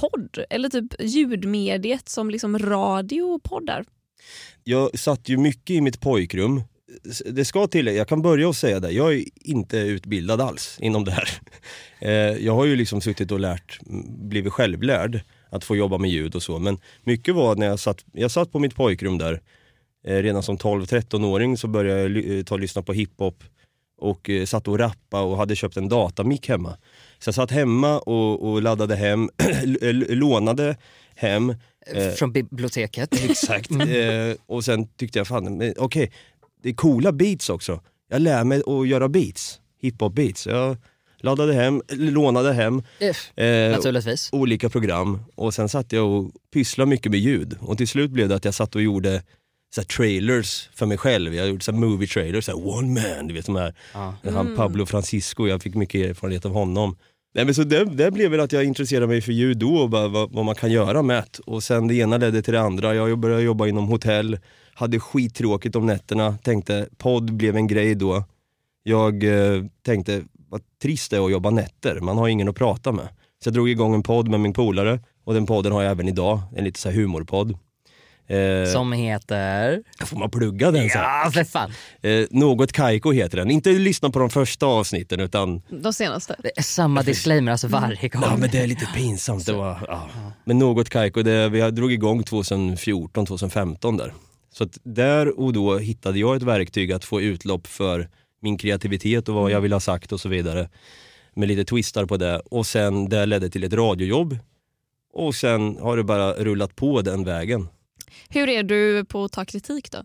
podd 0.00 0.38
eller 0.50 0.68
typ 0.68 0.94
ljudmediet 1.00 2.08
som 2.08 2.30
liksom 2.30 2.58
radio 2.58 3.22
och 3.22 3.42
poddar? 3.42 3.84
Jag 4.64 4.98
satt 4.98 5.28
ju 5.28 5.36
mycket 5.36 5.70
i 5.70 5.80
mitt 5.80 6.00
pojkrum. 6.00 6.62
Det 7.24 7.44
ska 7.44 7.66
till, 7.66 7.86
jag 7.86 8.08
kan 8.08 8.22
börja 8.22 8.48
och 8.48 8.56
säga 8.56 8.80
det, 8.80 8.90
jag 8.90 9.14
är 9.14 9.24
inte 9.34 9.76
utbildad 9.78 10.40
alls 10.40 10.76
inom 10.80 11.04
det 11.04 11.10
här. 11.12 11.28
Eh, 12.02 12.10
Jag 12.12 12.54
har 12.54 12.64
ju 12.64 12.76
liksom 12.76 13.00
suttit 13.00 13.30
och 13.32 13.40
lärt, 13.40 13.78
blivit 14.18 14.52
självlärd 14.52 15.20
att 15.50 15.64
få 15.64 15.76
jobba 15.76 15.98
med 15.98 16.10
ljud 16.10 16.34
och 16.34 16.42
så. 16.42 16.58
Men 16.58 16.78
mycket 17.02 17.34
var 17.34 17.56
när 17.56 17.66
jag 17.66 17.78
satt, 17.80 18.04
jag 18.12 18.30
satt 18.30 18.52
på 18.52 18.58
mitt 18.58 18.74
pojkrum 18.74 19.18
där. 19.18 19.40
Eh, 20.06 20.16
Redan 20.16 20.42
som 20.42 20.56
12-13-åring 20.58 21.56
så 21.56 21.68
började 21.68 22.00
jag 22.20 22.38
eh, 22.38 22.44
ta 22.44 22.54
och 22.54 22.60
lyssna 22.60 22.82
på 22.82 22.92
hiphop 22.92 23.44
och 23.98 24.30
satt 24.46 24.68
och 24.68 24.78
rappa 24.78 25.20
och 25.22 25.36
hade 25.36 25.56
köpt 25.56 25.76
en 25.76 25.88
datamick 25.88 26.48
hemma. 26.48 26.76
Så 27.18 27.28
jag 27.28 27.34
satt 27.34 27.50
hemma 27.50 27.98
och, 27.98 28.50
och 28.50 28.62
laddade 28.62 28.96
hem, 28.96 29.30
lånade 30.08 30.76
hem 31.14 31.54
Från 32.16 32.32
biblioteket. 32.32 33.24
Exakt. 33.30 33.70
Eh, 33.70 33.78
och 34.46 34.64
sen 34.64 34.86
tyckte 34.88 35.18
jag, 35.18 35.26
fan, 35.26 35.72
okej, 35.78 36.12
det 36.62 36.68
är 36.68 36.74
coola 36.74 37.12
beats 37.12 37.50
också. 37.50 37.80
Jag 38.10 38.22
lär 38.22 38.44
mig 38.44 38.62
att 38.66 38.88
göra 38.88 39.08
beats, 39.08 39.60
hiphop 39.80 40.14
beats. 40.14 40.46
Jag 40.46 40.76
laddade 41.20 41.54
hem, 41.54 41.82
lånade 41.88 42.52
hem 42.52 42.82
eh, 42.98 43.70
Naturligtvis. 43.70 44.28
olika 44.32 44.68
program 44.68 45.18
och 45.34 45.54
sen 45.54 45.68
satt 45.68 45.92
jag 45.92 46.10
och 46.10 46.32
pysslade 46.52 46.90
mycket 46.90 47.12
med 47.12 47.20
ljud. 47.20 47.56
Och 47.60 47.78
till 47.78 47.88
slut 47.88 48.10
blev 48.10 48.28
det 48.28 48.34
att 48.34 48.44
jag 48.44 48.54
satt 48.54 48.74
och 48.74 48.82
gjorde 48.82 49.22
så 49.74 49.82
trailers 49.82 50.68
för 50.74 50.86
mig 50.86 50.98
själv. 50.98 51.34
Jag 51.34 51.48
gjorde 51.48 51.64
så 51.64 51.72
movie 51.72 52.08
trailers, 52.08 52.44
så 52.44 52.52
one 52.54 53.00
man, 53.00 53.26
du 53.26 53.34
vet 53.34 53.46
de 53.46 53.56
här. 53.56 53.74
Ja. 53.94 54.14
Han 54.32 54.56
Pablo 54.56 54.86
Francisco, 54.86 55.46
jag 55.48 55.62
fick 55.62 55.74
mycket 55.74 56.10
erfarenhet 56.10 56.44
av 56.44 56.52
honom. 56.52 56.96
Nej, 57.34 57.44
men 57.44 57.54
så 57.54 57.64
det, 57.64 57.84
det 57.84 58.10
blev 58.10 58.30
väl 58.30 58.40
att 58.40 58.52
jag 58.52 58.64
intresserade 58.64 59.06
mig 59.06 59.20
för 59.20 59.32
ljud 59.32 59.58
då 59.58 59.74
och 59.74 59.90
bara, 59.90 60.08
vad, 60.08 60.32
vad 60.32 60.44
man 60.44 60.54
kan 60.54 60.72
göra 60.72 61.02
med 61.02 61.16
det. 61.16 61.38
Och 61.38 61.62
sen 61.62 61.88
det 61.88 61.94
ena 61.94 62.16
ledde 62.16 62.42
till 62.42 62.52
det 62.52 62.60
andra. 62.60 62.94
Jag 62.94 63.18
började 63.18 63.42
jobba 63.42 63.66
inom 63.66 63.88
hotell, 63.88 64.38
hade 64.80 65.00
skittråkigt 65.00 65.76
om 65.76 65.86
nätterna, 65.86 66.38
tänkte 66.42 66.88
podd 66.98 67.32
blev 67.34 67.56
en 67.56 67.66
grej 67.66 67.94
då. 67.94 68.24
Jag 68.82 69.24
eh, 69.24 69.64
tänkte, 69.82 70.22
vad 70.48 70.60
trist 70.82 71.10
det 71.10 71.16
är 71.16 71.24
att 71.24 71.32
jobba 71.32 71.50
nätter, 71.50 72.00
man 72.00 72.18
har 72.18 72.28
ingen 72.28 72.48
att 72.48 72.56
prata 72.56 72.92
med. 72.92 73.08
Så 73.42 73.48
jag 73.48 73.54
drog 73.54 73.68
igång 73.68 73.94
en 73.94 74.02
podd 74.02 74.28
med 74.28 74.40
min 74.40 74.52
polare 74.52 75.00
och 75.24 75.34
den 75.34 75.46
podden 75.46 75.72
har 75.72 75.82
jag 75.82 75.90
även 75.90 76.08
idag, 76.08 76.40
en 76.56 76.64
lite 76.64 76.80
så 76.80 76.88
här 76.88 76.96
humorpodd. 76.96 77.58
Eh, 78.26 78.72
Som 78.72 78.92
heter... 78.92 79.82
Får 80.06 80.16
man 80.16 80.30
plugga 80.30 80.70
den? 80.70 80.90
Så 80.90 80.98
här? 80.98 81.24
Ja, 81.24 81.30
för 81.30 81.44
fan. 81.44 81.72
Eh, 82.02 82.26
något 82.30 82.72
Kaiko 82.72 83.12
heter 83.12 83.36
den. 83.38 83.50
Inte 83.50 83.70
lyssna 83.70 84.10
på 84.10 84.18
de 84.18 84.30
första 84.30 84.66
avsnitten 84.66 85.20
utan 85.20 85.62
De 85.68 85.92
senaste? 85.92 86.36
Det 86.42 86.58
är 86.58 86.62
samma 86.62 87.02
disclaimer 87.02 87.52
alltså 87.52 87.68
varje 87.68 88.08
gång. 88.08 88.22
Ja 88.22 88.36
men 88.36 88.50
det 88.50 88.58
är 88.58 88.66
lite 88.66 88.86
pinsamt. 88.86 89.46
Det 89.46 89.52
var, 89.52 89.78
ja. 89.88 90.08
Men 90.44 90.58
något 90.58 90.88
Kaiko, 90.88 91.22
det, 91.22 91.48
vi 91.48 91.70
drog 91.70 91.92
igång 91.92 92.22
2014, 92.22 93.26
2015 93.26 93.96
där. 93.96 94.12
Så 94.52 94.68
där 94.82 95.40
och 95.40 95.52
då 95.52 95.78
hittade 95.78 96.18
jag 96.18 96.36
ett 96.36 96.42
verktyg 96.42 96.92
att 96.92 97.04
få 97.04 97.20
utlopp 97.20 97.66
för 97.66 98.08
min 98.40 98.58
kreativitet 98.58 99.28
och 99.28 99.34
vad 99.34 99.50
jag 99.50 99.60
vill 99.60 99.72
ha 99.72 99.80
sagt 99.80 100.12
och 100.12 100.20
så 100.20 100.28
vidare. 100.28 100.68
Med 101.34 101.48
lite 101.48 101.64
twistar 101.64 102.06
på 102.06 102.16
det. 102.16 102.40
Och 102.40 102.66
sen 102.66 103.08
det 103.08 103.26
ledde 103.26 103.50
till 103.50 103.64
ett 103.64 103.72
radiojobb. 103.72 104.38
Och 105.12 105.34
sen 105.34 105.76
har 105.80 105.96
det 105.96 106.04
bara 106.04 106.32
rullat 106.32 106.76
på 106.76 107.02
den 107.02 107.24
vägen. 107.24 107.68
Hur 108.28 108.48
är 108.48 108.62
du 108.62 109.04
på 109.04 109.24
att 109.24 109.32
ta 109.32 109.44
kritik 109.44 109.90
då? 109.90 110.04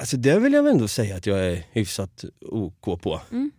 Alltså 0.00 0.16
det 0.16 0.38
vill 0.38 0.52
jag 0.52 0.62
väl 0.62 0.72
ändå 0.72 0.88
säga 0.88 1.16
att 1.16 1.26
jag 1.26 1.38
är 1.46 1.66
hyfsat 1.72 2.24
OK 2.40 3.02
på. 3.02 3.20
Mm. 3.30 3.50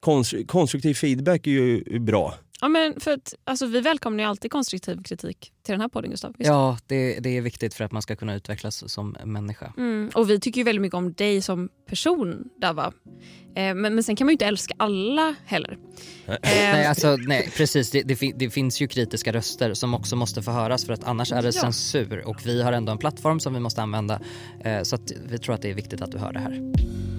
Konstru- 0.00 0.46
konstruktiv 0.46 0.94
feedback 0.94 1.46
är 1.46 1.50
ju 1.50 1.98
bra. 1.98 2.34
Ja, 2.60 2.68
men 2.68 3.00
för 3.00 3.10
att, 3.12 3.34
alltså, 3.44 3.66
vi 3.66 3.80
välkomnar 3.80 4.24
ju 4.24 4.30
alltid 4.30 4.50
konstruktiv 4.50 5.02
kritik 5.02 5.52
till 5.62 5.72
den 5.72 5.80
här 5.80 5.88
podden 5.88 6.10
Gustav. 6.10 6.34
Visst? 6.38 6.48
Ja, 6.48 6.78
det, 6.86 7.18
det 7.20 7.36
är 7.36 7.40
viktigt 7.40 7.74
för 7.74 7.84
att 7.84 7.92
man 7.92 8.02
ska 8.02 8.16
kunna 8.16 8.34
utvecklas 8.34 8.92
som 8.92 9.16
människa. 9.24 9.72
Mm, 9.76 10.10
och 10.14 10.30
vi 10.30 10.40
tycker 10.40 10.58
ju 10.60 10.64
väldigt 10.64 10.82
mycket 10.82 10.96
om 10.96 11.12
dig 11.12 11.42
som 11.42 11.68
person 11.88 12.44
Dava. 12.60 12.92
Eh, 13.54 13.74
men, 13.74 13.94
men 13.94 14.02
sen 14.02 14.16
kan 14.16 14.24
man 14.26 14.30
ju 14.30 14.34
inte 14.34 14.46
älska 14.46 14.74
alla 14.78 15.34
heller. 15.46 15.78
Eh, 16.26 16.34
Nej, 16.42 16.86
alltså, 16.86 17.16
nej 17.16 17.50
precis. 17.56 17.90
Det, 17.90 18.02
det, 18.02 18.16
fin- 18.16 18.34
det 18.38 18.50
finns 18.50 18.80
ju 18.82 18.88
kritiska 18.88 19.32
röster 19.32 19.74
som 19.74 19.94
också 19.94 20.16
måste 20.16 20.42
få 20.42 20.50
höras 20.50 20.84
för 20.84 20.92
att 20.92 21.04
annars 21.04 21.32
är 21.32 21.42
det 21.42 21.46
Ja. 21.48 21.52
censur 21.52 22.28
och 22.28 22.46
vi 22.46 22.62
har 22.62 22.72
ändå 22.72 22.92
en 22.92 22.98
plattform 22.98 23.40
som 23.40 23.54
vi 23.54 23.60
måste 23.60 23.82
använda. 23.82 24.20
Eh, 24.64 24.82
så 24.82 24.94
att 24.94 25.12
vi 25.30 25.38
tror 25.38 25.54
att 25.54 25.62
det 25.62 25.70
är 25.70 25.74
viktigt 25.74 26.02
att 26.02 26.12
du 26.12 26.18
hör 26.18 26.32
det 26.32 26.38
här. 26.40 26.72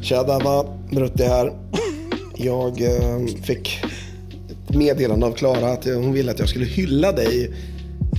Tja 0.04 0.23
Dabba, 0.23 0.78
Brutti 0.91 1.23
här. 1.23 1.60
Jag 2.36 2.82
eh, 2.82 3.25
fick 3.43 3.82
ett 4.69 4.75
meddelande 4.75 5.25
av 5.25 5.32
Klara 5.32 5.71
att 5.71 5.86
hon 5.86 6.13
ville 6.13 6.32
att 6.32 6.39
jag 6.39 6.49
skulle 6.49 6.65
hylla 6.65 7.12
dig. 7.12 7.51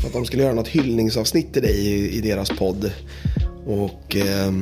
För 0.00 0.06
att 0.06 0.12
de 0.12 0.24
skulle 0.24 0.42
göra 0.42 0.54
något 0.54 0.68
hyllningsavsnitt 0.68 1.52
till 1.52 1.62
dig 1.62 1.86
i, 1.86 2.16
i 2.16 2.20
deras 2.20 2.50
podd. 2.50 2.92
Och 3.66 4.16
eh, 4.16 4.52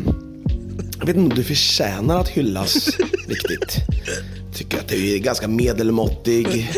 jag 0.98 1.06
vet 1.06 1.16
inte 1.16 1.20
om 1.20 1.28
du 1.28 1.44
förtjänar 1.44 2.20
att 2.20 2.28
hyllas 2.28 2.88
riktigt. 3.28 3.76
Tycker 4.54 4.78
att 4.78 4.88
du 4.88 5.14
är 5.14 5.18
ganska 5.18 5.48
medelmåttig. 5.48 6.70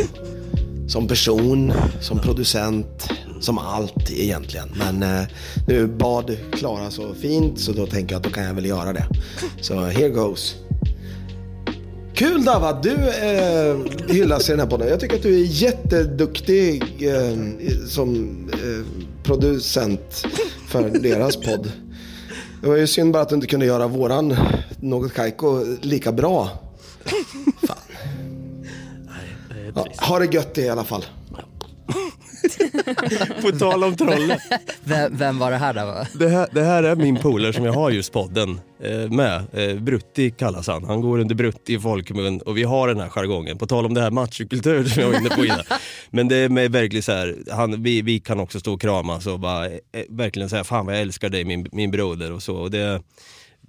Som 0.89 1.09
person, 1.09 1.73
som 2.01 2.19
producent, 2.19 3.09
som 3.41 3.59
allt 3.59 4.11
egentligen. 4.11 4.69
Men 4.79 5.03
eh, 5.03 5.27
nu 5.67 5.87
bad 5.87 6.37
Klara 6.53 6.91
så 6.91 7.15
fint 7.15 7.61
så 7.61 7.73
då 7.73 7.87
tänker 7.87 8.15
jag 8.15 8.21
att 8.21 8.25
då 8.25 8.31
kan 8.31 8.45
jag 8.45 8.55
väl 8.55 8.67
göra 8.67 8.93
det. 8.93 9.07
Så 9.61 9.75
here 9.75 10.09
goes. 10.09 10.57
Kul 12.21 12.45
Dava, 12.45 12.73
du 12.73 12.93
eh, 12.93 13.77
hyllas 14.09 14.49
i 14.49 14.53
den 14.53 14.61
här 14.61 14.67
podden. 14.67 14.89
Jag 14.89 15.01
tycker 15.01 15.17
att 15.17 15.23
du 15.23 15.35
är 15.35 15.45
jätteduktig 15.45 16.83
eh, 17.09 17.37
som 17.87 18.39
eh, 18.53 18.87
producent 19.23 20.27
för 20.69 20.91
deras 20.91 21.37
podd. 21.37 21.73
Det 22.63 22.69
var 22.69 22.77
ju 22.77 22.87
synd 22.87 23.13
bara 23.13 23.23
att 23.23 23.29
du 23.29 23.35
inte 23.35 23.47
kunde 23.47 23.67
göra 23.67 23.87
våran 23.87 24.37
Något 24.81 25.15
Kaiko 25.15 25.65
lika 25.81 26.13
bra. 26.13 26.49
Fan. 27.67 27.77
Ja, 29.75 29.87
ha 29.99 30.19
det 30.19 30.35
gött 30.35 30.59
i 30.59 30.69
alla 30.69 30.85
fall. 30.85 31.05
På 33.43 33.59
tal 33.59 33.85
om 33.85 33.97
trollen. 33.97 34.39
Vem, 34.85 35.17
vem 35.17 35.39
var 35.39 35.51
det 35.51 35.57
här 35.57 35.75
då? 35.75 36.07
Det 36.19 36.29
här, 36.29 36.49
det 36.53 36.63
här 36.63 36.83
är 36.83 36.97
min 36.97 37.17
polare 37.17 37.53
som 37.53 37.65
jag 37.65 37.73
har 37.73 37.91
just 37.91 38.13
podden 38.13 38.61
eh, 38.83 39.11
med. 39.11 39.43
Eh, 39.53 39.77
Brutti 39.77 40.31
kallas 40.31 40.67
han. 40.67 40.85
Han 40.85 41.01
går 41.01 41.19
under 41.19 41.35
Brutti 41.35 41.75
i 41.75 41.79
folkmun 41.79 42.41
och 42.41 42.57
vi 42.57 42.63
har 42.63 42.89
den 42.89 43.01
här 43.01 43.09
jargongen. 43.09 43.59
På 43.59 43.67
tal 43.67 43.87
om 43.87 43.95
det 43.95 44.01
här 44.01 44.11
machokultur 44.11 44.85
som 44.85 45.03
jag 45.03 45.11
var 45.11 45.19
inne 45.19 45.29
på 45.29 45.45
innan. 45.45 45.63
Men 46.11 46.29
det 46.29 46.37
är 46.37 46.49
med 46.49 46.73
verkligen 46.73 47.03
så 47.03 47.13
här, 47.13 47.37
han, 47.51 47.83
vi, 47.83 48.03
vi 48.03 48.21
kan 48.21 48.41
också 48.41 48.61
stå 48.61 48.75
och 48.75 48.81
kramas 48.81 49.27
och 49.27 49.41
bara 49.41 49.67
eh, 49.67 49.73
verkligen 50.09 50.49
säga 50.49 50.65
fan 50.65 50.87
vad 50.87 50.95
jag 50.95 51.03
älskar 51.03 51.29
dig 51.29 51.45
min, 51.45 51.69
min 51.73 51.91
broder 51.91 52.33
och 52.33 52.43
så. 52.43 52.57
Och 52.57 52.71
det, 52.71 53.03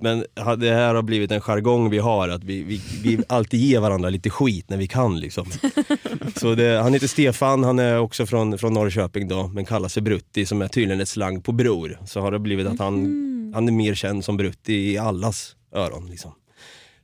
Men 0.02 0.26
det 0.58 0.72
här 0.72 0.96
har 0.96 1.02
blivit 1.02 1.32
en 1.32 1.42
jargong 1.42 1.90
vi 1.90 1.98
har, 1.98 2.30
att 2.30 2.44
vi, 2.44 2.64
vi, 2.64 2.82
vi 3.04 3.24
alltid 3.30 3.60
ger 3.60 3.80
varandra 3.80 4.10
lite 4.10 4.30
skit 4.30 4.70
när 4.70 4.78
vi 4.78 4.88
kan. 4.88 5.20
Liksom. 5.20 5.48
Så 6.36 6.56
det, 6.56 6.82
han 6.82 6.94
heter 6.94 7.08
Stefan, 7.08 7.64
han 7.64 7.80
är 7.80 8.00
också 8.00 8.26
från, 8.26 8.58
från 8.58 8.74
Norrköping 8.74 9.28
då, 9.28 9.48
men 9.48 9.66
kallar 9.66 9.90
sig 9.90 10.04
Brutti 10.04 10.46
som 10.46 10.62
är 10.62 10.68
tydligen 10.68 11.02
ett 11.02 11.10
slang 11.10 11.42
på 11.42 11.52
bror. 11.52 12.00
Så 12.06 12.22
har 12.22 12.32
det 12.32 12.40
blivit 12.40 12.68
att 12.68 12.80
han, 12.80 13.52
han 13.56 13.68
är 13.68 13.72
mer 13.72 13.96
känd 13.96 14.26
som 14.26 14.38
Brutti 14.38 14.74
i 14.74 14.98
allas 14.98 15.56
öron. 15.76 16.10
Liksom. 16.10 16.32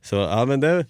Så 0.02 0.16
ja, 0.16 0.44
men 0.44 0.60
det, 0.60 0.86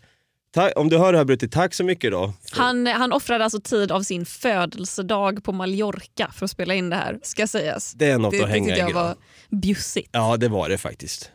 tack, 0.54 0.72
om 0.76 0.88
du 0.88 0.98
hör 0.98 1.12
det 1.12 1.18
här 1.18 1.24
Brutti, 1.24 1.48
tack 1.48 1.74
så 1.74 1.84
mycket 1.84 2.10
då. 2.10 2.32
Han, 2.52 2.86
han 2.86 3.12
offrade 3.12 3.44
alltså 3.44 3.60
tid 3.60 3.92
av 3.92 4.02
sin 4.02 4.26
födelsedag 4.26 5.44
på 5.44 5.52
Mallorca 5.52 6.30
för 6.34 6.44
att 6.44 6.50
spela 6.50 6.74
in 6.74 6.90
det 6.90 6.96
här, 6.96 7.18
ska 7.22 7.46
sägas. 7.46 7.92
Det 7.92 8.06
är 8.06 8.18
något 8.18 8.32
det, 8.32 8.42
att 8.42 8.48
hänga 8.48 8.66
det 8.66 8.74
tycker 8.74 8.88
i 8.88 8.90
jag 8.90 8.94
var 8.94 9.14
bjussigt. 9.48 10.08
Ja, 10.12 10.36
det 10.36 10.48
var 10.48 10.68
det 10.68 10.78
faktiskt. 10.78 11.30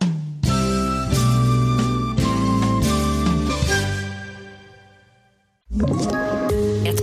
Ett 5.82 6.33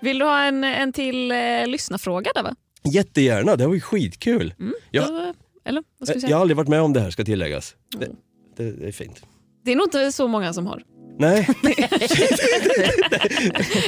Vill 0.00 0.18
du 0.18 0.24
ha 0.24 0.42
en, 0.44 0.64
en 0.64 0.92
till 0.92 1.30
eh, 1.30 1.36
lyssnarfråga 1.66 2.30
där 2.34 2.42
va? 2.42 2.54
Jättegärna, 2.92 3.56
det 3.56 3.66
var 3.66 3.74
ju 3.74 3.80
skitkul. 3.80 4.54
Jag, 4.90 5.06
Då- 5.08 5.32
Eller 5.64 5.82
vad 5.98 6.08
ska 6.08 6.14
vi 6.14 6.20
jag 6.20 6.26
har 6.26 6.28
säga? 6.28 6.38
aldrig 6.38 6.56
varit 6.56 6.68
med 6.68 6.80
om 6.80 6.92
det 6.92 7.00
här 7.00 7.10
ska 7.10 7.24
tilläggas. 7.24 7.74
Det, 7.98 8.08
det, 8.56 8.72
det 8.72 8.88
är 8.88 8.92
fint. 8.92 9.22
Det 9.64 9.72
är 9.72 9.76
nog 9.76 9.86
inte 9.86 10.12
så 10.12 10.28
många 10.28 10.52
som 10.52 10.66
har. 10.66 10.82
Nej. 11.18 11.48
det, 11.62 11.74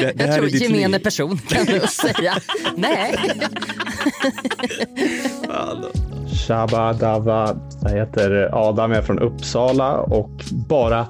det 0.00 0.24
Jag 0.26 0.34
tror 0.36 0.48
gemene 0.48 0.88
liv. 0.98 1.04
person 1.04 1.38
kan 1.38 1.66
du 1.66 1.80
säga. 1.80 2.34
Nej. 2.76 3.18
Shabba 6.48 6.92
Dava. 6.92 7.56
Jag 7.82 7.90
heter 7.90 8.50
Adam, 8.52 8.90
jag 8.90 8.98
är 8.98 9.02
från 9.02 9.18
Uppsala 9.18 9.98
och 10.00 10.30
bara 10.68 11.06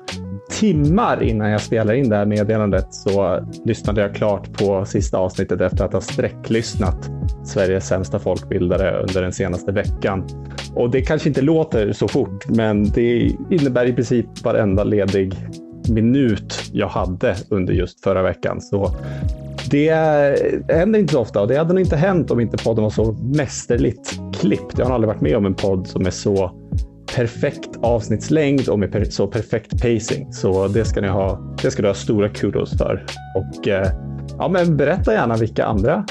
timmar 0.61 1.23
innan 1.23 1.51
jag 1.51 1.61
spelade 1.61 1.99
in 1.99 2.09
det 2.09 2.17
här 2.17 2.27
meddelandet 2.27 2.95
så 2.95 3.47
lyssnade 3.65 4.01
jag 4.01 4.15
klart 4.15 4.53
på 4.59 4.85
sista 4.85 5.19
avsnittet 5.19 5.61
efter 5.61 5.85
att 5.85 5.93
ha 5.93 6.01
sträcklyssnat 6.01 7.11
Sveriges 7.45 7.87
sämsta 7.87 8.19
folkbildare 8.19 9.01
under 9.01 9.23
den 9.23 9.33
senaste 9.33 9.73
veckan. 9.73 10.27
Och 10.75 10.91
det 10.91 11.01
kanske 11.01 11.29
inte 11.29 11.41
låter 11.43 11.93
så 11.93 12.09
fort, 12.09 12.49
men 12.49 12.85
det 12.85 13.33
innebär 13.51 13.87
i 13.87 13.93
princip 13.93 14.27
varenda 14.45 14.85
ledig 14.85 15.35
minut 15.89 16.71
jag 16.73 16.89
hade 16.89 17.37
under 17.49 17.75
just 17.75 18.01
förra 18.01 18.23
veckan. 18.23 18.61
Så 18.61 18.91
det 19.71 19.91
händer 20.69 20.99
inte 20.99 21.13
så 21.13 21.21
ofta 21.21 21.41
och 21.41 21.49
det 21.49 21.57
hade 21.57 21.73
nog 21.75 21.81
inte 21.81 21.97
hänt 21.97 22.31
om 22.31 22.41
inte 22.41 22.65
podden 22.65 22.83
var 22.83 22.91
så 22.91 23.13
mästerligt 23.13 24.21
klippt. 24.41 24.79
Jag 24.79 24.87
har 24.87 24.95
aldrig 24.95 25.09
varit 25.09 25.21
med 25.21 25.37
om 25.37 25.47
en 25.47 25.55
podd 25.55 25.87
som 25.87 26.07
är 26.07 26.11
så 26.11 26.60
perfekt 27.15 27.77
avsnittslängd 27.83 28.69
och 28.69 28.79
med 28.79 28.93
per, 28.93 29.05
så 29.05 29.27
perfekt 29.27 29.83
pacing. 29.83 30.33
Så 30.33 30.69
det 30.69 30.85
ska 30.85 31.01
ni 31.01 31.09
ha. 31.09 31.57
Det 31.63 31.71
ska 31.71 31.83
du 31.83 31.89
ha 31.89 31.95
stora 31.95 32.29
kudos 32.29 32.79
för. 32.79 33.07
Och 33.35 33.69
eh, 33.69 33.93
ja, 34.39 34.49
men 34.49 34.77
berätta 34.77 35.13
gärna 35.13 35.37
vilka 35.37 35.65
andra 35.65 36.07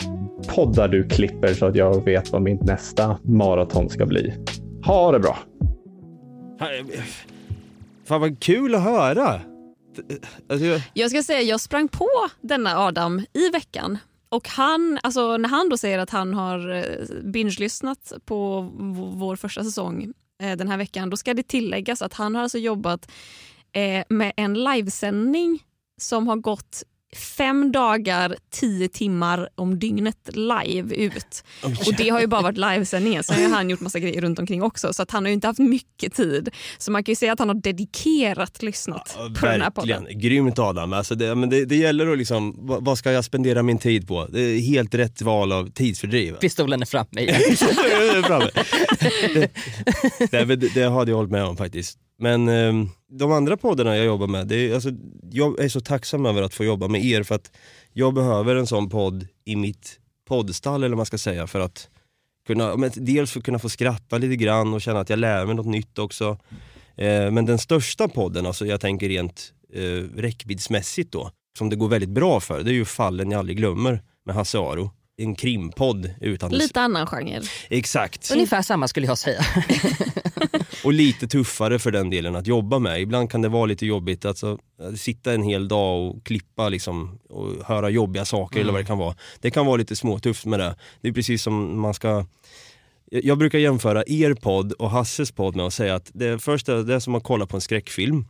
poddar 0.47 0.88
du 0.88 1.08
klipper 1.08 1.54
så 1.54 1.66
att 1.66 1.76
jag 1.76 2.06
vet 2.06 2.32
vad 2.32 2.41
mitt 2.41 2.62
nästa 2.62 3.18
maraton 3.24 3.89
ska 3.89 4.06
bli. 4.06 4.34
Ha 4.86 5.12
det 5.12 5.20
bra! 5.20 5.39
Fan 8.06 8.22
vad 8.22 8.39
kul 8.39 8.76
att 8.76 8.84
höra. 8.84 9.41
Alltså, 10.50 10.66
jag, 10.66 10.82
Jag 10.93 11.10
ska 11.10 11.24
säga 11.24 11.41
jag 11.41 11.62
sprang 11.62 11.88
på 11.88 12.10
denna 12.41 12.78
Adam 12.78 13.26
i 13.34 13.50
veckan. 13.50 13.97
Och 14.30 14.47
han, 14.47 15.00
alltså 15.04 15.38
när 15.38 15.50
han 15.50 15.70
då 15.70 15.78
säger 15.78 16.00
att 16.00 16.10
han 16.10 16.34
har 16.34 16.76
eh, 16.76 16.84
binge-lyssnat 17.24 18.14
på 18.26 18.70
vår 19.16 19.36
första 19.36 19.64
säsong 19.64 20.04
eh, 20.04 20.10
Eh, 20.40 20.58
den 20.58 20.68
här 20.68 20.78
veckan, 20.78 21.10
då 21.10 21.18
ska 21.18 21.34
det 21.34 21.48
tilläggas 21.48 22.02
att 22.02 22.14
han 22.14 22.36
har 22.36 22.44
alltså 22.44 22.58
jobbat 22.58 23.12
eh, 23.72 24.04
med 24.10 24.34
en 24.38 24.54
livesändning 24.54 25.64
som 25.98 26.28
har 26.28 26.36
gått 26.36 26.84
fem 27.16 27.72
dagar, 27.72 28.36
tio 28.51 28.89
timmar 28.89 29.49
om 29.55 29.80
dygnet 29.80 30.30
live 30.34 30.95
ut. 30.95 31.43
Och 31.64 31.93
det 31.97 32.10
har 32.10 32.20
ju 32.20 32.28
bara 32.28 32.41
varit 32.41 32.57
livesändningen. 32.57 33.24
Sen 33.24 33.51
har 33.51 33.57
han 33.57 33.70
gjort 33.70 33.80
massa 33.80 33.99
grejer 33.99 34.22
runt 34.22 34.39
omkring 34.39 34.64
också 34.64 34.93
så 34.93 35.01
att 35.03 35.12
han 35.12 35.24
har 35.24 35.30
ju 35.30 35.34
inte 35.34 35.47
haft 35.47 35.60
mycket 35.60 36.14
tid. 36.14 36.49
Så 36.78 36.91
man 36.91 37.03
kan 37.03 37.12
ju 37.12 37.16
säga 37.16 37.34
att 37.34 37.39
han 37.39 37.47
har 37.47 37.55
dedikerat 37.55 38.64
lyssnat 38.64 39.18
på 39.39 39.45
den 39.45 39.62
här 39.62 39.70
podden. 39.70 40.03
Verkligen, 40.03 40.22
grymt 40.22 40.60
Adam. 40.60 40.93
Alltså 40.93 41.16
det, 41.16 41.36
men 41.36 41.49
det, 41.49 41.66
det 41.66 41.76
gäller 41.76 42.07
att 42.07 42.18
liksom, 42.18 42.55
vad, 42.57 42.86
vad 42.86 42.97
ska 42.97 43.12
jag 43.12 43.26
spendera 43.26 43.64
min 43.64 43.78
tid 43.78 44.07
på? 44.07 44.28
Det 44.30 44.41
är 44.41 44.60
helt 44.60 44.95
rätt 44.95 45.22
val 45.22 45.51
av 45.51 45.72
tidsfördriv. 45.72 46.34
Pistolen 46.34 46.82
är 46.82 46.86
framme 46.86 47.07
igen. 47.22 47.41
Det, 50.32 50.45
det, 50.45 50.74
det 50.74 50.89
hade 50.89 51.12
jag 51.12 51.16
hållit 51.18 51.32
med 51.32 51.43
om 51.43 51.57
faktiskt. 51.57 51.99
Men 52.20 52.47
eh, 52.47 52.74
de 53.07 53.32
andra 53.32 53.57
poddarna 53.57 53.97
jag 53.97 54.05
jobbar 54.05 54.28
med, 54.28 54.47
det 54.47 54.55
är, 54.55 54.74
alltså, 54.74 54.89
jag 55.32 55.59
är 55.59 55.70
så 55.70 55.80
tacksam 55.80 56.26
över 56.26 56.41
att 56.41 56.53
få 56.53 56.63
jobba 56.63 56.88
med 56.88 57.05
er 57.05 57.24
för 57.24 57.36
att 57.36 57.51
jag 57.93 58.13
behöver 58.13 58.55
en 58.55 58.67
sån 58.67 58.89
podd 58.89 59.28
i 59.45 59.55
mitt 59.55 59.99
poddstall 60.28 60.84
eller 60.84 60.89
vad 60.89 60.97
man 60.97 61.05
ska 61.05 61.17
säga 61.17 61.47
för 61.47 61.59
att 61.59 61.89
kunna, 62.47 62.76
men 62.76 62.91
dels 62.95 63.32
för 63.32 63.39
att 63.39 63.45
kunna 63.45 63.59
få 63.59 63.70
skratta 63.70 64.17
lite 64.17 64.36
grann 64.36 64.74
och 64.74 64.82
känna 64.82 64.99
att 64.99 65.09
jag 65.09 65.20
lär 65.20 65.45
mig 65.45 65.55
något 65.55 65.65
nytt 65.65 65.99
också. 65.99 66.38
Eh, 66.95 67.32
men 67.32 67.45
den 67.45 67.59
största 67.59 68.07
podden, 68.07 68.45
alltså 68.45 68.65
jag 68.65 68.82
tänker 68.82 69.09
rent 69.09 69.53
eh, 69.74 69.82
räckviddsmässigt 70.17 71.11
då, 71.11 71.32
som 71.57 71.70
det 71.70 71.76
går 71.76 71.89
väldigt 71.89 72.09
bra 72.09 72.39
för, 72.39 72.63
det 72.63 72.72
är 72.72 72.74
ju 72.74 72.86
Fallen 72.86 73.32
jag 73.32 73.39
aldrig 73.39 73.57
glömmer 73.57 74.01
med 74.26 74.36
Hasse 74.36 74.57
Aro. 74.57 74.91
En 75.17 75.36
krimpodd 75.36 76.09
utan 76.22 76.51
Lite 76.51 76.82
annan 76.82 77.07
genre. 77.07 77.41
Exakt. 77.70 78.32
Ungefär 78.32 78.61
samma 78.61 78.88
skulle 78.88 79.07
jag 79.07 79.17
säga. 79.17 79.41
Och 80.84 80.93
lite 80.93 81.27
tuffare 81.27 81.80
för 81.80 81.91
den 81.91 82.09
delen 82.09 82.36
att 82.36 82.47
jobba 82.47 82.80
med. 82.80 83.01
Ibland 83.01 83.32
kan 83.32 83.41
det 83.41 83.49
vara 83.49 83.65
lite 83.65 83.86
jobbigt 83.86 84.25
att 84.25 84.38
så, 84.38 84.59
att 84.82 84.99
sitta 84.99 85.34
en 85.34 85.43
hel 85.43 85.67
dag 85.67 86.09
och 86.09 86.23
klippa 86.23 86.69
liksom, 86.69 87.19
och 87.30 87.65
höra 87.65 87.89
jobbiga 87.89 88.25
saker 88.25 88.59
eller 88.59 88.71
vad 88.71 88.82
det 88.82 88.86
kan 88.86 88.97
vara. 88.97 89.15
Det 89.39 89.51
kan 89.51 89.65
vara 89.65 89.77
lite 89.77 89.95
småtufft 89.95 90.45
med 90.45 90.59
det. 90.59 90.75
Det 91.01 91.07
är 91.07 91.13
precis 91.13 91.43
som 91.43 91.80
man 91.80 91.93
ska 91.93 92.25
jag 93.11 93.23
jag 93.23 93.38
brukar 93.38 93.59
jämföra 93.59 94.03
er 94.07 94.34
podd 94.34 94.71
och 94.71 94.89
Hasses 94.89 95.32
podd 95.32 95.55
med 95.55 95.65
att 95.65 95.73
säga 95.73 95.95
att 95.95 96.11
det 96.13 96.39
första 96.39 96.84
det 96.84 96.95
är 96.95 96.99
som 96.99 97.15
att 97.15 97.23
kolla 97.23 97.45
på 97.45 97.57
en 97.57 97.61
skräckfilm. 97.61 98.25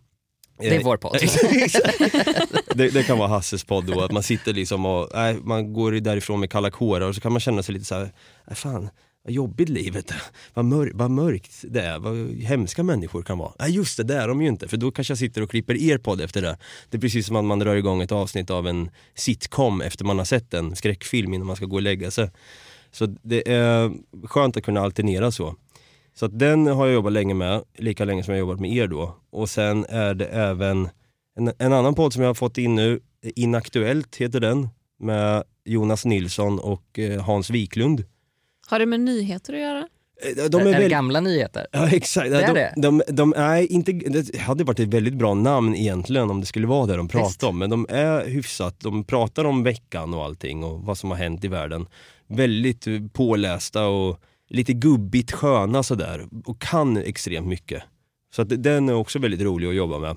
Det 0.59 0.75
är 0.75 0.83
vår 0.83 0.97
podd. 0.97 1.19
det, 2.75 2.89
det 2.89 3.03
kan 3.03 3.17
vara 3.17 3.27
Hasses 3.27 3.63
podd 3.63 3.85
då, 3.85 4.01
att 4.01 4.11
man 4.11 4.23
sitter 4.23 4.53
liksom 4.53 4.85
och 4.85 5.09
nej, 5.13 5.37
man 5.43 5.73
går 5.73 5.91
därifrån 5.91 6.39
med 6.39 6.51
kalla 6.51 6.71
kårar 6.71 7.07
och 7.07 7.15
så 7.15 7.21
kan 7.21 7.31
man 7.31 7.39
känna 7.39 7.63
sig 7.63 7.73
lite 7.73 7.85
så 7.85 7.95
här, 7.95 8.11
nej, 8.47 8.55
fan 8.55 8.89
vad 9.29 9.33
jobbigt 9.33 9.69
livet 9.69 10.11
är, 10.11 10.21
vad, 10.53 10.65
mör, 10.65 10.91
vad 10.95 11.11
mörkt 11.11 11.65
det 11.67 11.81
är, 11.81 11.99
vad 11.99 12.29
hemska 12.29 12.83
människor 12.83 13.21
kan 13.21 13.37
vara. 13.37 13.53
Nej 13.59 13.71
just 13.71 13.97
det, 13.97 14.03
det 14.03 14.15
är 14.15 14.27
de 14.27 14.41
ju 14.41 14.47
inte, 14.47 14.67
för 14.67 14.77
då 14.77 14.91
kanske 14.91 15.11
jag 15.11 15.17
sitter 15.17 15.41
och 15.41 15.49
klipper 15.49 15.75
er 15.75 15.97
podd 15.97 16.21
efter 16.21 16.41
det. 16.41 16.57
Det 16.89 16.97
är 16.97 17.01
precis 17.01 17.27
som 17.27 17.35
att 17.35 17.45
man 17.45 17.59
drar 17.59 17.75
igång 17.75 18.01
ett 18.01 18.11
avsnitt 18.11 18.49
av 18.49 18.67
en 18.67 18.89
sitcom 19.15 19.81
efter 19.81 20.05
man 20.05 20.17
har 20.17 20.25
sett 20.25 20.53
en 20.53 20.75
skräckfilm 20.75 21.33
innan 21.33 21.47
man 21.47 21.55
ska 21.55 21.65
gå 21.65 21.75
och 21.75 21.81
lägga 21.81 22.11
sig. 22.11 22.29
Så 22.91 23.05
det 23.05 23.51
är 23.51 23.91
skönt 24.27 24.57
att 24.57 24.63
kunna 24.63 24.81
alternera 24.81 25.31
så. 25.31 25.55
Så 26.13 26.25
att 26.25 26.39
den 26.39 26.67
har 26.67 26.85
jag 26.85 26.93
jobbat 26.93 27.13
länge 27.13 27.33
med, 27.33 27.63
lika 27.77 28.05
länge 28.05 28.23
som 28.23 28.33
jag 28.33 28.43
har 28.43 28.47
jobbat 28.47 28.59
med 28.59 28.73
er 28.73 28.87
då. 28.87 29.15
Och 29.31 29.49
sen 29.49 29.85
är 29.89 30.13
det 30.13 30.25
även 30.25 30.89
en, 31.37 31.51
en 31.57 31.73
annan 31.73 31.95
podd 31.95 32.13
som 32.13 32.21
jag 32.21 32.29
har 32.29 32.33
fått 32.33 32.57
in 32.57 32.75
nu, 32.75 32.99
Inaktuellt 33.35 34.15
heter 34.15 34.39
den, 34.39 34.69
med 34.99 35.43
Jonas 35.65 36.05
Nilsson 36.05 36.59
och 36.59 36.99
eh, 36.99 37.21
Hans 37.21 37.49
Wiklund. 37.49 38.03
Har 38.69 38.79
det 38.79 38.85
med 38.85 38.99
nyheter 38.99 39.53
att 39.53 39.59
göra? 39.59 39.87
Eh, 40.37 40.45
De 40.49 40.61
är 40.61 40.65
det 40.65 40.71
väl- 40.79 40.89
gamla 40.89 41.19
nyheter? 41.19 41.67
Ja 41.71 41.89
exakt, 41.89 42.29
Det 42.31 42.41
är 42.41 42.47
de, 42.47 42.53
det. 42.53 42.73
De, 42.77 43.01
de, 43.07 43.33
är 43.37 43.71
inte, 43.71 43.91
det 43.91 44.37
hade 44.39 44.63
varit 44.63 44.79
ett 44.79 44.87
väldigt 44.93 45.13
bra 45.13 45.33
namn 45.33 45.75
egentligen 45.75 46.29
om 46.31 46.39
det 46.39 46.45
skulle 46.45 46.67
vara 46.67 46.85
det 46.85 46.95
de 46.95 47.07
pratar 47.07 47.47
om. 47.47 47.57
Men 47.57 47.69
de 47.69 47.85
är 47.89 48.25
hyfsat, 48.25 48.79
de 48.79 49.03
pratar 49.03 49.45
om 49.45 49.63
veckan 49.63 50.13
och 50.13 50.23
allting 50.23 50.63
och 50.63 50.81
vad 50.83 50.97
som 50.97 51.09
har 51.11 51.17
hänt 51.17 51.43
i 51.43 51.47
världen. 51.47 51.85
Väldigt 52.27 52.87
eh, 52.87 52.93
pålästa 53.13 53.87
och 53.87 54.19
lite 54.49 54.73
gubbigt 54.73 55.31
sköna 55.31 55.83
sådär 55.83 56.27
och 56.45 56.61
kan 56.61 56.97
extremt 56.97 57.47
mycket. 57.47 57.83
Så 58.35 58.41
att 58.41 58.63
den 58.63 58.89
är 58.89 58.93
också 58.93 59.19
väldigt 59.19 59.41
rolig 59.41 59.67
att 59.67 59.75
jobba 59.75 59.99
med. 59.99 60.15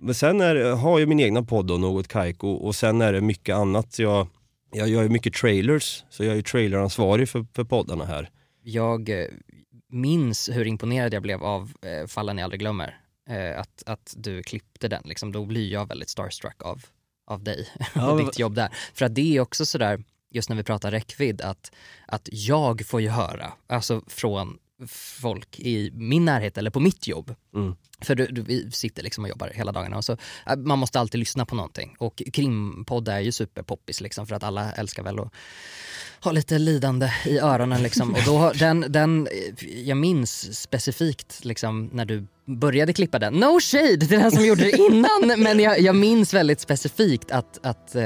Men 0.00 0.14
sen 0.14 0.40
är, 0.40 0.70
har 0.76 0.98
jag 0.98 1.08
min 1.08 1.20
egna 1.20 1.42
podd 1.42 1.66
då, 1.66 1.76
Något 1.76 2.08
Kaiko 2.08 2.48
och 2.48 2.74
sen 2.74 3.00
är 3.00 3.12
det 3.12 3.20
mycket 3.20 3.56
annat. 3.56 3.98
Jag, 3.98 4.26
jag 4.72 4.88
gör 4.88 5.02
ju 5.02 5.08
mycket 5.08 5.34
trailers, 5.34 6.04
så 6.10 6.24
jag 6.24 6.32
är 6.32 6.36
ju 6.36 6.42
traileransvarig 6.42 7.28
för, 7.28 7.46
för 7.54 7.64
poddarna 7.64 8.04
här. 8.04 8.30
jag 8.62 9.08
eh, 9.08 9.26
minns 9.88 10.48
hur 10.48 10.66
imponerad 10.66 11.14
jag 11.14 11.22
blev 11.22 11.42
av 11.42 11.72
eh, 11.82 12.06
Fallen 12.06 12.38
jag 12.38 12.44
aldrig 12.44 12.60
glömmer. 12.60 13.00
Eh, 13.28 13.60
att, 13.60 13.82
att 13.86 14.14
du 14.16 14.42
klippte 14.42 14.88
den, 14.88 15.02
liksom, 15.04 15.32
då 15.32 15.44
blir 15.44 15.72
jag 15.72 15.88
väldigt 15.88 16.08
starstruck 16.08 16.62
av, 16.62 16.84
av 17.26 17.44
dig 17.44 17.68
Ja, 17.94 18.10
och 18.10 18.24
ditt 18.24 18.38
jobb 18.38 18.54
där. 18.54 18.68
För 18.94 19.06
att 19.06 19.14
det 19.14 19.36
är 19.36 19.40
också 19.40 19.66
sådär, 19.66 20.04
just 20.30 20.48
när 20.48 20.56
vi 20.56 20.62
pratar 20.62 20.90
räckvidd, 20.90 21.40
att, 21.40 21.72
att 22.06 22.28
jag 22.32 22.86
får 22.86 23.00
ju 23.00 23.08
höra, 23.08 23.52
alltså 23.66 24.02
från 24.06 24.58
folk 24.86 25.60
i 25.60 25.90
min 25.94 26.24
närhet 26.24 26.58
eller 26.58 26.70
på 26.70 26.80
mitt 26.80 27.06
jobb. 27.06 27.34
Mm. 27.54 27.74
För 28.00 28.14
du, 28.14 28.26
du, 28.26 28.42
vi 28.42 28.70
sitter 28.70 29.02
liksom 29.02 29.24
och 29.24 29.30
jobbar 29.30 29.50
hela 29.54 29.72
dagarna 29.72 29.96
och 29.96 30.04
så, 30.04 30.12
äh, 30.46 30.56
man 30.56 30.78
måste 30.78 31.00
alltid 31.00 31.18
lyssna 31.18 31.46
på 31.46 31.54
någonting. 31.54 31.96
Och 31.98 32.22
krimpodd 32.32 33.08
är 33.08 33.20
ju 33.20 33.32
superpoppis 33.32 34.00
liksom 34.00 34.26
för 34.26 34.34
att 34.34 34.42
alla 34.42 34.72
älskar 34.72 35.02
väl 35.02 35.18
att 35.18 35.32
ha 36.20 36.32
lite 36.32 36.58
lidande 36.58 37.10
i 37.26 37.38
öronen 37.38 37.82
liksom. 37.82 38.14
Och 38.14 38.22
då, 38.26 38.52
den, 38.58 38.84
den, 38.88 39.28
jag 39.84 39.96
minns 39.96 40.60
specifikt 40.60 41.44
liksom 41.44 41.90
när 41.92 42.04
du 42.04 42.26
började 42.44 42.92
klippa 42.92 43.18
den. 43.18 43.34
No 43.34 43.60
shade 43.60 43.96
till 43.96 44.18
den 44.18 44.30
som 44.30 44.46
gjorde 44.46 44.62
det 44.62 44.76
innan 44.90 45.42
men 45.42 45.60
jag, 45.60 45.80
jag 45.80 45.96
minns 45.96 46.34
väldigt 46.34 46.60
specifikt 46.60 47.30
att, 47.30 47.66
att 47.66 47.94
eh, 47.94 48.02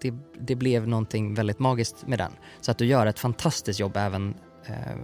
det, 0.00 0.14
det 0.40 0.54
blev 0.54 0.88
någonting 0.88 1.34
väldigt 1.34 1.58
magiskt 1.58 2.06
med 2.06 2.18
den. 2.18 2.32
Så 2.60 2.70
att 2.70 2.78
du 2.78 2.86
gör 2.86 3.06
ett 3.06 3.18
fantastiskt 3.18 3.80
jobb 3.80 3.96
även, 3.96 4.34
eh, 4.66 4.96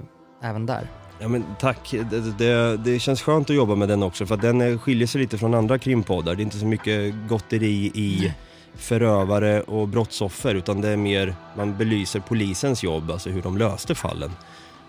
även 0.43 0.67
där. 0.67 0.89
Ja, 1.21 1.29
men 1.29 1.45
tack, 1.61 1.95
det, 2.11 2.39
det, 2.39 2.77
det 2.77 2.99
känns 2.99 3.23
skönt 3.23 3.51
att 3.51 3.57
jobba 3.57 3.75
med 3.75 3.89
den 3.89 4.03
också 4.03 4.27
för 4.27 4.35
att 4.35 4.43
den 4.43 4.79
skiljer 4.79 5.07
sig 5.07 5.21
lite 5.21 5.39
från 5.39 5.55
andra 5.55 5.79
krimpoddar. 5.79 6.35
Det 6.35 6.43
är 6.43 6.45
inte 6.45 6.59
så 6.59 6.67
mycket 6.67 7.15
gotteri 7.29 7.91
i 7.95 8.33
förövare 8.75 9.61
och 9.61 9.89
brottsoffer 9.89 10.55
utan 10.55 10.81
det 10.81 10.89
är 10.89 10.97
mer, 10.97 11.35
man 11.57 11.77
belyser 11.77 12.21
polisens 12.21 12.83
jobb, 12.83 13.11
alltså 13.11 13.31
hur 13.31 13.43
de 13.43 13.59
löste 13.59 13.95
fallen. 13.95 14.31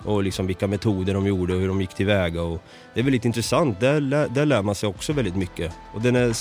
Och 0.04 0.24
liksom 0.24 0.48
vilka 0.48 0.68
metoder 0.68 1.14
de 1.14 1.28
gjorde 1.28 1.54
och 1.54 1.60
hur 1.62 1.68
de 1.68 1.82
gick 1.82 1.94
tillväga. 1.94 2.42
Och 2.42 2.64
det 2.94 3.00
är 3.00 3.04
väldigt 3.04 3.26
intressant, 3.26 3.80
där, 3.80 4.02
lär- 4.02 4.28
där 4.28 4.46
lär 4.46 4.62
man 4.62 4.76
sig 4.76 4.90
också 4.90 5.14
väldigt 5.14 5.36
mycket. 5.36 5.74
Och 5.94 6.02
den, 6.02 6.16
är, 6.16 6.36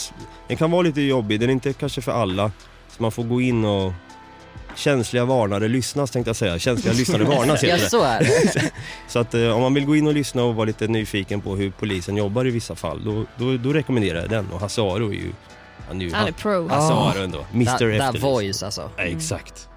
den 0.48 0.56
kan 0.56 0.70
vara 0.70 0.82
lite 0.82 1.00
jobbig, 1.00 1.40
den 1.40 1.48
är 1.48 1.52
inte 1.52 1.72
kanske 1.72 2.00
för 2.00 2.12
alla. 2.12 2.52
Så 2.88 3.02
man 3.02 3.12
får 3.12 3.24
gå 3.24 3.40
in 3.40 3.64
och 3.64 3.92
Känsliga 4.76 5.24
varnare 5.24 5.68
lyssnas 5.68 6.10
tänkte 6.10 6.28
jag 6.28 6.36
säga, 6.36 6.58
känsliga 6.58 6.94
lyssnare 6.94 7.24
varnas 7.24 7.62
Ja 7.62 7.68
heter 7.68 7.84
det. 7.84 7.90
så 7.90 8.02
är 8.02 8.20
det. 8.20 8.72
Så 9.08 9.18
att 9.18 9.34
eh, 9.34 9.48
om 9.56 9.62
man 9.62 9.74
vill 9.74 9.84
gå 9.86 9.96
in 9.96 10.06
och 10.06 10.14
lyssna 10.14 10.42
och 10.44 10.54
vara 10.54 10.64
lite 10.66 10.88
nyfiken 10.88 11.40
på 11.40 11.56
hur 11.56 11.70
polisen 11.70 12.16
jobbar 12.16 12.46
i 12.46 12.50
vissa 12.50 12.74
fall, 12.74 13.04
då, 13.04 13.24
då, 13.36 13.56
då 13.56 13.72
rekommenderar 13.72 14.20
jag 14.20 14.30
den. 14.30 14.50
Och 14.52 14.60
Hasse 14.60 14.80
Aro 14.82 15.08
är 15.08 15.14
ju... 15.14 15.32
Han 15.88 16.00
är 16.00 16.04
ju 16.04 16.12
Han 16.12 16.28
är 16.28 16.32
pro. 16.32 16.68
Hasse. 16.68 16.94
Aro 16.94 17.24
ändå. 17.24 17.44
Mr 17.52 17.66
That, 17.66 17.78
that 17.78 17.90
Efterlyst. 18.14 18.24
voice 18.24 18.62
alltså. 18.62 18.90
Ja, 18.96 19.02
exakt. 19.02 19.68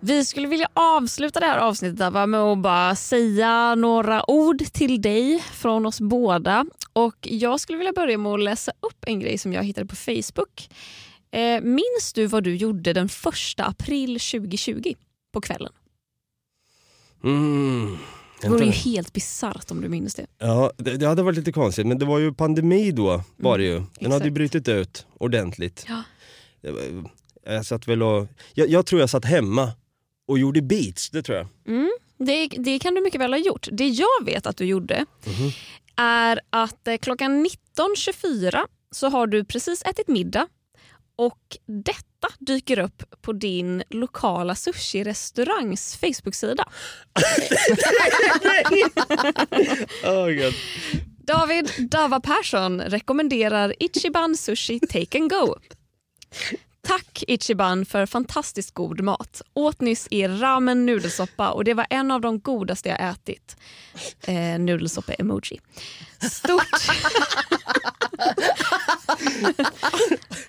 Vi 0.00 0.24
skulle 0.24 0.48
vilja 0.48 0.68
avsluta 0.74 1.40
det 1.40 1.46
här 1.46 1.58
avsnittet 1.58 2.00
Ava, 2.00 2.26
med 2.26 2.40
att 2.40 2.58
bara 2.58 2.96
säga 2.96 3.74
några 3.74 4.30
ord 4.30 4.58
till 4.72 5.02
dig 5.02 5.42
från 5.52 5.86
oss 5.86 6.00
båda. 6.00 6.64
Och 6.92 7.14
Jag 7.20 7.60
skulle 7.60 7.78
vilja 7.78 7.92
börja 7.92 8.18
med 8.18 8.32
att 8.32 8.40
läsa 8.40 8.72
upp 8.80 9.04
en 9.06 9.20
grej 9.20 9.38
som 9.38 9.52
jag 9.52 9.62
hittade 9.64 9.86
på 9.86 9.96
Facebook. 9.96 10.68
Eh, 11.30 11.60
minns 11.60 12.12
du 12.14 12.26
vad 12.26 12.44
du 12.44 12.56
gjorde 12.56 12.92
den 12.92 13.06
1 13.06 13.12
april 13.56 14.20
2020 14.20 14.94
på 15.32 15.40
kvällen? 15.40 15.72
Mm. 17.24 17.98
Det 18.40 18.48
vore 18.48 18.64
ju 18.64 18.70
helt 18.70 19.12
bisarrt 19.12 19.70
om 19.70 19.80
du 19.80 19.88
minns 19.88 20.14
det. 20.14 20.26
Ja, 20.38 20.72
det, 20.76 20.96
det 20.96 21.06
hade 21.06 21.22
varit 21.22 21.38
lite 21.38 21.52
konstigt, 21.52 21.86
men 21.86 21.98
det 21.98 22.04
var 22.04 22.18
ju 22.18 22.34
pandemi 22.34 22.90
då, 22.90 23.22
var 23.36 23.58
det 23.58 23.64
ju. 23.64 23.82
Den 24.00 24.12
hade 24.12 24.24
ju 24.24 24.28
exakt. 24.28 24.34
brutit 24.34 24.68
ut 24.68 25.06
ordentligt. 25.18 25.86
Ja. 25.88 26.02
Jag 27.44 27.66
satt 27.66 27.88
väl 27.88 28.02
och... 28.02 28.26
Jag, 28.54 28.68
jag 28.68 28.86
tror 28.86 29.00
jag 29.00 29.10
satt 29.10 29.24
hemma 29.24 29.72
och 30.28 30.38
gjorde 30.38 30.62
beats, 30.62 31.10
det 31.10 31.22
tror 31.22 31.38
jag. 31.38 31.46
Mm, 31.66 31.90
det, 32.18 32.48
det 32.48 32.78
kan 32.78 32.94
du 32.94 33.00
mycket 33.00 33.20
väl 33.20 33.32
ha 33.32 33.38
gjort. 33.38 33.68
Det 33.72 33.88
jag 33.88 34.24
vet 34.24 34.46
att 34.46 34.56
du 34.56 34.64
gjorde 34.64 35.06
är 35.96 36.40
att 36.50 36.88
eh, 36.88 36.96
klockan 36.96 37.46
19.24 37.76 38.64
så 38.90 39.08
har 39.08 39.26
du 39.26 39.44
precis 39.44 39.82
ätit 39.82 40.08
middag 40.08 40.48
och 41.16 41.56
detta 41.66 42.28
dyker 42.38 42.78
upp 42.78 43.02
på 43.22 43.32
din 43.32 43.82
lokala 43.90 44.54
sushi-restaurangs 44.54 45.96
Facebook-sida. 45.96 46.64
Oh, 50.04 50.30
God. 50.30 50.54
David 51.26 51.70
Dava 51.90 52.20
Persson 52.20 52.80
rekommenderar 52.80 53.74
Ichiban 53.80 54.36
Sushi 54.36 54.80
Take 54.80 55.18
and 55.18 55.30
Go. 55.30 55.56
Tack 56.86 57.24
Ichiban 57.28 57.86
för 57.86 58.06
fantastiskt 58.06 58.74
god 58.74 59.00
mat. 59.00 59.42
Åt 59.54 59.80
nyss 59.80 60.08
er 60.10 60.28
ramen 60.28 60.86
nudelsoppa 60.86 61.50
och 61.50 61.64
det 61.64 61.74
var 61.74 61.86
en 61.90 62.10
av 62.10 62.20
de 62.20 62.38
godaste 62.40 62.88
jag 62.88 63.10
ätit. 63.10 63.56
Eh, 64.26 64.58
nudelsoppa-emoji. 64.58 65.60
Stort... 66.30 66.62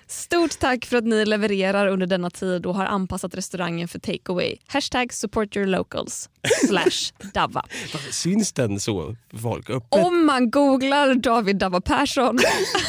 Stort 0.06 0.58
tack 0.58 0.84
för 0.84 0.96
att 0.96 1.04
ni 1.04 1.24
levererar 1.24 1.86
under 1.86 2.06
denna 2.06 2.30
tid 2.30 2.66
och 2.66 2.74
har 2.74 2.84
anpassat 2.86 3.34
restaurangen 3.34 3.88
för 3.88 3.98
takeaway. 3.98 4.56
Hashtag 4.66 5.12
support 5.12 5.56
your 5.56 5.66
locals. 5.66 6.30
Slash 6.66 7.30
Dava. 7.34 7.64
Syns 8.10 8.52
den 8.52 8.80
så 8.80 9.16
folk? 9.42 9.70
Öppet? 9.70 10.04
Om 10.04 10.26
man 10.26 10.50
googlar 10.50 11.14
David 11.14 11.56
Dava 11.56 11.80
Persson 11.80 12.38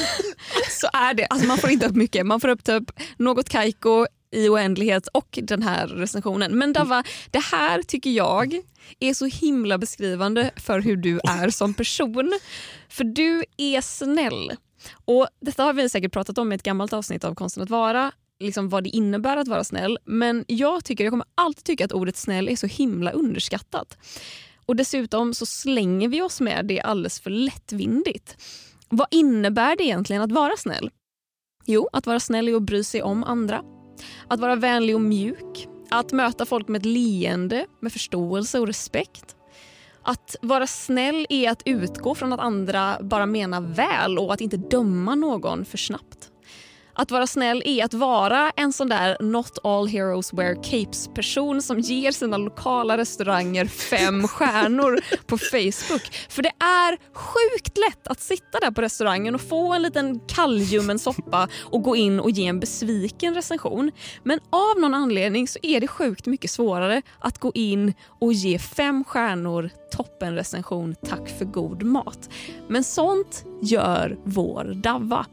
så 0.70 0.88
är 0.94 1.14
det, 1.14 1.26
alltså 1.26 1.48
man 1.48 1.58
får 1.58 1.70
inte 1.70 1.86
upp 1.86 1.96
mycket. 1.96 2.26
Man 2.26 2.40
får 2.40 2.48
upp 2.48 2.64
typ 2.64 2.92
något 3.18 3.39
Kaiko 3.44 4.06
i 4.32 4.50
oändlighet 4.50 5.08
och 5.08 5.40
den 5.42 5.64
här 5.64 5.88
recensionen. 5.88 6.58
Men 6.58 6.74
Dava, 6.74 7.04
det 7.32 7.40
här 7.40 7.82
tycker 7.82 8.10
jag 8.10 8.62
är 9.00 9.14
så 9.14 9.26
himla 9.26 9.78
beskrivande 9.78 10.52
för 10.56 10.80
hur 10.80 10.98
du 10.98 11.20
är 11.24 11.50
som 11.50 11.74
person. 11.74 12.40
För 12.90 13.04
du 13.04 13.44
är 13.58 13.82
snäll. 13.82 14.52
Och 15.06 15.28
Detta 15.42 15.64
har 15.64 15.74
vi 15.74 15.90
säkert 15.90 16.14
pratat 16.14 16.38
om 16.38 16.52
i 16.52 16.56
ett 16.56 16.64
gammalt 16.64 16.94
avsnitt 16.94 17.24
av 17.24 17.36
Konsten 17.36 17.64
att 17.64 17.70
vara, 17.70 18.12
liksom 18.40 18.70
vad 18.70 18.84
det 18.84 18.90
innebär 18.90 19.38
att 19.38 19.48
vara 19.48 19.64
snäll. 19.64 19.98
Men 20.06 20.46
jag 20.48 20.86
tycker, 20.86 21.04
jag 21.04 21.12
kommer 21.12 21.28
alltid 21.36 21.64
tycka 21.64 21.86
att 21.86 21.92
ordet 21.92 22.18
snäll 22.18 22.50
är 22.50 22.56
så 22.56 22.68
himla 22.68 23.12
underskattat. 23.12 23.98
Och 24.66 24.76
dessutom 24.76 25.34
så 25.34 25.46
slänger 25.46 26.08
vi 26.08 26.22
oss 26.22 26.42
med 26.42 26.66
det 26.66 26.82
alldeles 26.82 27.20
för 27.20 27.30
lättvindigt. 27.30 28.38
Vad 28.90 29.08
innebär 29.12 29.76
det 29.76 29.84
egentligen 29.84 30.22
att 30.22 30.32
vara 30.32 30.58
snäll? 30.58 30.90
Jo, 31.66 31.90
att 31.94 32.08
vara 32.08 32.20
snäll 32.20 32.48
är 32.48 32.56
att 32.56 32.62
bry 32.64 32.84
sig 32.84 33.04
om 33.04 33.24
andra. 33.24 33.64
Att 34.28 34.40
vara 34.40 34.56
vänlig 34.56 34.96
och 34.96 35.02
mjuk. 35.02 35.68
Att 35.90 36.12
möta 36.12 36.46
folk 36.46 36.68
med 36.68 36.80
ett 36.80 36.86
leende, 36.86 37.66
med 37.80 37.94
förståelse 37.94 38.60
och 38.60 38.68
respekt. 38.68 39.36
Att 40.04 40.36
vara 40.42 40.68
snäll 40.68 41.28
är 41.30 41.52
att 41.52 41.62
utgå 41.66 42.16
från 42.16 42.34
att 42.34 42.40
andra 42.40 42.98
bara 43.02 43.26
menar 43.26 43.62
väl 43.62 44.20
och 44.20 44.34
att 44.34 44.42
inte 44.42 44.58
döma 44.58 45.16
någon 45.16 45.66
för 45.66 45.78
snabbt. 45.78 46.32
Att 47.00 47.12
vara 47.12 47.28
snäll 47.28 47.64
är 47.66 47.86
att 47.86 47.94
vara 47.94 48.52
en 48.56 48.74
sån 48.74 48.90
där 48.90 49.18
not 49.20 49.58
all 49.64 49.88
heroes 49.88 50.34
wear 50.34 50.64
capes-person 50.64 51.62
som 51.62 51.80
ger 51.80 52.12
sina 52.12 52.38
lokala 52.38 52.98
restauranger 52.98 53.66
fem 53.66 54.28
stjärnor 54.28 55.00
på 55.28 55.38
Facebook. 55.38 56.16
För 56.30 56.42
det 56.42 56.52
är 56.60 56.98
sjukt 57.14 57.78
lätt 57.78 58.08
att 58.08 58.20
sitta 58.20 58.60
där 58.60 58.72
på 58.72 58.82
restaurangen 58.82 59.36
och 59.36 59.42
få 59.42 59.74
en 59.74 59.82
liten 59.82 60.20
kallljummen 60.20 61.00
soppa 61.00 61.48
och 61.64 61.84
gå 61.84 61.96
in 61.96 62.20
och 62.20 62.32
ge 62.32 62.48
en 62.48 62.60
besviken 62.60 63.34
recension. 63.34 63.92
Men 64.24 64.40
av 64.50 64.82
någon 64.82 64.94
anledning 64.94 65.48
så 65.48 65.60
är 65.62 65.80
det 65.80 65.88
sjukt 65.88 66.26
mycket 66.26 66.52
svårare 66.52 67.02
att 67.20 67.38
gå 67.38 67.52
in 67.56 67.94
och 68.20 68.34
ge 68.34 68.60
fem 68.60 69.04
stjärnor 69.04 69.70
toppenrecension 69.92 70.96
tack 71.08 71.30
för 71.38 71.46
god 71.46 71.84
mat. 71.84 72.30
Men 72.68 72.84
sånt 72.84 73.46
gör 73.62 74.18
vår 74.24 74.74
Davva. 74.76 75.26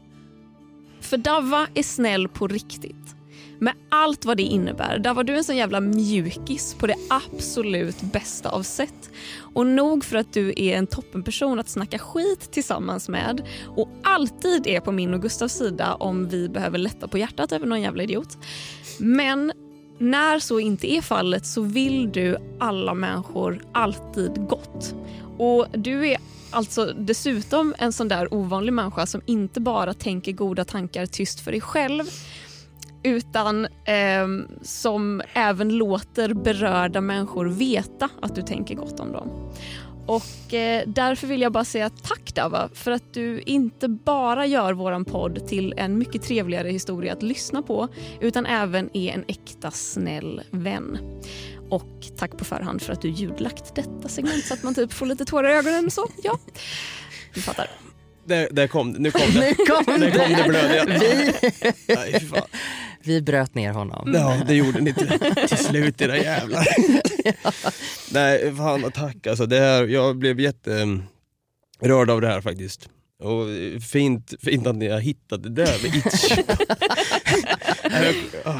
För 1.07 1.17
Davva 1.17 1.67
är 1.73 1.83
snäll 1.83 2.27
på 2.27 2.47
riktigt. 2.47 3.15
Med 3.59 3.73
allt 3.89 4.25
vad 4.25 4.37
det 4.37 4.43
innebär. 4.43 4.99
Davva, 4.99 5.23
du 5.23 5.33
är 5.33 5.37
en 5.37 5.43
sån 5.43 5.57
jävla 5.57 5.79
mjukis 5.79 6.73
på 6.73 6.87
det 6.87 6.95
absolut 7.09 8.01
bästa 8.01 8.49
av 8.49 8.63
sätt. 8.63 9.09
Och 9.53 9.67
nog 9.67 10.05
för 10.05 10.17
att 10.17 10.33
du 10.33 10.49
är 10.49 10.77
en 10.77 10.87
toppenperson 10.87 11.59
att 11.59 11.69
snacka 11.69 11.99
skit 11.99 12.51
tillsammans 12.51 13.09
med 13.09 13.41
och 13.65 13.89
alltid 14.03 14.67
är 14.67 14.79
på 14.79 14.91
min 14.91 15.13
och 15.13 15.21
Gustavs 15.21 15.53
sida 15.53 15.93
om 15.93 16.27
vi 16.27 16.49
behöver 16.49 16.77
lätta 16.77 17.07
på 17.07 17.17
hjärtat 17.17 17.51
över 17.51 17.65
någon 17.65 17.81
jävla 17.81 18.03
idiot. 18.03 18.37
Men 18.99 19.51
när 19.99 20.39
så 20.39 20.59
inte 20.59 20.91
är 20.91 21.01
fallet 21.01 21.45
så 21.45 21.61
vill 21.61 22.11
du 22.11 22.37
alla 22.59 22.93
människor 22.93 23.63
alltid 23.71 24.47
gott. 24.47 24.95
Och 25.37 25.67
du 25.73 26.07
är 26.07 26.17
alltså 26.51 26.85
dessutom 26.85 27.75
en 27.77 27.93
sån 27.93 28.07
där 28.07 28.33
ovanlig 28.33 28.73
människa 28.73 29.05
som 29.05 29.21
inte 29.25 29.61
bara 29.61 29.93
tänker 29.93 30.31
goda 30.31 30.65
tankar 30.65 31.05
tyst 31.05 31.39
för 31.39 31.51
dig 31.51 31.61
själv 31.61 32.03
utan 33.03 33.65
eh, 33.65 34.27
som 34.61 35.21
även 35.33 35.69
låter 35.69 36.33
berörda 36.33 37.01
människor 37.01 37.45
veta 37.45 38.09
att 38.21 38.35
du 38.35 38.41
tänker 38.41 38.75
gott 38.75 38.99
om 38.99 39.11
dem. 39.11 39.51
Och 40.07 40.53
eh, 40.53 40.83
därför 40.87 41.27
vill 41.27 41.41
jag 41.41 41.51
bara 41.51 41.65
säga 41.65 41.89
tack 41.89 42.35
Dava 42.35 42.69
för 42.73 42.91
att 42.91 43.13
du 43.13 43.41
inte 43.45 43.87
bara 43.87 44.45
gör 44.45 44.73
våran 44.73 45.05
podd 45.05 45.47
till 45.47 45.73
en 45.77 45.97
mycket 45.97 46.21
trevligare 46.23 46.69
historia 46.69 47.13
att 47.13 47.23
lyssna 47.23 47.61
på 47.61 47.87
utan 48.21 48.45
även 48.45 48.89
är 48.93 49.13
en 49.13 49.25
äkta 49.27 49.71
snäll 49.71 50.41
vän. 50.51 50.97
Och 51.69 52.05
tack 52.17 52.37
på 52.37 52.45
förhand 52.45 52.81
för 52.81 52.93
att 52.93 53.01
du 53.01 53.09
ljudlagt 53.09 53.75
detta 53.75 54.07
segment 54.07 54.45
så 54.45 54.53
att 54.53 54.63
man 54.63 54.75
typ 54.75 54.93
får 54.93 55.05
lite 55.05 55.25
tårar 55.25 55.49
i 55.49 55.53
ögonen. 55.53 55.91
Så 55.91 56.07
ja, 56.23 56.39
vi 57.33 57.41
fattar. 57.41 57.67
Där, 58.25 58.47
där 58.51 58.67
kom 58.67 58.93
det, 58.93 58.99
nu 58.99 59.11
kom 59.11 59.21
det. 59.33 59.39
Nu 59.57 59.65
kom 59.65 59.99
Där 59.99 60.11
kom 60.11 60.33
det 60.33 60.43
det. 60.43 60.49
blödiga. 60.49 60.85
Vi, 60.85 61.33
Nej, 61.95 62.19
fan. 62.19 62.41
Vi 63.07 63.21
bröt 63.21 63.55
ner 63.55 63.73
honom. 63.73 64.11
Ja, 64.13 64.37
det 64.47 64.55
gjorde 64.55 64.81
ni 64.81 64.93
till, 64.93 65.19
till 65.47 65.57
slut 65.57 66.01
era 66.01 66.17
jävlar. 66.17 66.67
Nej, 68.13 68.55
fan 68.55 68.91
tack 68.91 69.27
alltså. 69.27 69.45
Det 69.45 69.59
här, 69.59 69.83
jag 69.87 70.17
blev 70.17 70.39
jätterörd 70.39 72.09
av 72.09 72.21
det 72.21 72.27
här 72.27 72.41
faktiskt. 72.41 72.89
Och 73.23 73.45
fint, 73.83 74.33
fint 74.39 74.67
att 74.67 74.75
ni 74.75 74.89
har 74.89 74.99
hittat 74.99 75.43
det 75.43 75.49
där 75.49 75.83
med 75.83 75.95
itch. 75.95 76.33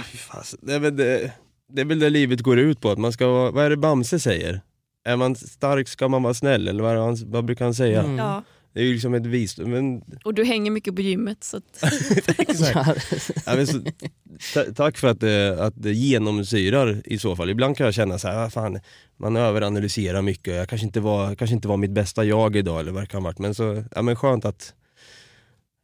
Fy 0.11 0.17
fasen. 0.17 0.59
Nej, 0.61 0.79
men 0.79 0.95
det, 0.95 1.31
det 1.73 1.81
är 1.81 1.85
väl 1.85 1.99
det 1.99 2.09
livet 2.09 2.41
går 2.41 2.59
ut 2.59 2.81
på, 2.81 2.91
att 2.91 2.97
man 2.97 3.11
ska 3.11 3.27
vara, 3.27 3.51
vad 3.51 3.65
är 3.65 3.69
det 3.69 3.77
Bamse 3.77 4.19
säger? 4.19 4.61
Är 5.05 5.15
man 5.15 5.35
stark 5.35 5.87
ska 5.87 6.07
man 6.07 6.23
vara 6.23 6.33
snäll, 6.33 6.67
eller 6.67 6.83
vad, 6.83 6.91
är 6.91 6.95
det 6.95 7.01
han, 7.01 7.17
vad 7.25 7.45
brukar 7.45 7.65
han 7.65 7.73
säga? 7.73 8.03
Mm. 8.03 8.17
Ja. 8.17 8.43
Det 8.78 8.84
är 8.84 8.86
ju 8.86 8.93
liksom 8.93 9.13
ett 9.13 9.25
visdom, 9.25 9.71
men 9.71 10.01
Och 10.23 10.34
du 10.34 10.43
hänger 10.43 10.71
mycket 10.71 10.95
på 10.95 11.01
gymmet 11.01 11.43
så 11.43 11.57
att, 11.57 11.84
exakt. 12.39 13.32
Ja, 13.45 13.55
men 13.55 13.67
så, 13.67 13.82
ta, 14.53 14.63
tack 14.75 14.97
för 14.97 15.07
att 15.07 15.19
det, 15.19 15.57
att 15.63 15.73
det 15.78 15.93
genomsyrar 15.93 17.01
i 17.05 17.19
så 17.19 17.36
fall. 17.36 17.49
Ibland 17.49 17.78
kan 17.78 17.86
jag 17.86 17.93
känna 17.93 18.19
så 18.19 18.28
här, 18.28 18.45
ah, 18.45 18.49
fan, 18.49 18.80
man 19.19 19.36
överanalyserar 19.36 20.21
mycket. 20.21 20.55
Jag 20.55 20.69
kanske 20.69 20.86
inte, 20.88 20.99
var, 20.99 21.36
kanske 21.36 21.55
inte 21.55 21.67
var 21.67 21.78
mitt 21.78 21.91
bästa 21.91 22.23
jag 22.25 22.55
idag 22.55 22.80
eller 22.80 22.91
vad 22.91 23.03
det 23.03 23.07
kan 23.07 23.21
ha 23.21 23.30
varit. 23.30 23.39
Men, 23.39 23.55
så, 23.55 23.84
ja, 23.95 24.01
men 24.01 24.15
skönt 24.15 24.45
att, 24.45 24.73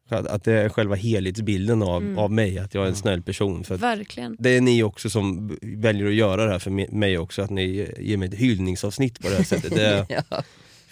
att 0.10 0.28
att 0.28 0.44
det 0.44 0.54
är 0.54 0.70
själva 0.70 0.96
helhetsbilden 0.96 1.84
av, 1.84 2.02
Mm. 2.02 2.18
av 2.18 2.32
mig, 2.32 2.60
att 2.60 2.74
jag 2.74 2.84
är 2.84 2.88
en 2.88 2.96
snäll 2.96 3.22
person. 3.22 3.64
För 3.64 3.78
verkligen. 3.78 4.36
det 4.40 4.50
är 4.50 4.62
ni 4.62 4.84
också 4.84 5.10
som 5.10 5.58
väljer 5.62 6.08
att 6.08 6.14
göra 6.14 6.46
det 6.46 6.52
här 6.52 6.60
för 6.60 6.96
mig 6.96 7.18
också, 7.18 7.42
att 7.42 7.50
ni 7.50 7.94
ger 8.00 8.18
mig 8.18 8.28
ett 8.28 8.34
hyllningsavsnitt 8.34 9.20
på 9.20 9.30
det 9.30 9.36
här 9.36 9.44
sättet. 9.44 9.76
Det 9.76 9.86
är 9.86 10.06
Ja 10.30 10.44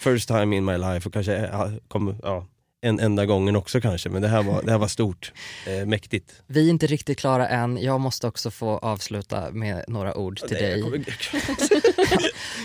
first 0.02 0.28
time 0.28 0.56
in 0.56 0.64
my 0.64 0.76
life 0.76 1.08
och 1.08 1.12
kanske 1.12 1.32
ja, 1.32 1.70
kom, 1.88 2.16
ja, 2.22 2.46
en 2.84 3.00
enda 3.00 3.26
gången 3.26 3.56
också 3.56 3.80
kanske, 3.80 4.08
men 4.08 4.22
det 4.22 4.28
här 4.28 4.42
var, 4.42 4.62
det 4.62 4.70
här 4.70 4.78
var 4.78 4.88
stort, 4.88 5.32
eh, 5.66 5.86
mäktigt. 5.86 6.32
Vi 6.46 6.66
är 6.66 6.70
inte 6.70 6.86
riktigt 6.86 7.18
klara 7.18 7.48
än. 7.48 7.82
Jag 7.82 8.00
måste 8.00 8.26
också 8.26 8.50
få 8.50 8.78
avsluta 8.78 9.50
med 9.50 9.84
några 9.88 10.14
ord 10.16 10.38
till 10.38 10.48
Nej, 10.60 10.62
dig. 10.62 10.82
kommer- 10.82 11.04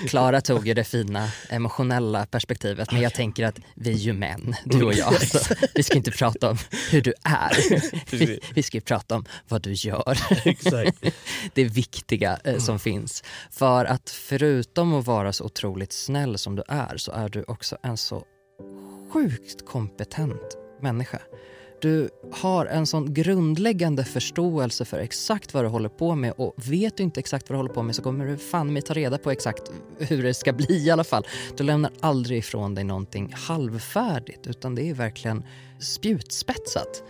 Klara 0.07 0.41
tog 0.41 0.67
ju 0.67 0.73
det 0.73 0.83
fina 0.83 1.29
emotionella 1.49 2.25
perspektivet 2.25 2.91
men 2.91 3.01
jag 3.01 3.13
tänker 3.13 3.45
att 3.45 3.59
vi 3.75 3.89
är 3.89 3.97
ju 3.97 4.13
män, 4.13 4.55
du 4.65 4.83
och 4.85 4.93
jag. 4.93 5.21
Så 5.27 5.55
vi 5.75 5.83
ska 5.83 5.97
inte 5.97 6.11
prata 6.11 6.49
om 6.49 6.57
hur 6.91 7.01
du 7.01 7.13
är. 7.23 7.81
Vi, 8.17 8.39
vi 8.53 8.63
ska 8.63 8.77
ju 8.77 8.81
prata 8.81 9.15
om 9.15 9.25
vad 9.47 9.61
du 9.61 9.73
gör. 9.73 10.17
Det 11.53 11.63
viktiga 11.63 12.39
eh, 12.43 12.57
som 12.57 12.79
finns. 12.79 13.23
För 13.51 13.85
att 13.85 14.09
förutom 14.09 14.93
att 14.93 15.05
vara 15.05 15.33
så 15.33 15.43
otroligt 15.45 15.93
snäll 15.93 16.37
som 16.37 16.55
du 16.55 16.63
är 16.67 16.97
så 16.97 17.11
är 17.11 17.29
du 17.29 17.43
också 17.47 17.77
en 17.83 17.97
så 17.97 18.23
sjukt 19.09 19.65
kompetent 19.65 20.57
människa. 20.81 21.21
Du 21.81 22.09
har 22.31 22.65
en 22.65 22.87
sån 22.87 23.13
grundläggande 23.13 24.03
förståelse 24.03 24.85
för 24.85 24.99
exakt 24.99 25.53
vad 25.53 25.63
du 25.63 25.67
håller 25.67 25.89
på 25.89 26.15
med 26.15 26.33
och 26.37 26.53
vet 26.55 26.97
du 26.97 27.03
inte 27.03 27.19
exakt 27.19 27.49
vad 27.49 27.53
du 27.53 27.57
håller 27.57 27.73
på 27.73 27.83
med 27.83 27.95
så 27.95 28.01
kommer 28.01 28.25
du 28.25 28.37
fan 28.37 28.73
mig 28.73 28.81
ta 28.81 28.93
reda 28.93 29.17
på 29.17 29.31
exakt 29.31 29.71
hur 29.97 30.23
det 30.23 30.33
ska 30.33 30.53
bli 30.53 30.85
i 30.85 30.91
alla 30.91 31.03
fall. 31.03 31.27
Du 31.57 31.63
lämnar 31.63 31.91
aldrig 31.99 32.39
ifrån 32.39 32.75
dig 32.75 32.83
någonting 32.83 33.33
halvfärdigt 33.35 34.47
utan 34.47 34.75
det 34.75 34.89
är 34.89 34.93
verkligen 34.93 35.43
spjutspetsat. 35.79 37.03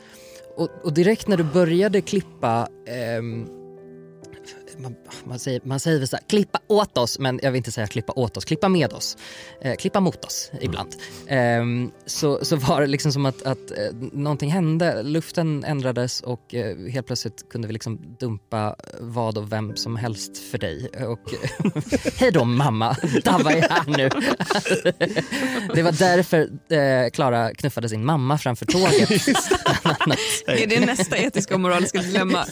Och, 0.55 0.69
och 0.83 0.93
direkt 0.93 1.27
när 1.27 1.37
du 1.37 1.43
började 1.43 2.01
klippa 2.01 2.67
eh, 2.85 3.21
man, 4.78 4.95
man, 5.23 5.39
säger, 5.39 5.61
man 5.63 5.80
säger 5.80 5.99
väl 5.99 6.07
så 6.07 6.15
här, 6.15 6.23
klippa 6.28 6.59
åt 6.67 6.97
oss, 6.97 7.19
men 7.19 7.39
jag 7.43 7.51
vill 7.51 7.57
inte 7.57 7.71
säga 7.71 7.88
klippa 7.88 8.13
åt 8.13 8.38
oss, 8.38 8.45
klippa 8.45 8.69
med 8.69 8.93
oss. 8.93 9.17
Eh, 9.61 9.75
klippa 9.75 9.99
mot 9.99 10.25
oss 10.25 10.51
ibland. 10.61 10.95
Ehm, 11.28 11.91
så, 12.05 12.45
så 12.45 12.55
var 12.55 12.82
det 12.82 12.88
liksom 12.88 13.11
som 13.11 13.25
att, 13.25 13.43
att 13.43 13.71
eh, 13.71 13.78
någonting 14.11 14.51
hände, 14.51 15.03
luften 15.03 15.63
ändrades 15.63 16.21
och 16.21 16.55
eh, 16.55 16.78
helt 16.78 17.07
plötsligt 17.07 17.49
kunde 17.49 17.67
vi 17.67 17.73
liksom 17.73 18.15
dumpa 18.19 18.75
vad 18.99 19.38
och 19.38 19.51
vem 19.51 19.75
som 19.75 19.95
helst 19.95 20.38
för 20.38 20.57
dig. 20.57 20.89
Och, 21.07 21.19
Hej 22.19 22.32
då 22.32 22.43
mamma, 22.43 22.97
Dava 23.23 23.51
är 23.51 23.69
här 23.69 23.97
nu. 23.97 24.09
det 25.73 25.84
var 25.84 25.91
därför 25.91 26.49
eh, 26.75 27.09
Klara 27.09 27.53
knuffade 27.53 27.89
sin 27.89 28.05
mamma 28.05 28.38
framför 28.38 28.65
tåget. 28.65 29.09
Är 30.47 30.67
det 30.67 30.86
nästa 30.86 31.17
etiska 31.17 31.53
och 31.53 31.59
moraliska 31.59 32.01
dilemma? 32.01 32.45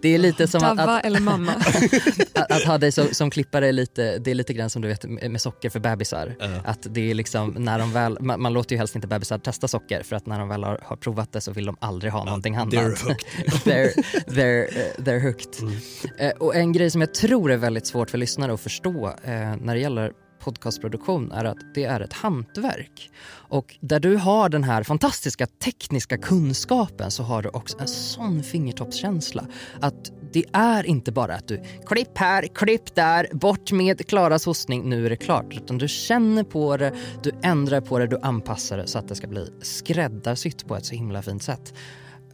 Det 0.00 0.14
är 0.14 0.18
lite 0.18 0.48
som 0.48 0.64
att, 0.64 0.80
att, 0.80 1.09
eller 1.10 1.20
mamma? 1.20 1.52
att, 2.34 2.52
att 2.52 2.64
ha 2.64 2.78
dig 2.78 2.92
som, 2.92 3.06
som 3.12 3.30
klippare 3.30 3.68
är 3.68 3.72
lite, 3.72 4.18
det 4.18 4.30
är 4.30 4.34
lite 4.34 4.52
grann 4.52 4.70
som 4.70 4.82
du 4.82 4.88
vet 4.88 5.04
med 5.04 5.40
socker 5.40 5.70
för 5.70 5.80
bebisar. 5.80 6.36
Att 6.64 6.86
det 6.90 7.10
är 7.10 7.14
liksom 7.14 7.50
när 7.58 7.78
de 7.78 7.92
väl, 7.92 8.18
man, 8.20 8.42
man 8.42 8.52
låter 8.52 8.74
ju 8.74 8.78
helst 8.78 8.94
inte 8.94 9.06
bebisar 9.08 9.38
testa 9.38 9.68
socker 9.68 10.02
för 10.02 10.16
att 10.16 10.26
när 10.26 10.38
de 10.38 10.48
väl 10.48 10.64
har, 10.64 10.80
har 10.82 10.96
provat 10.96 11.32
det 11.32 11.40
så 11.40 11.52
vill 11.52 11.66
de 11.66 11.76
aldrig 11.80 12.12
ha 12.12 12.24
någonting 12.24 12.56
annat. 12.56 12.74
they're 12.74 13.08
hooked. 13.08 13.26
they're, 13.64 13.92
they're, 14.26 14.78
eh, 14.78 15.02
they're 15.04 15.20
hooked. 15.20 15.80
Eh, 16.18 16.30
och 16.30 16.56
en 16.56 16.72
grej 16.72 16.90
som 16.90 17.00
jag 17.00 17.14
tror 17.14 17.50
är 17.50 17.56
väldigt 17.56 17.86
svårt 17.86 18.10
för 18.10 18.18
lyssnare 18.18 18.54
att 18.54 18.60
förstå 18.60 19.06
eh, 19.24 19.56
när 19.60 19.74
det 19.74 19.80
gäller 19.80 20.12
podcastproduktion 20.40 21.32
är 21.32 21.44
att 21.44 21.74
det 21.74 21.84
är 21.84 22.00
ett 22.00 22.12
hantverk. 22.12 23.10
Och 23.30 23.76
där 23.80 24.00
du 24.00 24.16
har 24.16 24.48
den 24.48 24.64
här 24.64 24.82
fantastiska 24.82 25.46
tekniska 25.46 26.18
kunskapen 26.18 27.10
så 27.10 27.22
har 27.22 27.42
du 27.42 27.48
också 27.48 27.78
en 27.80 27.88
sån 27.88 28.42
fingertoppskänsla. 28.42 29.46
Att 29.80 30.12
det 30.32 30.44
är 30.52 30.86
inte 30.86 31.12
bara 31.12 31.34
att 31.34 31.48
du 31.48 31.62
klipp 31.86 32.18
här, 32.18 32.42
klipp 32.42 32.94
där, 32.94 33.28
bort 33.32 33.72
med 33.72 34.06
Klaras 34.06 34.46
hostning, 34.46 34.88
nu 34.88 35.06
är 35.06 35.10
det 35.10 35.16
klart. 35.16 35.56
Utan 35.56 35.78
du 35.78 35.88
känner 35.88 36.44
på 36.44 36.76
det, 36.76 36.92
du 37.22 37.32
ändrar 37.42 37.80
på 37.80 37.98
det, 37.98 38.06
du 38.06 38.18
anpassar 38.22 38.78
det 38.78 38.86
så 38.86 38.98
att 38.98 39.08
det 39.08 39.14
ska 39.14 39.26
bli 39.26 39.46
skräddarsytt 39.62 40.66
på 40.66 40.76
ett 40.76 40.86
så 40.86 40.94
himla 40.94 41.22
fint 41.22 41.42
sätt. 41.42 41.74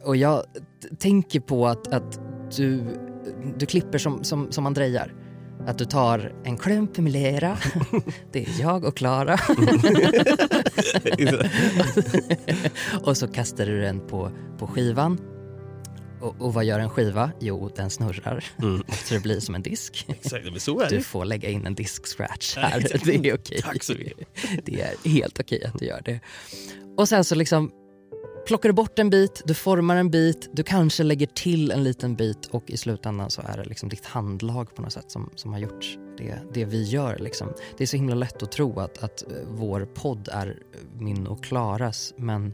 Och 0.03 0.15
jag 0.15 0.43
tänker 0.99 1.39
på 1.39 1.67
att, 1.67 1.93
att 1.93 2.19
du, 2.57 2.83
du 3.57 3.65
klipper 3.65 3.97
som, 3.97 4.23
som, 4.23 4.51
som 4.51 4.63
man 4.63 4.73
drejar. 4.73 5.13
Att 5.67 5.77
du 5.77 5.85
tar 5.85 6.33
en 6.43 6.57
klump 6.57 6.97
med 6.97 7.11
lera, 7.11 7.57
det 8.31 8.39
är 8.39 8.61
jag 8.61 8.85
och 8.85 8.97
Klara. 8.97 9.37
och 13.03 13.17
så 13.17 13.27
kastar 13.27 13.65
du 13.65 13.81
den 13.81 14.07
på, 14.07 14.31
på 14.59 14.67
skivan. 14.67 15.36
Och, 16.21 16.35
och 16.39 16.53
vad 16.53 16.65
gör 16.65 16.79
en 16.79 16.89
skiva? 16.89 17.31
Jo, 17.39 17.71
den 17.75 17.89
snurrar. 17.89 18.45
Så 19.05 19.13
det 19.13 19.19
blir 19.19 19.39
som 19.39 19.55
en 19.55 19.61
disk. 19.61 20.05
Exakt, 20.09 20.45
men 20.51 20.59
så 20.59 20.79
är 20.79 20.89
Du 20.89 20.97
det. 20.97 21.03
får 21.03 21.25
lägga 21.25 21.49
in 21.49 21.65
en 21.65 21.75
disk-scratch 21.75 22.55
här. 22.57 22.87
Det 23.05 23.29
är 23.29 23.35
okej. 23.35 23.61
Tack 23.61 23.83
så 23.83 23.93
mycket. 23.93 24.27
Det 24.65 24.81
är 24.81 25.09
helt 25.09 25.39
okej 25.39 25.63
att 25.65 25.79
du 25.79 25.85
gör 25.85 26.01
det. 26.05 26.19
Och 26.97 27.09
sen 27.09 27.23
så 27.23 27.35
liksom 27.35 27.71
plockar 28.47 28.69
du 28.69 28.73
bort 28.73 28.99
en 28.99 29.09
bit, 29.09 29.41
du 29.45 29.53
formar 29.53 29.95
en 29.95 30.11
bit, 30.11 30.49
du 30.53 30.63
kanske 30.63 31.03
lägger 31.03 31.27
till 31.27 31.71
en 31.71 31.83
liten 31.83 32.15
bit 32.15 32.45
och 32.45 32.69
i 32.69 32.77
slutändan 32.77 33.29
så 33.31 33.41
är 33.41 33.57
det 33.57 33.63
liksom 33.63 33.89
ditt 33.89 34.05
handlag 34.05 34.75
på 34.75 34.81
något 34.81 34.93
sätt 34.93 35.11
som, 35.11 35.29
som 35.35 35.53
har 35.53 35.59
gjort 35.59 35.97
det, 36.17 36.39
det 36.53 36.65
vi 36.65 36.83
gör. 36.83 37.17
Liksom. 37.17 37.53
Det 37.77 37.83
är 37.83 37.87
så 37.87 37.95
himla 37.97 38.15
lätt 38.15 38.43
att 38.43 38.51
tro 38.51 38.79
att, 38.79 39.03
att 39.03 39.21
eh, 39.21 39.27
vår 39.47 39.85
podd 39.93 40.29
är 40.31 40.57
min 40.99 41.27
och 41.27 41.43
Klaras 41.43 42.13
men 42.17 42.53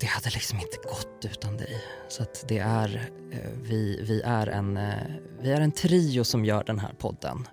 det 0.00 0.06
hade 0.06 0.30
liksom 0.30 0.58
inte 0.58 0.76
gått 0.76 1.24
utan 1.24 1.56
dig. 1.56 1.84
Så 2.08 2.22
att 2.22 2.44
det 2.48 2.58
är, 2.58 3.10
eh, 3.32 3.50
vi, 3.62 4.02
vi, 4.02 4.20
är 4.20 4.46
en, 4.46 4.76
eh, 4.76 4.94
vi 5.40 5.50
är 5.50 5.60
en 5.60 5.72
trio 5.72 6.24
som 6.24 6.44
gör 6.44 6.64
den 6.64 6.78
här 6.78 6.92
podden. 6.98 7.48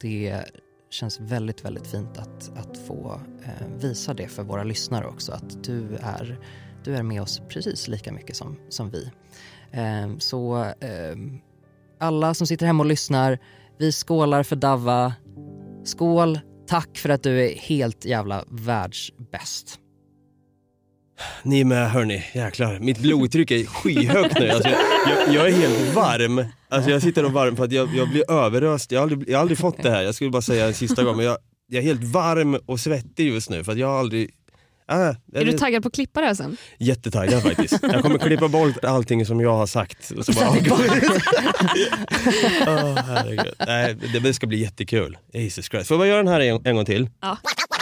Det 0.00 0.44
känns 0.90 1.20
väldigt, 1.20 1.64
väldigt 1.64 1.86
fint 1.86 2.18
att, 2.18 2.58
att 2.58 2.78
få 2.86 3.20
eh, 3.44 3.68
visa 3.80 4.14
det 4.14 4.28
för 4.28 4.42
våra 4.42 4.64
lyssnare 4.64 5.06
också. 5.06 5.32
Att 5.32 5.64
du 5.64 5.96
är, 5.96 6.40
du 6.84 6.96
är 6.96 7.02
med 7.02 7.22
oss 7.22 7.42
precis 7.48 7.88
lika 7.88 8.12
mycket 8.12 8.36
som, 8.36 8.56
som 8.68 8.90
vi. 8.90 9.10
Ehm, 9.72 10.20
så 10.20 10.72
ehm, 10.80 11.40
alla 12.00 12.34
som 12.34 12.46
sitter 12.46 12.66
hemma 12.66 12.82
och 12.82 12.88
lyssnar, 12.88 13.38
vi 13.78 13.92
skålar 13.92 14.42
för 14.42 14.56
Dava. 14.56 15.14
Skål, 15.84 16.40
tack 16.66 16.98
för 16.98 17.08
att 17.08 17.22
du 17.22 17.44
är 17.46 17.54
helt 17.54 18.04
jävla 18.04 18.44
världsbäst. 18.48 19.80
Ni 21.42 21.60
är 21.60 21.64
med 21.64 21.90
hörni, 21.90 22.24
jäklar. 22.32 22.78
Mitt 22.78 22.98
blodtryck 22.98 23.50
är 23.50 23.64
skyhögt 23.66 24.38
nu. 24.40 24.50
Alltså, 24.50 24.68
jag, 24.68 25.34
jag 25.34 25.48
är 25.48 25.52
helt 25.52 25.94
varm. 25.94 26.44
Alltså, 26.68 26.90
jag 26.90 27.02
sitter 27.02 27.24
och 27.24 27.32
varm 27.32 27.56
för 27.56 27.64
att 27.64 27.72
jag, 27.72 27.88
jag 27.96 28.08
blir 28.10 28.30
överöst. 28.30 28.92
Jag 28.92 28.98
har, 28.98 29.02
aldrig, 29.02 29.28
jag 29.28 29.36
har 29.36 29.40
aldrig 29.40 29.58
fått 29.58 29.82
det 29.82 29.90
här, 29.90 30.02
jag 30.02 30.14
skulle 30.14 30.30
bara 30.30 30.42
säga 30.42 30.66
en 30.66 30.74
sista 30.74 31.04
gång. 31.04 31.16
Men 31.16 31.26
jag, 31.26 31.38
jag 31.68 31.78
är 31.78 31.86
helt 31.86 32.04
varm 32.04 32.58
och 32.66 32.80
svettig 32.80 33.26
just 33.26 33.50
nu 33.50 33.64
för 33.64 33.72
att 33.72 33.78
jag 33.78 33.86
har 33.88 33.98
aldrig, 33.98 34.30
Ah, 34.90 35.14
Är 35.34 35.44
du 35.44 35.52
taggad 35.52 35.82
på 35.82 35.86
att 35.88 35.94
klippa 35.94 36.20
det 36.20 36.26
här 36.26 36.34
sen? 36.34 36.56
Jättetaggad 36.78 37.42
faktiskt. 37.42 37.78
Jag 37.82 38.02
kommer 38.02 38.18
klippa 38.18 38.48
bort 38.48 38.84
allting 38.84 39.26
som 39.26 39.40
jag 39.40 39.56
har 39.56 39.66
sagt. 39.66 40.10
Och 40.18 40.24
så 40.26 40.32
bara, 40.32 40.44
herregud. 43.02 43.54
Nej, 43.66 43.94
det, 44.12 44.18
det 44.20 44.34
ska 44.34 44.46
bli 44.46 44.60
jättekul. 44.60 45.18
Jesus 45.32 45.66
Christ. 45.70 45.88
Får 45.88 45.94
jag 45.94 46.00
bara 46.00 46.08
göra 46.08 46.22
den 46.22 46.28
här 46.28 46.40
en, 46.40 46.60
en 46.64 46.76
gång 46.76 46.84
till? 46.84 47.10
Ja. 47.20 47.36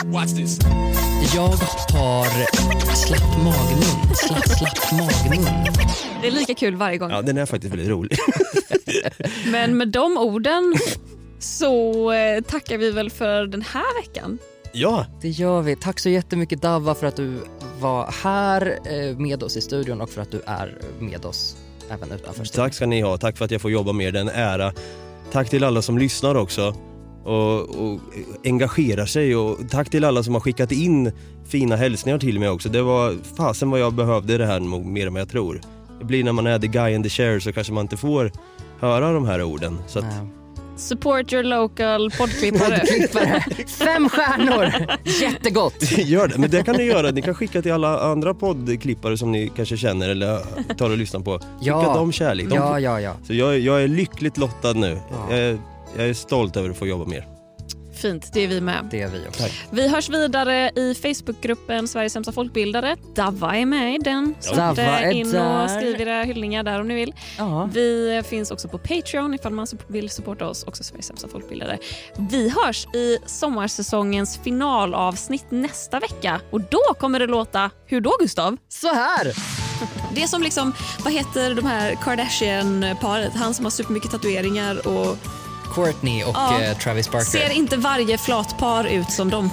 Jag 0.04 1.42
har 1.42 2.94
slapp 2.96 3.36
magmun. 3.36 4.14
Slapp, 4.14 4.48
slapp 4.48 4.92
magmun. 4.92 5.46
Det 6.20 6.26
är 6.26 6.30
lika 6.30 6.54
kul 6.54 6.76
varje 6.76 6.98
gång. 6.98 7.10
Ja, 7.10 7.22
den 7.22 7.38
är 7.38 7.46
faktiskt 7.46 7.72
väldigt 7.72 7.88
rolig. 7.88 8.18
Men 9.46 9.76
med 9.76 9.88
de 9.88 10.16
orden 10.18 10.74
så 11.38 12.12
eh, 12.12 12.40
tackar 12.42 12.78
vi 12.78 12.90
väl 12.90 13.10
för 13.10 13.46
den 13.46 13.62
här 13.62 14.02
veckan. 14.02 14.38
Ja, 14.72 15.06
Det 15.22 15.28
gör 15.28 15.62
vi. 15.62 15.76
Tack 15.76 16.00
så 16.00 16.08
jättemycket 16.08 16.62
Davva 16.62 16.94
för 16.94 17.06
att 17.06 17.16
du 17.16 17.38
var 17.80 18.14
här 18.22 18.78
eh, 18.84 19.18
med 19.18 19.42
oss 19.42 19.56
i 19.56 19.60
studion 19.60 20.00
och 20.00 20.10
för 20.10 20.22
att 20.22 20.30
du 20.30 20.40
är 20.46 20.78
med 20.98 21.24
oss 21.24 21.56
även 21.90 22.12
utanför 22.12 22.44
studion. 22.44 22.64
tack 22.66 22.74
ska 22.74 22.86
ni 22.86 23.00
ha. 23.00 23.18
Tack 23.18 23.36
för 23.36 23.44
att 23.44 23.50
jag 23.50 23.60
får 23.60 23.70
jobba 23.70 23.92
med 23.92 24.06
er. 24.06 24.12
Det 24.12 24.18
är 24.18 24.22
en 24.22 24.28
ära. 24.28 24.72
Tack 25.32 25.50
till 25.50 25.64
alla 25.64 25.82
som 25.82 25.98
lyssnar 25.98 26.34
också 26.34 26.74
och, 27.26 27.60
och 27.60 28.00
engagerar 28.44 29.06
sig 29.06 29.36
och 29.36 29.58
tack 29.70 29.90
till 29.90 30.04
alla 30.04 30.22
som 30.22 30.34
har 30.34 30.40
skickat 30.40 30.72
in 30.72 31.12
fina 31.48 31.76
hälsningar 31.76 32.18
till 32.18 32.40
mig 32.40 32.48
också. 32.48 32.68
Det 32.68 32.82
var 32.82 33.14
fasen 33.36 33.70
vad 33.70 33.80
jag 33.80 33.92
behövde 33.94 34.38
det 34.38 34.46
här 34.46 34.60
mer 34.60 35.06
än 35.06 35.12
vad 35.12 35.20
jag 35.20 35.28
tror. 35.28 35.60
Det 35.98 36.04
blir 36.04 36.24
när 36.24 36.32
man 36.32 36.46
är 36.46 36.58
the 36.58 36.66
guy 36.66 36.94
in 36.94 37.02
the 37.02 37.08
chair 37.08 37.40
så 37.40 37.52
kanske 37.52 37.72
man 37.72 37.82
inte 37.84 37.96
får 37.96 38.32
höra 38.80 39.12
de 39.12 39.26
här 39.26 39.42
orden. 39.42 39.78
Så 39.86 39.98
att. 39.98 40.04
Support 40.76 41.32
your 41.32 41.42
local 41.44 42.10
poddklippare. 42.18 42.78
Klippare. 42.86 43.44
Fem 43.66 44.08
stjärnor! 44.08 44.72
Jättegott! 45.22 45.98
Gör 45.98 46.28
det, 46.28 46.38
men 46.38 46.50
det 46.50 46.62
kan 46.62 46.76
ni 46.76 46.82
göra. 46.84 47.10
Ni 47.10 47.22
kan 47.22 47.34
skicka 47.34 47.62
till 47.62 47.72
alla 47.72 48.00
andra 48.00 48.34
poddklippare 48.34 49.18
som 49.18 49.32
ni 49.32 49.52
kanske 49.56 49.76
känner 49.76 50.08
eller 50.08 50.38
tar 50.74 50.90
och 50.90 50.96
lyssnar 50.98 51.20
på. 51.20 51.32
Skicka 51.38 51.48
Ja. 51.60 51.94
dem 51.94 52.12
kärlek. 52.12 52.48
De, 52.48 52.54
Ja, 52.54 52.80
ja, 52.80 53.00
ja. 53.00 53.14
Så 53.26 53.34
jag, 53.34 53.58
jag 53.58 53.82
är 53.82 53.88
lyckligt 53.88 54.36
lottad 54.38 54.72
nu. 54.72 54.98
Ja. 55.10 55.26
Jag, 55.30 55.38
är, 55.38 55.58
jag 55.96 56.08
är 56.08 56.14
stolt 56.14 56.56
över 56.56 56.70
att 56.70 56.76
få 56.76 56.86
jobba 56.86 57.04
med 57.04 57.18
er. 57.18 57.26
Fint, 57.96 58.30
det 58.32 58.40
är 58.44 58.48
vi 58.48 58.60
med. 58.60 58.88
Det 58.90 59.02
är 59.02 59.08
vi 59.08 59.28
också. 59.28 59.42
Tack. 59.42 59.52
Vi 59.70 59.88
hörs 59.88 60.08
vidare 60.08 60.70
i 60.76 60.94
Facebookgruppen 60.94 61.88
Sveriges 61.88 62.12
sämsta 62.12 62.32
folkbildare. 62.32 62.96
Davva 63.14 63.56
är 63.56 63.66
med 63.66 63.94
i 63.94 63.98
den. 63.98 64.34
Så 64.40 64.54
är 64.54 65.10
in 65.10 65.30
där. 65.30 65.64
och 65.64 65.70
skriv 65.70 66.00
era 66.00 66.22
hyllningar 66.22 66.62
där 66.62 66.80
om 66.80 66.88
ni 66.88 66.94
vill. 66.94 67.14
Ja. 67.38 67.68
Vi 67.72 68.22
finns 68.26 68.50
också 68.50 68.68
på 68.68 68.78
Patreon 68.78 69.34
ifall 69.34 69.52
man 69.52 69.66
vill 69.86 70.10
supporta 70.10 70.48
oss, 70.48 70.64
också 70.64 70.84
Sveriges 70.84 71.06
sämsta 71.06 71.28
folkbildare. 71.28 71.78
Vi 72.16 72.48
hörs 72.48 72.86
i 72.86 73.18
sommarsäsongens 73.26 74.40
finalavsnitt 74.44 75.50
nästa 75.50 76.00
vecka 76.00 76.40
och 76.50 76.60
då 76.60 76.94
kommer 76.98 77.18
det 77.18 77.26
låta, 77.26 77.70
hur 77.86 78.00
då 78.00 78.16
Gustav? 78.20 78.56
Så 78.68 78.94
här! 78.94 79.32
Det 80.14 80.22
är 80.22 80.26
som 80.26 80.42
liksom, 80.42 80.72
vad 81.04 81.12
heter 81.12 81.54
de 81.54 81.66
här 81.66 81.94
Kardashian-paret? 81.94 83.32
Han 83.34 83.54
som 83.54 83.64
har 83.64 83.70
supermycket 83.70 84.10
tatueringar 84.10 84.86
och 84.88 85.16
Courtney 85.76 86.24
och 86.24 86.34
Ja. 86.34 86.62
eh, 86.62 86.78
Travis 86.78 87.10
Barker. 87.10 87.26
ser 87.30 87.50
inte 87.50 87.76
varje 87.76 88.18
flatpar 88.18 88.84
ut 88.84 89.10
som 89.10 89.30
dem. 89.30 89.50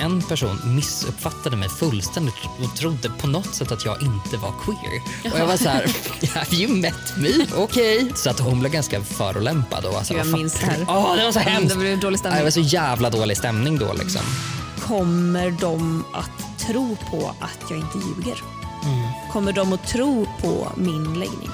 En 0.00 0.22
person 0.22 0.60
missuppfattade 0.64 1.56
mig 1.56 1.68
fullständigt 1.68 2.34
och 2.64 2.76
trodde 2.76 3.10
på 3.10 3.26
något 3.26 3.54
sätt 3.54 3.72
att 3.72 3.84
jag 3.84 4.02
inte 4.02 4.36
var 4.36 4.52
queer. 4.64 5.02
Och 5.32 5.38
jag 5.40 5.46
var 5.46 5.56
så 5.56 5.68
här, 5.68 5.86
have 6.34 6.56
you 6.56 6.76
met 6.76 7.16
me? 7.16 7.46
Okej. 7.56 8.12
Så 8.14 8.30
att 8.30 8.40
hon 8.40 8.60
blev 8.60 8.72
ganska 8.72 9.00
förolämpad. 9.02 9.84
Och 9.84 9.94
var 9.94 10.02
så 10.02 10.14
här, 10.14 10.18
Jag 10.20 10.24
"Vad 10.24 10.30
fan 10.32 10.40
minns 10.40 10.54
det 10.60 10.66
här. 10.66 10.84
Åh, 10.88 11.16
det 11.16 11.24
var 11.24 11.32
så 11.32 11.38
hemskt. 11.38 11.68
Det 11.68 11.76
blev 11.76 12.00
dålig 12.00 12.18
stämning. 12.20 12.38
Det 12.38 12.44
var 12.44 12.50
så 12.50 12.60
jävla 12.60 13.10
dålig 13.10 13.36
stämning 13.36 13.78
då 13.78 13.92
liksom. 13.92 14.22
Kommer 14.80 15.50
de 15.50 16.04
att 16.14 16.58
tro 16.66 16.96
på 17.10 17.34
att 17.40 17.70
jag 17.70 17.78
inte 17.78 17.98
ljuger? 17.98 18.42
Kommer 19.32 19.52
de 19.52 19.72
att 19.72 19.86
tro 19.88 20.26
på 20.42 20.68
min 20.76 21.04
läggning? 21.14 21.50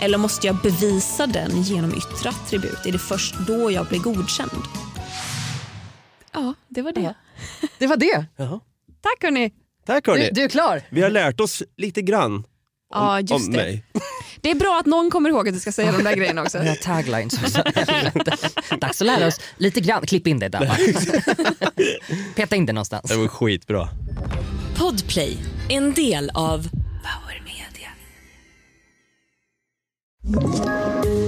Eller 0.00 0.18
måste 0.18 0.46
jag 0.46 0.56
bevisa 0.56 1.26
den 1.26 1.62
genom 1.62 1.90
yttre 1.94 2.28
attribut? 2.28 2.86
Är 2.86 2.92
det 2.92 2.98
först 2.98 3.34
då 3.46 3.70
jag 3.70 3.86
blir 3.86 3.98
godkänd? 3.98 4.50
Ja, 6.32 6.54
det 6.68 6.82
var 6.82 6.92
det. 6.92 7.14
Det 7.78 7.86
var 7.86 7.96
det. 7.96 8.26
Tack 9.00 9.22
hörni. 9.22 9.52
Tack 9.86 10.06
hörni. 10.06 10.24
Du, 10.24 10.30
du 10.30 10.42
är 10.42 10.48
klar. 10.48 10.82
Vi 10.90 11.02
har 11.02 11.10
lärt 11.10 11.40
oss 11.40 11.62
lite 11.76 12.02
grann 12.02 12.34
om, 12.34 12.44
Ja, 12.90 13.20
just 13.20 13.32
om 13.32 13.52
det. 13.52 13.58
mig. 13.58 13.84
Det 14.40 14.50
är 14.50 14.54
bra 14.54 14.78
att 14.80 14.86
någon 14.86 15.10
kommer 15.10 15.30
ihåg 15.30 15.48
att 15.48 15.54
du 15.54 15.60
ska 15.60 15.72
säga 15.72 15.92
de 15.92 16.04
där 16.04 16.16
grejerna 16.16 16.42
också. 16.42 16.58
Vi 16.62 16.68
har 16.68 16.74
taglines. 16.76 17.34
Dags 18.80 19.00
att 19.00 19.06
lära 19.06 19.26
oss 19.26 19.40
lite 19.56 19.80
grann. 19.80 20.06
Klipp 20.06 20.26
in 20.26 20.38
det 20.38 20.48
där. 20.48 20.70
Peta 22.34 22.56
in 22.56 22.66
det 22.66 22.72
någonstans. 22.72 23.10
Det 23.10 23.16
var 23.16 23.28
skitbra. 23.28 23.88
Podplay, 24.76 25.36
en 25.68 25.92
del 25.92 26.30
av 26.34 26.68
you 30.24 31.27